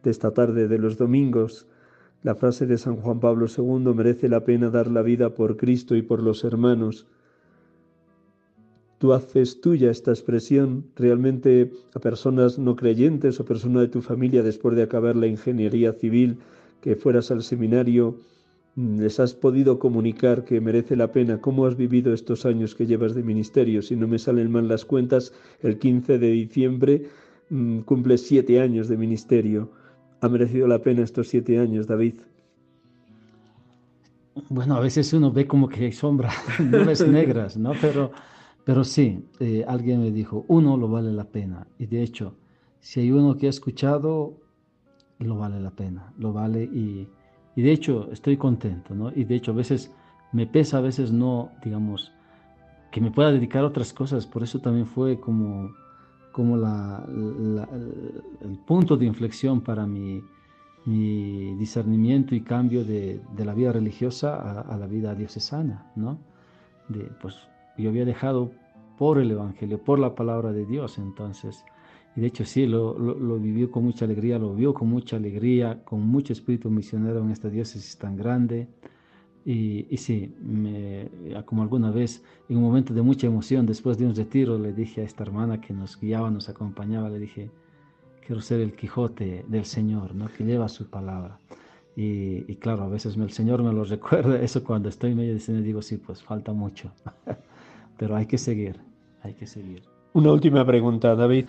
de 0.01 0.11
esta 0.11 0.31
tarde 0.31 0.69
de 0.69 0.77
los 0.77 0.97
domingos 0.97 1.67
la 2.27 2.35
frase 2.35 2.65
de 2.65 2.77
San 2.77 2.97
Juan 2.97 3.21
Pablo 3.21 3.45
II 3.47 3.93
merece 3.95 4.27
la 4.27 4.43
pena 4.43 4.69
dar 4.69 4.91
la 4.91 5.01
vida 5.01 5.33
por 5.33 5.55
Cristo 5.55 5.95
y 5.95 6.01
por 6.01 6.21
los 6.21 6.43
hermanos. 6.43 7.07
Tú 8.97 9.13
haces 9.13 9.61
tuya 9.61 9.89
esta 9.91 10.11
expresión 10.11 10.83
realmente 10.97 11.71
a 11.95 11.99
personas 12.01 12.59
no 12.59 12.75
creyentes 12.75 13.39
o 13.39 13.45
personas 13.45 13.83
de 13.83 13.87
tu 13.87 14.01
familia 14.01 14.43
después 14.43 14.75
de 14.75 14.83
acabar 14.83 15.15
la 15.15 15.27
ingeniería 15.27 15.93
civil, 15.93 16.39
que 16.81 16.97
fueras 16.97 17.31
al 17.31 17.43
seminario, 17.43 18.17
les 18.75 19.21
has 19.21 19.33
podido 19.33 19.79
comunicar 19.79 20.43
que 20.43 20.59
merece 20.59 20.97
la 20.97 21.13
pena. 21.13 21.39
¿Cómo 21.39 21.65
has 21.65 21.77
vivido 21.77 22.13
estos 22.13 22.45
años 22.45 22.75
que 22.75 22.87
llevas 22.87 23.15
de 23.15 23.23
ministerio? 23.23 23.81
Si 23.81 23.95
no 23.95 24.05
me 24.05 24.19
salen 24.19 24.51
mal 24.51 24.67
las 24.67 24.83
cuentas, 24.83 25.31
el 25.61 25.79
15 25.79 26.19
de 26.19 26.31
diciembre 26.31 27.05
mm, 27.49 27.79
cumple 27.83 28.17
siete 28.17 28.59
años 28.59 28.89
de 28.89 28.97
ministerio. 28.97 29.69
¿Ha 30.21 30.29
merecido 30.29 30.67
la 30.67 30.79
pena 30.79 31.03
estos 31.03 31.27
siete 31.27 31.59
años, 31.59 31.87
David? 31.87 32.15
Bueno, 34.49 34.75
a 34.75 34.79
veces 34.79 35.11
uno 35.13 35.31
ve 35.31 35.47
como 35.47 35.67
que 35.67 35.85
hay 35.85 35.91
sombra, 35.91 36.31
nubes 36.59 37.07
negras, 37.07 37.57
¿no? 37.57 37.73
Pero, 37.79 38.11
pero 38.63 38.83
sí, 38.83 39.25
eh, 39.39 39.63
alguien 39.67 40.01
me 40.01 40.11
dijo, 40.11 40.45
uno 40.47 40.77
lo 40.77 40.87
vale 40.87 41.11
la 41.11 41.25
pena. 41.25 41.67
Y 41.77 41.85
de 41.87 42.01
hecho, 42.01 42.35
si 42.79 43.01
hay 43.01 43.11
uno 43.11 43.37
que 43.37 43.47
ha 43.47 43.49
escuchado, 43.49 44.39
lo 45.19 45.37
vale 45.37 45.59
la 45.59 45.71
pena, 45.71 46.13
lo 46.17 46.33
vale 46.33 46.63
y, 46.63 47.07
y 47.55 47.61
de 47.61 47.71
hecho 47.71 48.09
estoy 48.11 48.37
contento, 48.37 48.93
¿no? 48.95 49.11
Y 49.15 49.23
de 49.23 49.35
hecho 49.35 49.51
a 49.51 49.55
veces 49.55 49.91
me 50.31 50.45
pesa, 50.45 50.77
a 50.77 50.81
veces 50.81 51.11
no, 51.11 51.51
digamos, 51.63 52.11
que 52.91 53.01
me 53.01 53.11
pueda 53.11 53.31
dedicar 53.31 53.63
a 53.63 53.67
otras 53.67 53.93
cosas. 53.93 54.25
Por 54.25 54.43
eso 54.43 54.59
también 54.59 54.87
fue 54.87 55.19
como 55.19 55.71
como 56.37 56.55
la, 56.55 57.03
el 57.09 58.59
punto 58.59 58.95
de 58.95 59.07
inflexión 59.07 59.59
para 59.61 59.87
mi, 59.87 60.21
mi 60.85 61.55
discernimiento 61.55 62.35
y 62.35 62.41
cambio 62.41 62.85
de, 62.85 63.19
de 63.35 63.43
la 63.43 63.55
vida 63.55 63.71
religiosa 63.71 64.61
a, 64.61 64.77
la 64.77 64.85
vida 64.85 65.15
diocesana, 65.15 65.91
¿no? 65.95 66.19
De, 66.89 67.09
pues 67.23 67.33
yo 67.75 67.89
había 67.89 68.05
dejado 68.05 68.51
por 68.99 69.17
el 69.17 69.31
Evangelio, 69.31 69.83
por 69.83 69.97
la 69.97 70.13
palabra 70.13 70.51
de 70.51 70.67
Dios, 70.67 70.99
entonces, 70.99 71.65
y 72.15 72.21
de 72.21 72.27
hecho 72.27 72.45
sí, 72.45 72.67
lo, 72.67 72.95
lo, 72.99 73.17
lo 73.17 73.39
vivió 73.39 73.71
con 73.71 73.83
mucha 73.83 74.05
alegría, 74.05 74.37
lo 74.37 74.53
vio 74.53 74.75
con 74.75 74.89
mucha 74.89 75.15
alegría, 75.15 75.83
con 75.85 76.01
mucho 76.01 76.33
espíritu 76.33 76.69
misionero 76.69 77.19
en 77.19 77.31
esta 77.31 77.49
diócesis 77.49 77.97
tan 77.97 78.15
grande, 78.15 78.67
y, 79.49 79.95
sí, 79.95 80.35
me, 80.41 81.09
como 81.45 81.61
alguna 81.61 81.89
vez, 81.89 82.21
en 82.49 82.57
un 82.57 82.63
momento 82.63 82.93
de 82.93 83.01
mucha 83.01 83.27
emoción, 83.27 83.65
después 83.65 83.97
de 83.97 84.05
un 84.05 84.13
retiro, 84.13 84.59
le 84.59 84.73
dije 84.73 84.99
a 84.99 85.03
esta 85.05 85.23
hermana 85.23 85.61
que 85.61 85.73
nos 85.73 85.97
guiaba, 85.97 86.29
nos 86.29 86.49
acompañaba, 86.49 87.07
le 87.09 87.17
dije, 87.17 87.49
quiero 88.25 88.41
ser 88.41 88.59
el 88.59 88.73
Quijote 88.73 89.45
del 89.47 89.63
Señor, 89.63 90.13
¿no? 90.13 90.27
que 90.27 90.43
lleva 90.43 90.67
su 90.67 90.89
palabra. 90.89 91.39
Y, 91.95 92.43
claro, 92.57 92.83
a 92.83 92.89
veces 92.89 93.15
el 93.15 93.31
Señor 93.31 93.63
me 93.63 93.71
lo 93.71 93.83
recuerda, 93.95 94.37
eso 94.41 94.61
cuando 94.65 94.89
estoy 94.89 95.15
medio 95.15 95.33
diciendo, 95.33 95.63
digo, 95.63 95.81
sí, 95.81 95.95
pues 95.95 96.21
falta 96.21 96.51
mucho, 96.51 96.91
pero 97.97 98.17
hay 98.17 98.25
que 98.25 98.37
seguir, 98.37 98.77
hay 99.21 99.33
que 99.33 99.47
seguir. 99.47 99.81
Una 100.11 100.33
última 100.33 100.65
pregunta, 100.65 101.15
David 101.15 101.45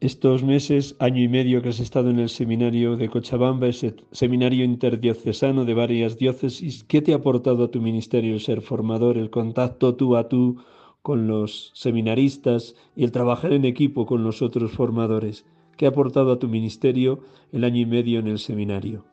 estos 0.00 0.44
meses, 0.44 0.94
año 1.00 1.22
y 1.22 1.28
medio 1.28 1.60
que 1.60 1.70
has 1.70 1.80
estado 1.80 2.10
en 2.10 2.20
el 2.20 2.28
seminario 2.28 2.96
de 2.96 3.08
Cochabamba, 3.08 3.66
ese 3.66 3.96
seminario 4.12 4.64
interdiocesano 4.64 5.64
de 5.64 5.74
varias 5.74 6.18
diócesis, 6.18 6.84
¿qué 6.84 7.02
te 7.02 7.12
ha 7.12 7.16
aportado 7.16 7.64
a 7.64 7.70
tu 7.70 7.80
ministerio 7.80 8.34
el 8.34 8.40
ser 8.40 8.60
formador, 8.60 9.18
el 9.18 9.30
contacto 9.30 9.96
tú 9.96 10.16
a 10.16 10.28
tú 10.28 10.62
con 11.02 11.26
los 11.26 11.72
seminaristas 11.74 12.76
y 12.94 13.04
el 13.04 13.12
trabajar 13.12 13.52
en 13.52 13.64
equipo 13.64 14.06
con 14.06 14.22
los 14.22 14.40
otros 14.40 14.70
formadores? 14.70 15.44
¿Qué 15.76 15.86
ha 15.86 15.90
aportado 15.90 16.32
a 16.32 16.38
tu 16.38 16.48
ministerio 16.48 17.20
el 17.52 17.64
año 17.64 17.80
y 17.80 17.86
medio 17.86 18.20
en 18.20 18.28
el 18.28 18.38
seminario? 18.38 19.04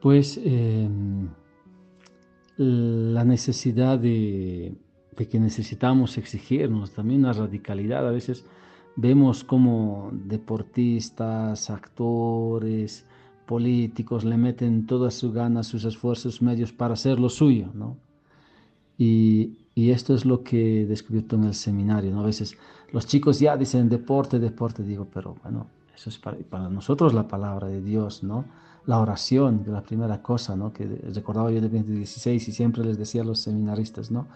Pues 0.00 0.40
em, 0.42 1.28
la 2.56 3.24
necesidad 3.24 4.00
de, 4.00 4.74
de 5.16 5.28
que 5.28 5.38
necesitamos 5.38 6.18
exigirnos, 6.18 6.92
también 6.92 7.20
una 7.20 7.32
radicalidad 7.32 8.08
a 8.08 8.10
veces 8.10 8.44
vemos 8.96 9.44
como 9.44 10.10
deportistas, 10.12 11.70
actores, 11.70 13.06
políticos 13.46 14.24
le 14.24 14.36
meten 14.36 14.86
todas 14.86 15.14
sus 15.14 15.32
ganas, 15.32 15.66
sus 15.66 15.84
esfuerzos, 15.84 16.42
medios 16.42 16.72
para 16.72 16.94
hacer 16.94 17.18
lo 17.18 17.28
suyo, 17.28 17.68
¿no? 17.74 17.96
Y, 18.98 19.58
y, 19.74 19.90
esto 19.90 20.14
es 20.14 20.24
lo 20.24 20.42
que 20.44 20.82
he 20.82 20.86
descubierto 20.86 21.36
en 21.36 21.44
el 21.44 21.54
seminario, 21.54 22.12
¿no? 22.12 22.20
A 22.20 22.26
veces 22.26 22.56
los 22.92 23.06
chicos 23.06 23.40
ya 23.40 23.56
dicen 23.56 23.88
deporte, 23.88 24.38
deporte, 24.38 24.82
digo, 24.82 25.08
pero 25.12 25.34
bueno, 25.42 25.66
eso 25.94 26.10
es 26.10 26.18
para, 26.18 26.36
para 26.38 26.68
nosotros 26.68 27.14
la 27.14 27.26
palabra 27.26 27.68
de 27.68 27.82
Dios, 27.82 28.22
¿no? 28.22 28.44
La 28.86 29.00
oración, 29.00 29.64
la 29.66 29.82
primera 29.82 30.22
cosa, 30.22 30.56
¿no? 30.56 30.72
Que 30.72 30.86
recordaba 30.86 31.50
yo 31.50 31.60
de 31.60 31.68
2016 31.68 32.48
y 32.48 32.52
siempre 32.52 32.84
les 32.84 32.98
decía 32.98 33.22
a 33.22 33.24
los 33.24 33.40
seminaristas, 33.40 34.10
¿no? 34.10 34.28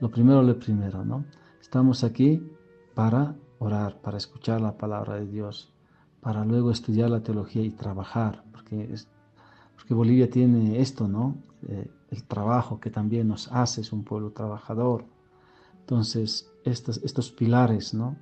Lo 0.00 0.10
primero, 0.10 0.42
lo 0.42 0.58
primero, 0.58 1.04
¿no? 1.04 1.24
Estamos 1.60 2.04
aquí 2.04 2.42
para 2.94 3.34
orar, 3.62 4.00
para 4.00 4.18
escuchar 4.18 4.60
la 4.60 4.76
palabra 4.76 5.14
de 5.14 5.26
Dios, 5.26 5.72
para 6.20 6.44
luego 6.44 6.70
estudiar 6.70 7.10
la 7.10 7.22
teología 7.22 7.62
y 7.62 7.70
trabajar, 7.70 8.44
porque, 8.52 8.92
es, 8.92 9.08
porque 9.76 9.94
Bolivia 9.94 10.28
tiene 10.28 10.80
esto, 10.80 11.08
¿no? 11.08 11.36
Eh, 11.68 11.88
el 12.10 12.24
trabajo 12.24 12.80
que 12.80 12.90
también 12.90 13.28
nos 13.28 13.50
hace, 13.52 13.80
es 13.80 13.92
un 13.92 14.04
pueblo 14.04 14.30
trabajador. 14.30 15.04
Entonces, 15.80 16.50
estos, 16.64 17.00
estos 17.02 17.30
pilares, 17.30 17.94
¿no? 17.94 18.16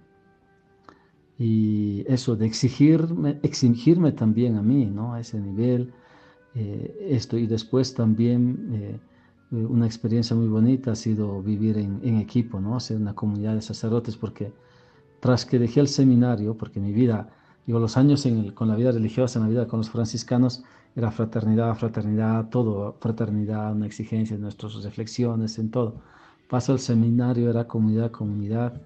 Y 1.38 2.05
eso 2.07 2.36
de 2.36 2.47
exigirme, 2.47 3.41
exigirme 3.43 4.12
también 4.12 4.57
a 4.57 4.62
mí, 4.62 4.84
¿no? 4.86 5.14
A 5.14 5.20
ese 5.20 5.41
nivel, 5.41 5.93
eh, 6.55 7.09
esto. 7.11 7.38
Y 7.38 7.47
después 7.47 7.95
también 7.95 8.68
eh, 8.72 9.01
una 9.51 9.86
experiencia 9.86 10.36
muy 10.36 10.49
bonita 10.49 10.93
ha 10.93 10.97
sido 10.97 11.43
vivir 11.43 11.78
en, 11.78 12.01
en 12.03 12.18
equipo, 12.18 12.61
¿no? 12.61 12.76
Hacer 12.76 12.99
una 12.99 13.14
comunidad 13.14 13.55
de 13.55 13.62
sacerdotes, 13.62 14.16
porque 14.16 14.53
tras 15.21 15.45
que 15.45 15.59
dejé 15.59 15.81
el 15.81 15.89
seminario, 15.89 16.57
porque 16.57 16.81
mi 16.81 16.93
vida, 16.93 17.29
digo, 17.66 17.79
los 17.79 17.97
años 17.97 18.27
con 18.55 18.68
la 18.68 18.75
vida 18.75 18.91
religiosa, 18.91 19.39
en 19.39 19.45
la 19.45 19.51
vida 19.51 19.66
con 19.66 19.79
los 19.79 19.91
franciscanos, 19.91 20.64
era 20.97 21.11
fraternidad, 21.11 21.75
fraternidad, 21.77 22.49
todo, 22.49 22.97
fraternidad, 23.01 23.73
una 23.73 23.87
exigencia 23.87 24.35
en 24.35 24.43
nuestras 24.43 24.83
reflexiones, 24.83 25.59
en 25.59 25.71
todo. 25.71 26.01
Paso 26.49 26.73
el 26.73 26.81
seminario, 26.81 27.49
era 27.49 27.68
comunidad, 27.68 28.11
comunidad, 28.11 28.81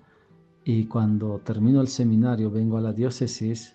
y 0.65 0.87
cuando 0.87 1.39
termino 1.39 1.81
el 1.81 1.89
seminario, 1.89 2.51
vengo 2.51 2.77
a 2.77 2.81
la 2.81 2.93
diócesis, 2.93 3.75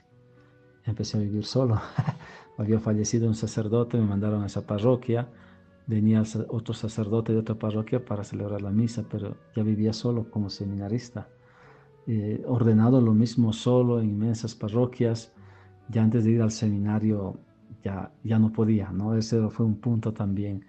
empecé 0.86 1.18
a 1.18 1.22
vivir 1.22 1.46
solo. 1.46 1.80
Había 2.58 2.80
fallecido 2.80 3.28
un 3.28 3.36
sacerdote, 3.36 3.98
me 3.98 4.06
mandaron 4.06 4.44
a 4.44 4.48
esa 4.48 4.68
parroquia, 4.68 5.30
venía 5.88 6.24
otro 6.50 6.74
sacerdote 6.74 7.32
de 7.32 7.40
otra 7.40 7.56
parroquia 7.56 8.04
para 8.04 8.24
celebrar 8.24 8.62
la 8.62 8.70
misa, 8.70 9.06
pero 9.10 9.38
ya 9.56 9.64
vivía 9.64 9.94
solo 9.94 10.30
como 10.30 10.50
seminarista. 10.50 11.30
Eh, 12.08 12.44
ordenado 12.48 13.02
lo 13.02 13.14
mismo 13.14 13.54
solo 13.54 14.00
en 14.00 14.10
inmensas 14.10 14.56
parroquias. 14.56 15.34
Ya 15.90 16.04
antes 16.04 16.24
de 16.24 16.32
ir 16.32 16.42
al 16.42 16.52
seminario 16.52 17.38
ya, 17.84 18.12
ya 18.24 18.40
no 18.40 18.52
podía, 18.52 18.92
¿no? 18.92 19.16
Ese 19.16 19.50
fue 19.50 19.66
un 19.66 19.76
punto 19.78 20.14
también 20.14 20.66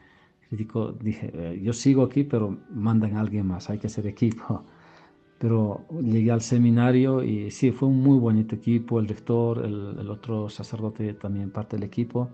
crítico. 0.49 0.93
Dije, 0.93 1.31
eh, 1.35 1.61
yo 1.63 1.73
sigo 1.73 2.03
aquí, 2.05 2.25
pero 2.25 2.59
mandan 2.71 3.17
a 3.17 3.21
alguien 3.21 3.47
más, 3.47 3.71
hay 3.71 3.79
que 3.79 3.87
hacer 3.89 4.07
equipo. 4.07 4.65
Pero 5.41 5.87
llegué 6.03 6.31
al 6.33 6.43
seminario 6.43 7.23
y 7.25 7.51
sí, 7.51 7.73
fue 7.73 7.89
un 7.89 8.03
muy 8.03 8.19
bonito 8.19 8.55
equipo, 8.55 9.01
el 9.01 9.09
rector, 9.09 9.65
el, 9.65 9.97
el 9.99 10.11
otro 10.11 10.51
sacerdote 10.51 11.15
también 11.15 11.51
parte 11.51 11.77
del 11.77 11.85
equipo. 11.85 12.29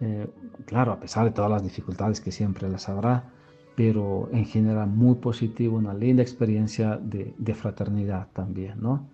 Eh, 0.00 0.26
claro, 0.66 0.92
a 0.92 1.00
pesar 1.00 1.24
de 1.24 1.30
todas 1.30 1.50
las 1.50 1.62
dificultades 1.62 2.20
que 2.20 2.32
siempre 2.32 2.68
las 2.68 2.88
habrá, 2.88 3.32
pero 3.74 4.28
en 4.32 4.46
general 4.46 4.88
muy 4.88 5.16
positivo, 5.16 5.76
una 5.76 5.94
linda 5.94 6.22
experiencia 6.22 6.96
de, 6.96 7.54
fraternidad 7.54 8.28
también, 8.32 8.80
¿no? 8.80 9.06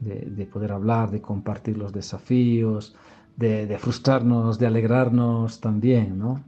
De, 0.00 0.46
poder 0.46 0.72
hablar, 0.72 1.10
de 1.10 1.20
compartir 1.20 1.78
los 1.78 1.92
desafíos, 1.92 2.94
de, 3.36 3.78
frustrarnos, 3.78 4.58
de 4.58 4.66
alegrarnos 4.66 5.60
también, 5.60 6.18
¿no? 6.18 6.42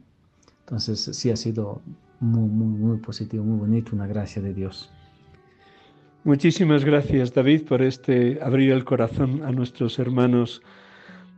Entonces 0.60 1.10
sí 1.12 1.30
ha 1.30 1.36
sido 1.36 1.80
muy, 2.20 2.48
muy, 2.48 2.78
muy 2.78 2.96
positivo, 2.98 3.44
muy 3.44 3.58
bonito, 3.58 3.94
una 3.94 4.06
gracia 4.06 4.42
de 4.42 4.52
Dios. 4.52 4.90
Muchísimas 6.24 6.84
gracias 6.84 7.34
David 7.34 7.64
por 7.64 7.82
este 7.82 8.38
abrir 8.42 8.72
el 8.72 8.84
corazón 8.84 9.42
a 9.42 9.52
nuestros 9.52 9.98
hermanos 9.98 10.62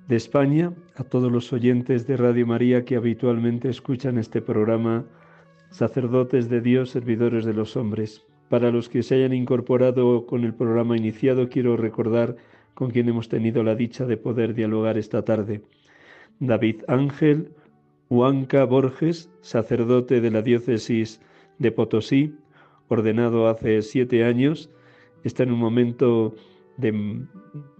de 0.06 0.14
España, 0.14 0.72
a 0.94 1.02
todos 1.02 1.30
los 1.30 1.52
oyentes 1.52 2.06
de 2.06 2.16
Radio 2.16 2.46
María 2.46 2.84
que 2.84 2.94
habitualmente 2.94 3.68
escuchan 3.68 4.16
este 4.16 4.40
programa 4.40 5.04
sacerdotes 5.76 6.48
de 6.48 6.62
Dios, 6.62 6.88
servidores 6.88 7.44
de 7.44 7.52
los 7.52 7.76
hombres. 7.76 8.24
Para 8.48 8.70
los 8.70 8.88
que 8.88 9.02
se 9.02 9.16
hayan 9.16 9.34
incorporado 9.34 10.24
con 10.24 10.42
el 10.44 10.54
programa 10.54 10.96
iniciado, 10.96 11.50
quiero 11.50 11.76
recordar 11.76 12.36
con 12.72 12.90
quien 12.90 13.10
hemos 13.10 13.28
tenido 13.28 13.62
la 13.62 13.74
dicha 13.74 14.06
de 14.06 14.16
poder 14.16 14.54
dialogar 14.54 14.96
esta 14.96 15.22
tarde. 15.22 15.60
David 16.40 16.76
Ángel 16.88 17.50
Huanca 18.08 18.64
Borges, 18.64 19.28
sacerdote 19.42 20.22
de 20.22 20.30
la 20.30 20.40
diócesis 20.40 21.20
de 21.58 21.70
Potosí, 21.72 22.34
ordenado 22.88 23.46
hace 23.46 23.82
siete 23.82 24.24
años, 24.24 24.70
está 25.24 25.42
en 25.42 25.52
un 25.52 25.58
momento 25.58 26.34
de, 26.78 27.20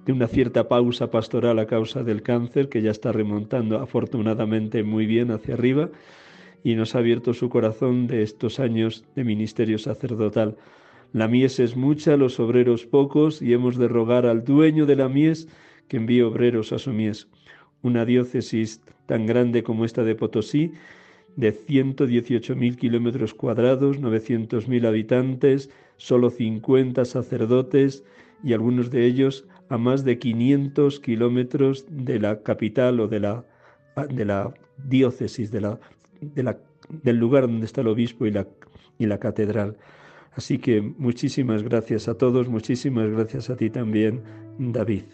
de, 0.05 0.13
una 0.13 0.27
cierta 0.27 0.69
pausa 0.69 1.11
pastoral 1.11 1.59
a 1.61 1.67
causa 1.67 2.03
del 2.03 2.23
cáncer, 2.23 2.69
que 2.69 2.83
ya 2.83 2.91
está 2.91 3.11
remontando 3.11 3.79
afortunadamente 3.79 4.83
muy 4.83 5.07
bien 5.07 5.31
hacia 5.31 5.55
arriba 5.55 5.89
y 6.67 6.75
nos 6.75 6.97
ha 6.97 6.99
abierto 6.99 7.33
su 7.33 7.49
corazón 7.49 8.09
de 8.09 8.25
estos 8.25 8.59
años 8.59 9.05
de 9.15 9.23
ministerio 9.23 9.79
sacerdotal. 9.79 10.57
La 11.13 11.29
mies 11.29 11.61
es 11.61 11.77
mucha, 11.77 12.17
los 12.17 12.41
obreros 12.41 12.87
pocos, 12.87 13.41
y 13.41 13.53
hemos 13.53 13.77
de 13.77 13.87
rogar 13.87 14.27
al 14.27 14.43
dueño 14.43 14.85
de 14.85 14.97
la 14.97 15.09
mies 15.09 15.47
que 15.87 15.99
envíe 15.99 16.23
obreros 16.23 16.73
a 16.73 16.81
su 16.81 16.93
mies. 16.93 17.29
Una 17.83 18.05
diócesis 18.05 18.81
tan 19.07 19.27
grande 19.27 19.63
como 19.63 19.85
esta 19.85 20.03
de 20.03 20.17
Potosí, 20.17 20.73
de 21.37 21.55
118.000 21.55 22.75
kilómetros 22.75 23.33
cuadrados, 23.33 24.01
900.000 24.01 24.89
habitantes, 24.89 25.71
solo 25.99 26.31
50 26.31 27.05
sacerdotes 27.05 28.03
y 28.43 28.55
algunos 28.55 28.91
de 28.91 29.07
ellos 29.07 29.47
a 29.69 29.79
más 29.79 30.05
de 30.05 30.19
500 30.19 30.99
kilómetros 30.99 31.87
de 31.89 32.19
la 32.19 32.43
capital 32.43 32.99
o 32.99 33.07
de 33.07 33.21
la, 33.21 33.45
de 34.11 34.25
la 34.25 34.53
diócesis, 34.89 35.53
de 35.53 35.61
la 35.61 35.79
del 36.21 37.17
lugar 37.17 37.43
donde 37.43 37.67
está 37.67 37.81
el 37.81 37.89
obispo 37.89 38.27
y 38.27 38.31
la, 38.31 38.47
y 38.99 39.07
la 39.07 39.19
catedral. 39.19 39.77
Así 40.33 40.59
que 40.59 40.83
muchísimas 40.83 41.63
gracias 41.63 42.09
a 42.09 42.15
todos, 42.15 42.49
muchísimas 42.49 43.11
gracias 43.11 43.49
a 43.49 43.57
ti 43.57 43.71
también, 43.71 44.23
David. 44.59 45.05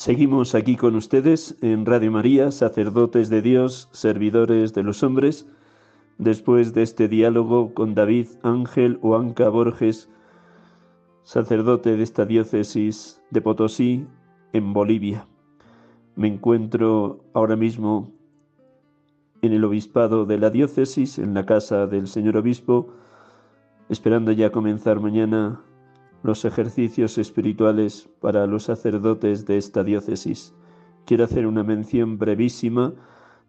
Seguimos 0.00 0.54
aquí 0.54 0.76
con 0.76 0.96
ustedes 0.96 1.58
en 1.60 1.84
Radio 1.84 2.10
María, 2.10 2.50
sacerdotes 2.52 3.28
de 3.28 3.42
Dios, 3.42 3.90
servidores 3.92 4.72
de 4.72 4.82
los 4.82 5.02
hombres, 5.02 5.46
después 6.16 6.72
de 6.72 6.84
este 6.84 7.06
diálogo 7.06 7.74
con 7.74 7.94
David 7.94 8.28
Ángel 8.42 8.98
Huanca 9.02 9.50
Borges, 9.50 10.08
sacerdote 11.22 11.98
de 11.98 12.02
esta 12.02 12.24
diócesis 12.24 13.20
de 13.28 13.42
Potosí, 13.42 14.06
en 14.54 14.72
Bolivia. 14.72 15.26
Me 16.16 16.28
encuentro 16.28 17.20
ahora 17.34 17.56
mismo 17.56 18.10
en 19.42 19.52
el 19.52 19.62
obispado 19.66 20.24
de 20.24 20.38
la 20.38 20.48
diócesis, 20.48 21.18
en 21.18 21.34
la 21.34 21.44
casa 21.44 21.86
del 21.86 22.06
señor 22.06 22.38
obispo, 22.38 22.88
esperando 23.90 24.32
ya 24.32 24.50
comenzar 24.50 24.98
mañana 24.98 25.60
los 26.22 26.44
ejercicios 26.44 27.18
espirituales 27.18 28.08
para 28.20 28.46
los 28.46 28.64
sacerdotes 28.64 29.46
de 29.46 29.56
esta 29.56 29.82
diócesis. 29.82 30.54
Quiero 31.06 31.24
hacer 31.24 31.46
una 31.46 31.62
mención 31.62 32.18
brevísima 32.18 32.92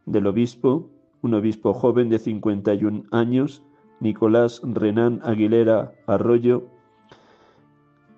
del 0.06 0.28
obispo, 0.28 0.90
un 1.22 1.34
obispo 1.34 1.74
joven 1.74 2.10
de 2.10 2.20
51 2.20 3.04
años, 3.12 3.64
Nicolás 4.00 4.62
Renán 4.64 5.20
Aguilera 5.24 5.94
Arroyo, 6.08 6.68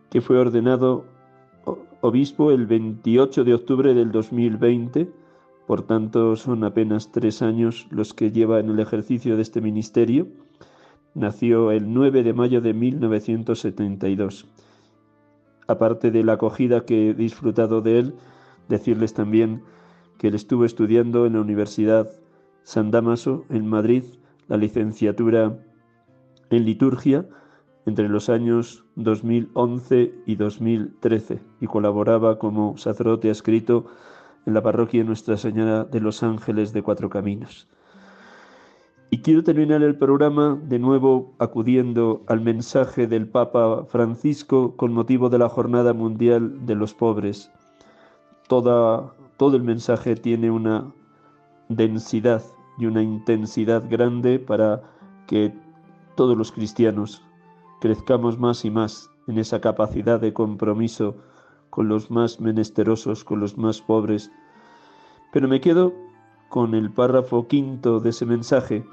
que 0.10 0.22
fue 0.22 0.38
ordenado 0.38 1.06
obispo 2.02 2.52
el 2.52 2.68
28 2.68 3.44
de 3.44 3.54
octubre 3.54 3.94
del 3.94 4.12
2020, 4.12 5.10
por 5.66 5.82
tanto 5.84 6.36
son 6.36 6.64
apenas 6.64 7.12
tres 7.12 7.42
años 7.42 7.88
los 7.90 8.14
que 8.14 8.32
lleva 8.32 8.60
en 8.60 8.70
el 8.70 8.80
ejercicio 8.80 9.36
de 9.36 9.42
este 9.42 9.62
ministerio 9.62 10.28
Nació 11.16 11.72
el 11.72 11.94
9 11.94 12.24
de 12.24 12.34
mayo 12.34 12.60
de 12.60 12.74
1972. 12.74 14.48
Aparte 15.68 16.10
de 16.10 16.24
la 16.24 16.34
acogida 16.34 16.86
que 16.86 17.10
he 17.10 17.14
disfrutado 17.14 17.82
de 17.82 18.00
él, 18.00 18.16
decirles 18.68 19.14
también 19.14 19.62
que 20.18 20.30
él 20.30 20.36
estuvo 20.36 20.66
estudiando 20.66 21.26
en 21.28 21.34
la 21.34 21.42
Universidad 21.42 22.10
San 22.64 22.90
Damaso 22.90 23.46
en 23.50 23.68
Madrid 23.68 24.04
la 24.48 24.58
licenciatura 24.58 25.58
en 26.50 26.66
liturgia 26.66 27.28
entre 27.86 28.10
los 28.10 28.30
años 28.30 28.84
2011 28.96 30.14
y 30.26 30.36
2013 30.36 31.42
y 31.62 31.68
colaboraba 31.68 32.40
como 32.40 32.78
sacerdote 32.78 33.30
escrito 33.30 33.86
en 34.46 34.54
la 34.54 34.64
parroquia 34.64 35.04
Nuestra 35.04 35.38
Señora 35.38 35.84
de 35.84 36.00
los 36.00 36.24
Ángeles 36.24 36.74
de 36.74 36.82
Cuatro 36.82 37.10
Caminos. 37.10 37.68
Y 39.14 39.20
quiero 39.20 39.44
terminar 39.44 39.84
el 39.84 39.96
programa 39.96 40.60
de 40.64 40.80
nuevo 40.80 41.36
acudiendo 41.38 42.24
al 42.26 42.42
mensaje 42.42 43.06
del 43.06 43.28
Papa 43.28 43.86
Francisco 43.86 44.76
con 44.76 44.92
motivo 44.92 45.30
de 45.30 45.38
la 45.38 45.50
Jornada 45.50 45.94
Mundial 45.94 46.66
de 46.66 46.74
los 46.74 46.96
Pobres. 46.96 47.52
Toda, 48.48 49.14
todo 49.38 49.56
el 49.56 49.62
mensaje 49.62 50.16
tiene 50.16 50.50
una 50.50 50.92
densidad 51.70 52.42
y 52.80 52.88
una 52.88 53.04
intensidad 53.04 53.88
grande 53.88 54.40
para 54.40 54.82
que 55.28 55.54
todos 56.16 56.36
los 56.36 56.52
cristianos 56.52 57.22
crezcamos 57.82 58.40
más 58.40 58.66
y 58.66 58.72
más 58.72 59.12
en 59.28 59.38
esa 59.38 59.62
capacidad 59.62 60.20
de 60.20 60.34
compromiso 60.34 61.18
con 61.70 61.88
los 61.88 62.10
más 62.10 62.42
menesterosos, 62.42 63.24
con 63.24 63.40
los 63.40 63.60
más 63.60 63.80
pobres. 63.80 64.32
Pero 65.32 65.48
me 65.48 65.62
quedo 65.62 65.94
con 66.50 66.74
el 66.74 66.92
párrafo 66.92 67.48
quinto 67.48 68.00
de 68.00 68.10
ese 68.10 68.26
mensaje 68.26 68.84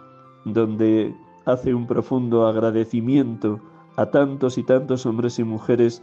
donde 0.45 1.15
hace 1.45 1.75
un 1.75 1.87
profundo 1.87 2.47
agradecimiento 2.47 3.61
a 3.97 4.07
tantos 4.07 4.59
y 4.59 4.63
tantos 4.63 5.07
hombres 5.07 5.39
y 5.39 5.45
mujeres 5.45 6.03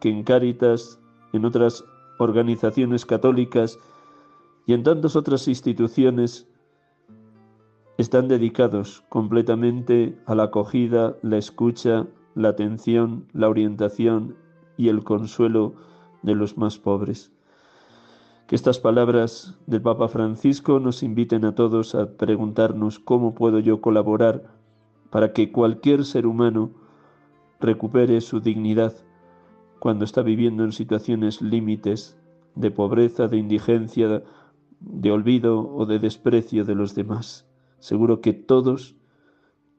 que 0.00 0.10
en 0.10 0.24
Cáritas, 0.24 0.98
en 1.32 1.44
otras 1.44 1.84
organizaciones 2.18 3.06
católicas 3.06 3.78
y 4.66 4.74
en 4.74 4.82
tantas 4.82 5.16
otras 5.16 5.48
instituciones 5.48 6.46
están 7.98 8.28
dedicados 8.28 9.04
completamente 9.08 10.18
a 10.26 10.34
la 10.34 10.44
acogida, 10.44 11.16
la 11.22 11.36
escucha, 11.36 12.06
la 12.34 12.48
atención, 12.50 13.26
la 13.32 13.48
orientación 13.48 14.36
y 14.76 14.88
el 14.88 15.04
consuelo 15.04 15.74
de 16.22 16.34
los 16.34 16.56
más 16.56 16.78
pobres. 16.78 17.30
Que 18.50 18.56
estas 18.56 18.80
palabras 18.80 19.54
del 19.68 19.80
Papa 19.80 20.08
Francisco 20.08 20.80
nos 20.80 21.04
inviten 21.04 21.44
a 21.44 21.54
todos 21.54 21.94
a 21.94 22.16
preguntarnos 22.16 22.98
cómo 22.98 23.32
puedo 23.32 23.60
yo 23.60 23.80
colaborar 23.80 24.42
para 25.10 25.32
que 25.32 25.52
cualquier 25.52 26.04
ser 26.04 26.26
humano 26.26 26.72
recupere 27.60 28.20
su 28.20 28.40
dignidad 28.40 28.92
cuando 29.78 30.04
está 30.04 30.22
viviendo 30.22 30.64
en 30.64 30.72
situaciones 30.72 31.40
límites 31.40 32.18
de 32.56 32.72
pobreza, 32.72 33.28
de 33.28 33.36
indigencia, 33.36 34.24
de 34.80 35.12
olvido 35.12 35.72
o 35.72 35.86
de 35.86 36.00
desprecio 36.00 36.64
de 36.64 36.74
los 36.74 36.96
demás. 36.96 37.46
Seguro 37.78 38.20
que 38.20 38.32
todos, 38.32 38.96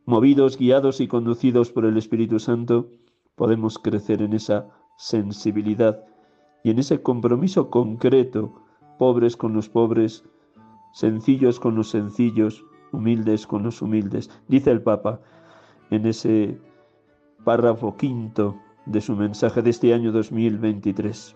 movidos, 0.06 0.58
guiados 0.58 1.02
y 1.02 1.10
conducidos 1.10 1.74
por 1.74 1.84
el 1.84 1.98
Espíritu 1.98 2.40
Santo, 2.40 2.90
podemos 3.36 3.78
crecer 3.78 4.22
en 4.22 4.32
esa 4.32 4.70
sensibilidad 4.96 6.06
y 6.64 6.70
en 6.70 6.80
ese 6.80 7.02
compromiso 7.02 7.70
concreto, 7.70 8.54
pobres 8.98 9.36
con 9.36 9.54
los 9.54 9.70
pobres, 9.70 10.24
sencillos 10.94 11.60
con 11.60 11.76
los 11.76 11.90
sencillos, 11.90 12.64
humildes 12.92 13.48
con 13.48 13.64
los 13.64 13.82
humildes. 13.82 14.30
Dice 14.48 14.72
el 14.72 14.82
Papa 14.82 15.20
en 15.90 16.06
ese 16.06 16.60
párrafo 17.44 17.96
quinto 17.98 18.58
de 18.86 19.02
su 19.02 19.16
mensaje 19.16 19.62
de 19.62 19.70
este 19.70 19.94
año 19.94 20.12
2023. 20.12 21.36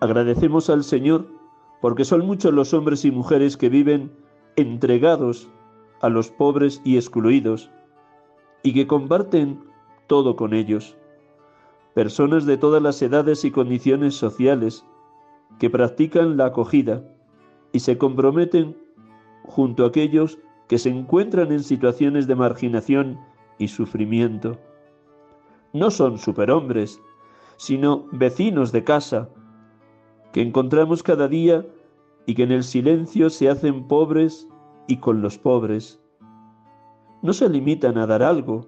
Agradecemos 0.00 0.70
al 0.70 0.84
Señor 0.84 1.26
porque 1.80 2.04
son 2.04 2.26
muchos 2.26 2.52
los 2.52 2.72
hombres 2.74 3.04
y 3.04 3.10
mujeres 3.10 3.56
que 3.56 3.68
viven 3.68 4.12
entregados 4.56 5.48
a 6.00 6.08
los 6.08 6.30
pobres 6.30 6.80
y 6.84 6.96
excluidos 6.96 7.70
y 8.62 8.74
que 8.74 8.86
comparten 8.86 9.60
todo 10.08 10.34
con 10.34 10.52
ellos. 10.52 10.96
Personas 11.94 12.44
de 12.46 12.56
todas 12.56 12.82
las 12.82 13.00
edades 13.00 13.44
y 13.44 13.52
condiciones 13.52 14.16
sociales 14.16 14.84
que 15.60 15.70
practican 15.70 16.36
la 16.36 16.46
acogida 16.46 17.04
y 17.72 17.80
se 17.80 17.96
comprometen 17.96 18.76
junto 19.44 19.84
a 19.84 19.88
aquellos 19.88 20.38
que 20.66 20.78
se 20.78 20.90
encuentran 20.90 21.52
en 21.52 21.62
situaciones 21.62 22.26
de 22.26 22.34
marginación 22.34 23.18
y 23.58 23.68
sufrimiento. 23.68 24.58
No 25.72 25.90
son 25.90 26.18
superhombres, 26.18 27.00
sino 27.56 28.06
vecinos 28.12 28.72
de 28.72 28.84
casa, 28.84 29.28
que 30.32 30.42
encontramos 30.42 31.02
cada 31.02 31.28
día 31.28 31.66
y 32.26 32.34
que 32.34 32.42
en 32.42 32.52
el 32.52 32.62
silencio 32.62 33.30
se 33.30 33.48
hacen 33.48 33.88
pobres 33.88 34.48
y 34.86 34.98
con 34.98 35.22
los 35.22 35.38
pobres. 35.38 36.00
No 37.22 37.32
se 37.32 37.48
limitan 37.48 37.98
a 37.98 38.06
dar 38.06 38.22
algo, 38.22 38.66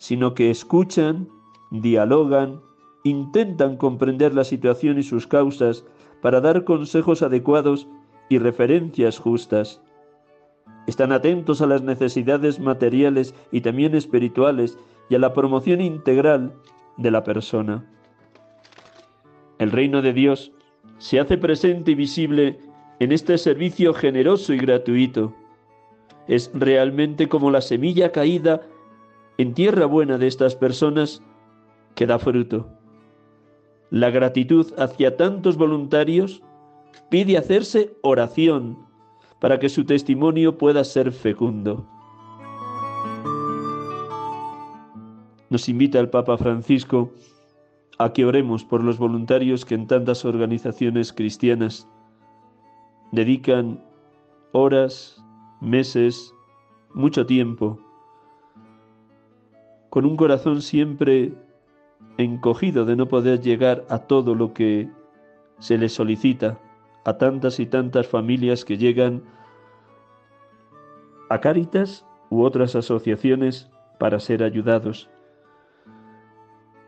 sino 0.00 0.32
que 0.32 0.50
escuchan, 0.50 1.28
dialogan, 1.70 2.62
intentan 3.04 3.76
comprender 3.76 4.34
la 4.34 4.44
situación 4.44 4.98
y 4.98 5.02
sus 5.02 5.26
causas 5.26 5.84
para 6.22 6.40
dar 6.40 6.64
consejos 6.64 7.22
adecuados 7.22 7.86
y 8.30 8.38
referencias 8.38 9.18
justas. 9.18 9.82
Están 10.86 11.12
atentos 11.12 11.60
a 11.60 11.66
las 11.66 11.82
necesidades 11.82 12.58
materiales 12.58 13.34
y 13.52 13.60
también 13.60 13.94
espirituales 13.94 14.78
y 15.10 15.16
a 15.16 15.18
la 15.18 15.34
promoción 15.34 15.82
integral 15.82 16.54
de 16.96 17.10
la 17.10 17.22
persona. 17.22 17.84
El 19.58 19.70
reino 19.70 20.00
de 20.00 20.14
Dios 20.14 20.50
se 20.96 21.20
hace 21.20 21.36
presente 21.36 21.90
y 21.90 21.94
visible 21.94 22.58
en 23.00 23.12
este 23.12 23.36
servicio 23.36 23.92
generoso 23.92 24.54
y 24.54 24.58
gratuito. 24.58 25.34
Es 26.26 26.50
realmente 26.54 27.28
como 27.28 27.50
la 27.50 27.60
semilla 27.60 28.12
caída 28.12 28.62
en 29.40 29.54
tierra 29.54 29.86
buena 29.86 30.18
de 30.18 30.26
estas 30.26 30.54
personas 30.54 31.22
que 31.94 32.06
da 32.06 32.18
fruto. 32.18 32.68
La 33.88 34.10
gratitud 34.10 34.70
hacia 34.76 35.16
tantos 35.16 35.56
voluntarios 35.56 36.42
pide 37.08 37.38
hacerse 37.38 37.96
oración 38.02 38.76
para 39.40 39.58
que 39.58 39.70
su 39.70 39.86
testimonio 39.86 40.58
pueda 40.58 40.84
ser 40.84 41.10
fecundo. 41.10 41.86
Nos 45.48 45.70
invita 45.70 45.98
el 45.98 46.10
Papa 46.10 46.36
Francisco 46.36 47.10
a 47.96 48.12
que 48.12 48.26
oremos 48.26 48.62
por 48.62 48.84
los 48.84 48.98
voluntarios 48.98 49.64
que 49.64 49.74
en 49.74 49.86
tantas 49.86 50.26
organizaciones 50.26 51.14
cristianas 51.14 51.88
dedican 53.10 53.82
horas, 54.52 55.16
meses, 55.62 56.34
mucho 56.92 57.24
tiempo, 57.24 57.80
con 59.90 60.06
un 60.06 60.16
corazón 60.16 60.62
siempre 60.62 61.34
encogido 62.16 62.84
de 62.84 62.96
no 62.96 63.06
poder 63.06 63.40
llegar 63.40 63.84
a 63.88 63.98
todo 63.98 64.34
lo 64.34 64.54
que 64.54 64.88
se 65.58 65.76
les 65.76 65.92
solicita 65.92 66.58
a 67.04 67.18
tantas 67.18 67.60
y 67.60 67.66
tantas 67.66 68.06
familias 68.06 68.64
que 68.64 68.78
llegan 68.78 69.22
a 71.28 71.40
Cáritas 71.40 72.06
u 72.30 72.42
otras 72.42 72.76
asociaciones 72.76 73.70
para 73.98 74.20
ser 74.20 74.42
ayudados. 74.42 75.10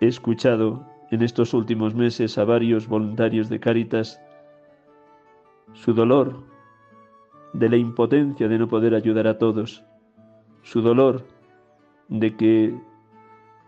He 0.00 0.06
escuchado 0.06 0.86
en 1.10 1.22
estos 1.22 1.54
últimos 1.54 1.94
meses 1.94 2.38
a 2.38 2.44
varios 2.44 2.86
voluntarios 2.86 3.48
de 3.48 3.60
Cáritas 3.60 4.20
su 5.74 5.92
dolor 5.92 6.42
de 7.52 7.68
la 7.68 7.76
impotencia 7.76 8.48
de 8.48 8.58
no 8.58 8.68
poder 8.68 8.94
ayudar 8.94 9.26
a 9.26 9.38
todos, 9.38 9.84
su 10.62 10.80
dolor 10.82 11.24
de 12.08 12.36
que 12.36 12.74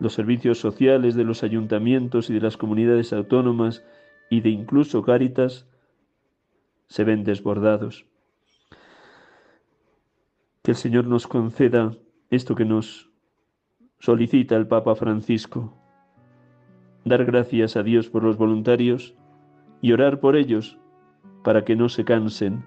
los 0.05 0.13
servicios 0.13 0.59
sociales 0.59 1.15
de 1.15 1.25
los 1.25 1.43
ayuntamientos 1.43 2.29
y 2.29 2.35
de 2.35 2.41
las 2.41 2.59
comunidades 2.59 3.15
autónomas 3.15 3.83
y 4.29 4.43
de 4.43 4.51
incluso 4.51 5.03
Cáritas 5.03 5.67
se 6.89 7.05
ven 7.05 7.25
desbordados. 7.25 8.05
Que 10.63 10.73
el 10.73 10.77
Señor 10.77 11.07
nos 11.07 11.27
conceda 11.27 11.97
esto 12.29 12.55
que 12.55 12.67
nos 12.67 13.11
solicita 13.99 14.57
el 14.57 14.67
Papa 14.67 14.95
Francisco, 14.95 15.75
dar 17.07 17.25
gracias 17.25 17.75
a 17.75 17.83
Dios 17.83 18.11
por 18.11 18.25
los 18.25 18.37
voluntarios 18.37 19.15
y 19.81 19.93
orar 19.93 20.21
por 20.21 20.37
ellos 20.37 20.79
para 21.43 21.65
que 21.65 21.77
no 21.77 21.89
se 21.89 22.05
cansen, 22.05 22.63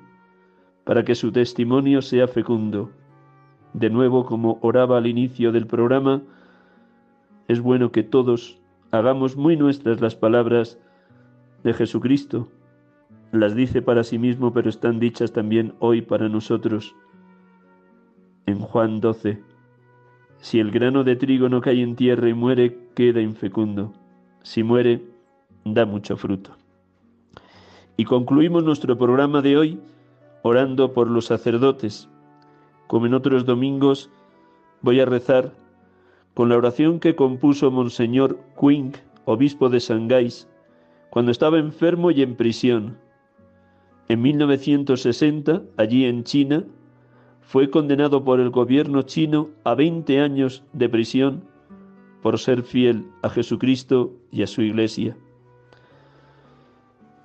para 0.86 1.04
que 1.04 1.14
su 1.14 1.32
testimonio 1.32 2.02
sea 2.02 2.28
fecundo. 2.28 2.90
De 3.74 3.92
nuevo, 3.92 4.26
como 4.26 4.58
oraba 4.64 4.98
al 4.98 5.06
inicio 5.06 5.52
del 5.52 5.68
programa, 5.68 6.24
es 7.48 7.62
bueno 7.62 7.92
que 7.92 8.04
todos 8.04 8.60
hagamos 8.92 9.36
muy 9.36 9.56
nuestras 9.56 10.02
las 10.02 10.16
palabras 10.16 10.80
de 11.64 11.74
Jesucristo, 11.74 12.48
las 13.32 13.56
dice 13.56 13.82
para 13.82 14.04
sí 14.04 14.18
mismo, 14.18 14.54
pero 14.54 14.70
están 14.70 15.00
dichas 15.00 15.32
también 15.34 15.74
hoy 15.80 16.02
para 16.02 16.30
nosotros. 16.30 16.96
En 18.46 18.60
Juan 18.60 19.02
12, 19.02 19.42
si 20.40 20.60
el 20.60 20.72
grano 20.72 21.04
de 21.04 21.16
trigo 21.16 21.50
no 21.50 21.62
cae 21.62 21.82
en 21.82 21.96
tierra 21.96 22.30
y 22.30 22.34
muere, 22.34 22.78
queda 22.96 23.22
infecundo. 23.22 23.94
Si 24.44 24.64
muere, 24.64 25.02
da 25.66 25.86
mucho 25.86 26.16
fruto. 26.16 26.56
Y 27.98 28.06
concluimos 28.06 28.64
nuestro 28.64 28.98
programa 28.98 29.42
de 29.42 29.58
hoy 29.58 29.80
orando 30.44 30.94
por 30.94 31.10
los 31.10 31.26
sacerdotes. 31.26 32.08
Como 32.88 33.08
en 33.08 33.14
otros 33.14 33.46
domingos, 33.46 34.10
voy 34.82 35.02
a 35.02 35.06
rezar 35.06 35.52
con 36.38 36.50
la 36.50 36.58
oración 36.58 37.00
que 37.00 37.16
compuso 37.16 37.72
Monseñor 37.72 38.38
Quing, 38.62 38.92
obispo 39.26 39.70
de 39.70 39.80
Shanghái, 39.80 40.32
cuando 41.10 41.32
estaba 41.32 41.58
enfermo 41.58 42.12
y 42.12 42.22
en 42.22 42.36
prisión 42.36 43.00
en 44.08 44.22
1960, 44.22 45.64
allí 45.78 46.06
en 46.06 46.24
China, 46.24 46.64
fue 47.42 47.72
condenado 47.72 48.24
por 48.24 48.40
el 48.40 48.52
gobierno 48.52 49.02
chino 49.02 49.50
a 49.64 49.74
20 49.74 50.22
años 50.22 50.64
de 50.74 50.88
prisión 50.88 51.44
por 52.22 52.38
ser 52.38 52.62
fiel 52.62 53.08
a 53.24 53.30
Jesucristo 53.30 54.14
y 54.30 54.44
a 54.44 54.48
su 54.48 54.62
iglesia. 54.62 55.18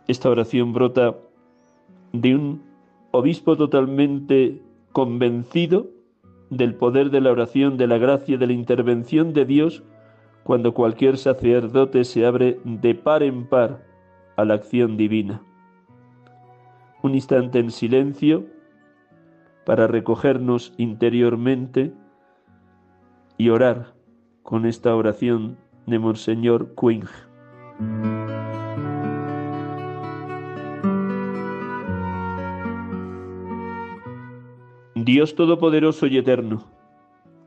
Esta 0.09 0.31
oración 0.31 0.73
brota 0.73 1.19
de 2.15 2.35
un 2.35 2.63
obispo 3.11 3.59
totalmente 3.59 4.63
convencido 4.93 5.91
del 6.57 6.75
poder 6.75 7.11
de 7.11 7.21
la 7.21 7.31
oración, 7.31 7.77
de 7.77 7.87
la 7.87 7.99
gracia, 7.99 8.39
de 8.39 8.47
la 8.47 8.53
intervención 8.53 9.33
de 9.33 9.45
Dios, 9.45 9.83
cuando 10.45 10.75
cualquier 10.75 11.19
sacerdote 11.19 12.05
se 12.05 12.27
abre 12.27 12.59
de 12.65 12.95
par 12.95 13.23
en 13.23 13.47
par 13.47 13.85
a 14.37 14.45
la 14.45 14.55
acción 14.55 14.97
divina 14.97 15.43
un 17.03 17.15
instante 17.15 17.59
en 17.59 17.71
silencio 17.71 18.47
para 19.67 19.87
recogernos 19.87 20.73
interiormente 20.77 21.93
y 23.37 23.51
orar 23.51 23.95
con 24.43 24.67
esta 24.67 24.95
oración 24.95 25.59
de 25.87 25.99
Monseñor 25.99 26.75
Quing. 26.75 27.05
Dios 35.05 35.35
Todopoderoso 35.35 36.07
y 36.07 36.19
Eterno, 36.19 36.65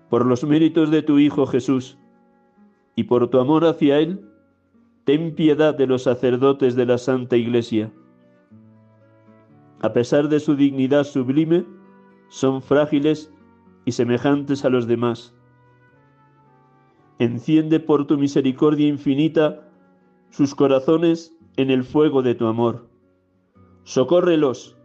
por 0.10 0.26
los 0.26 0.44
méritos 0.44 0.92
de 0.92 1.02
tu 1.02 1.20
Hijo 1.20 1.46
Jesús 1.46 1.98
y 2.96 3.04
por 3.04 3.30
tu 3.30 3.40
amor 3.40 3.66
hacia 3.66 4.00
Él, 4.00 4.22
ten 5.04 5.36
piedad 5.36 5.76
de 5.76 5.88
los 5.88 6.04
sacerdotes 6.04 6.76
de 6.76 6.86
la 6.86 6.98
Santa 6.98 7.38
Iglesia 7.38 7.92
a 9.86 9.94
pesar 9.94 10.30
de 10.30 10.40
su 10.40 10.56
dignidad 10.56 11.04
sublime, 11.04 11.64
son 12.30 12.64
frágiles 12.64 13.32
y 13.86 13.92
semejantes 13.92 14.66
a 14.66 14.70
los 14.70 14.88
demás. 14.88 15.36
Enciende 17.20 17.80
por 17.80 18.08
tu 18.08 18.18
misericordia 18.18 18.88
infinita 18.88 19.70
sus 20.32 20.56
corazones 20.56 21.38
en 21.58 21.70
el 21.70 21.84
fuego 21.84 22.24
de 22.24 22.34
tu 22.34 22.48
amor. 22.48 22.90
Socórrelos, 23.84 24.76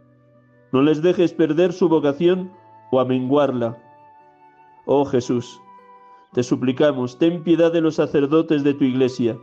no 0.71 0.83
les 0.83 1.01
dejes 1.01 1.33
perder 1.33 1.73
su 1.73 1.89
vocación 1.89 2.51
o 2.91 2.99
amenguarla. 2.99 3.77
Oh 4.85 5.05
Jesús, 5.05 5.59
te 6.33 6.43
suplicamos, 6.43 7.17
ten 7.17 7.43
piedad 7.43 7.73
de 7.73 7.81
los 7.81 7.95
sacerdotes 7.95 8.63
de 8.63 8.73
tu 8.73 8.83
iglesia, 8.83 9.37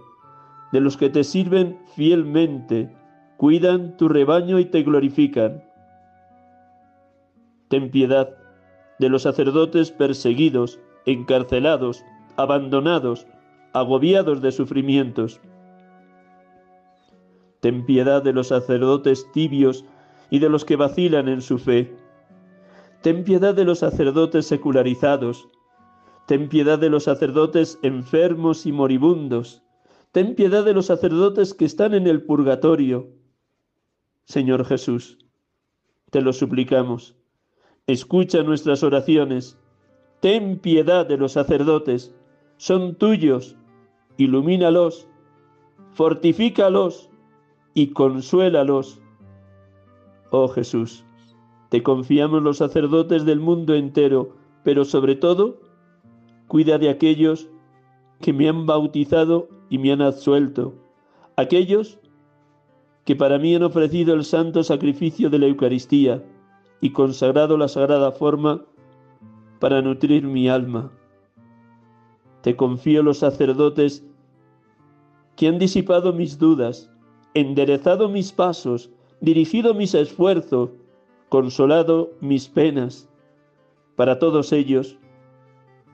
de 0.73 0.81
los 0.81 0.97
que 0.97 1.11
te 1.11 1.25
sirven 1.25 1.79
fielmente, 1.95 2.95
cuidan 3.37 3.97
tu 3.97 4.09
rebaño 4.09 4.59
y 4.59 4.65
te 4.67 4.83
glorifican. 4.83 5.63
Ten 7.69 7.91
piedad 7.91 8.31
de 8.99 9.09
los 9.09 9.23
sacerdotes 9.23 9.91
perseguidos, 9.91 10.81
encarcelados, 11.07 12.05
abandonados, 12.37 13.27
agobiados 13.73 14.41
de 14.41 14.53
sufrimientos. 14.53 15.41
Ten 17.61 17.85
piedad 17.85 18.23
de 18.23 18.33
los 18.33 18.49
sacerdotes 18.49 19.31
tibios 19.33 19.85
y 20.31 20.39
de 20.39 20.49
los 20.49 20.65
que 20.65 20.77
vacilan 20.77 21.29
en 21.29 21.43
su 21.43 21.59
fe. 21.59 21.95
Ten 23.03 23.25
piedad 23.25 23.55
de 23.55 23.65
los 23.65 23.79
sacerdotes 23.79 24.47
secularizados. 24.47 25.49
Ten 26.27 26.49
piedad 26.49 26.79
de 26.79 26.91
los 26.91 27.05
sacerdotes 27.05 27.79
enfermos 27.83 28.67
y 28.67 28.73
moribundos. 28.73 29.63
Ten 30.13 30.35
piedad 30.35 30.65
de 30.65 30.75
los 30.75 30.87
sacerdotes 30.87 31.55
que 31.55 31.65
están 31.65 31.95
en 31.95 32.07
el 32.07 32.23
purgatorio. 32.23 33.09
Señor 34.25 34.65
Jesús, 34.65 35.19
te 36.11 36.21
lo 36.21 36.33
suplicamos. 36.33 37.15
Escucha 37.87 38.43
nuestras 38.43 38.83
oraciones. 38.83 39.59
Ten 40.21 40.59
piedad 40.59 41.07
de 41.07 41.17
los 41.17 41.33
sacerdotes. 41.33 42.15
Son 42.57 42.95
tuyos. 42.97 43.57
Ilumínalos. 44.17 45.09
Fortifícalos 45.93 47.09
y 47.75 47.93
consuélalos. 47.93 49.01
Oh 50.31 50.49
Jesús, 50.49 51.05
te 51.69 51.83
confiamos 51.83 52.43
los 52.43 52.59
sacerdotes 52.59 53.25
del 53.25 53.41
mundo 53.41 53.75
entero, 53.75 54.35
pero 54.65 54.85
sobre 54.85 55.17
todo, 55.17 55.61
cuida 56.47 56.79
de 56.79 56.89
aquellos 56.89 57.49
que 58.21 58.33
me 58.33 58.49
han 58.49 58.67
bautizado 58.67 59.49
y 59.69 59.79
me 59.79 59.93
han 59.93 60.03
absuelto, 60.03 60.75
aquellos 61.37 61.99
que 63.05 63.17
para 63.17 63.39
mí 63.39 63.55
han 63.55 63.63
ofrecido 63.63 64.15
el 64.15 64.25
santo 64.25 64.63
sacrificio 64.63 65.31
de 65.31 65.39
la 65.39 65.47
Eucaristía 65.47 66.23
y 66.81 66.91
consagrado 66.91 67.57
la 67.57 67.69
sagrada 67.69 68.13
forma 68.13 68.65
para 69.59 69.83
nutrir 69.83 70.25
mi 70.25 70.49
alma. 70.49 70.91
Te 72.43 72.57
confío 72.57 73.03
los 73.03 73.19
sacerdotes 73.19 74.07
que 75.37 75.49
han 75.49 75.59
disipado 75.59 76.13
mis 76.13 76.39
dudas, 76.39 76.91
enderezado 77.35 78.09
mis 78.09 78.33
pasos, 78.33 78.91
dirigido 79.21 79.75
mis 79.75 79.95
esfuerzos, 79.95 80.71
consolado 81.29 82.11
mis 82.21 82.49
penas. 82.49 83.09
Para 83.97 84.19
todos 84.19 84.53
ellos, 84.53 84.99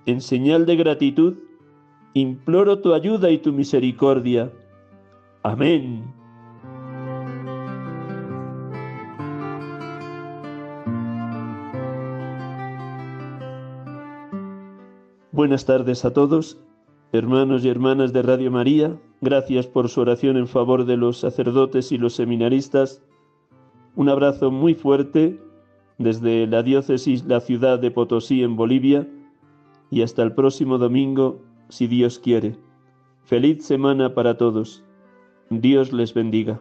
en 0.07 0.21
señal 0.21 0.67
de 0.67 0.77
gratitud, 0.77 1.35
imploro 2.13 2.81
tu 2.81 2.95
ayuda 2.95 3.31
y 3.31 3.39
tu 3.39 3.53
misericordia. 3.53 4.53
Amén. 5.43 6.05
Buenas 15.33 15.65
tardes 15.65 16.05
a 16.05 16.13
todos, 16.13 16.59
hermanos 17.13 17.65
y 17.65 17.69
hermanas 17.69 18.13
de 18.13 18.23
Radio 18.23 18.53
María. 18.53 18.97
Gracias 19.21 19.67
por 19.67 19.89
su 19.89 20.01
oración 20.01 20.37
en 20.37 20.47
favor 20.47 20.85
de 20.85 20.97
los 20.97 21.19
sacerdotes 21.19 21.91
y 21.91 21.99
los 21.99 22.15
seminaristas. 22.15 23.03
Un 23.97 24.09
abrazo 24.09 24.51
muy 24.51 24.75
fuerte 24.75 25.39
desde 25.99 26.47
la 26.47 26.63
diócesis, 26.63 27.25
la 27.27 27.41
ciudad 27.41 27.79
de 27.79 27.91
Potosí 27.91 28.43
en 28.43 28.57
Bolivia 28.57 29.09
y 29.91 30.03
hasta 30.03 30.23
el 30.23 30.33
próximo 30.35 30.79
domingo, 30.79 31.41
si 31.69 31.87
Dios 31.87 32.19
quiere. 32.19 32.57
Feliz 33.23 33.65
semana 33.65 34.13
para 34.13 34.37
todos. 34.37 34.83
Dios 35.51 35.93
les 35.93 36.13
bendiga. 36.13 36.61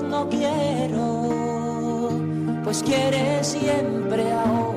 no 0.00 0.28
quiero, 0.30 2.10
pues 2.64 2.82
quiere 2.82 3.44
siempre 3.44 4.32
ahora 4.32 4.71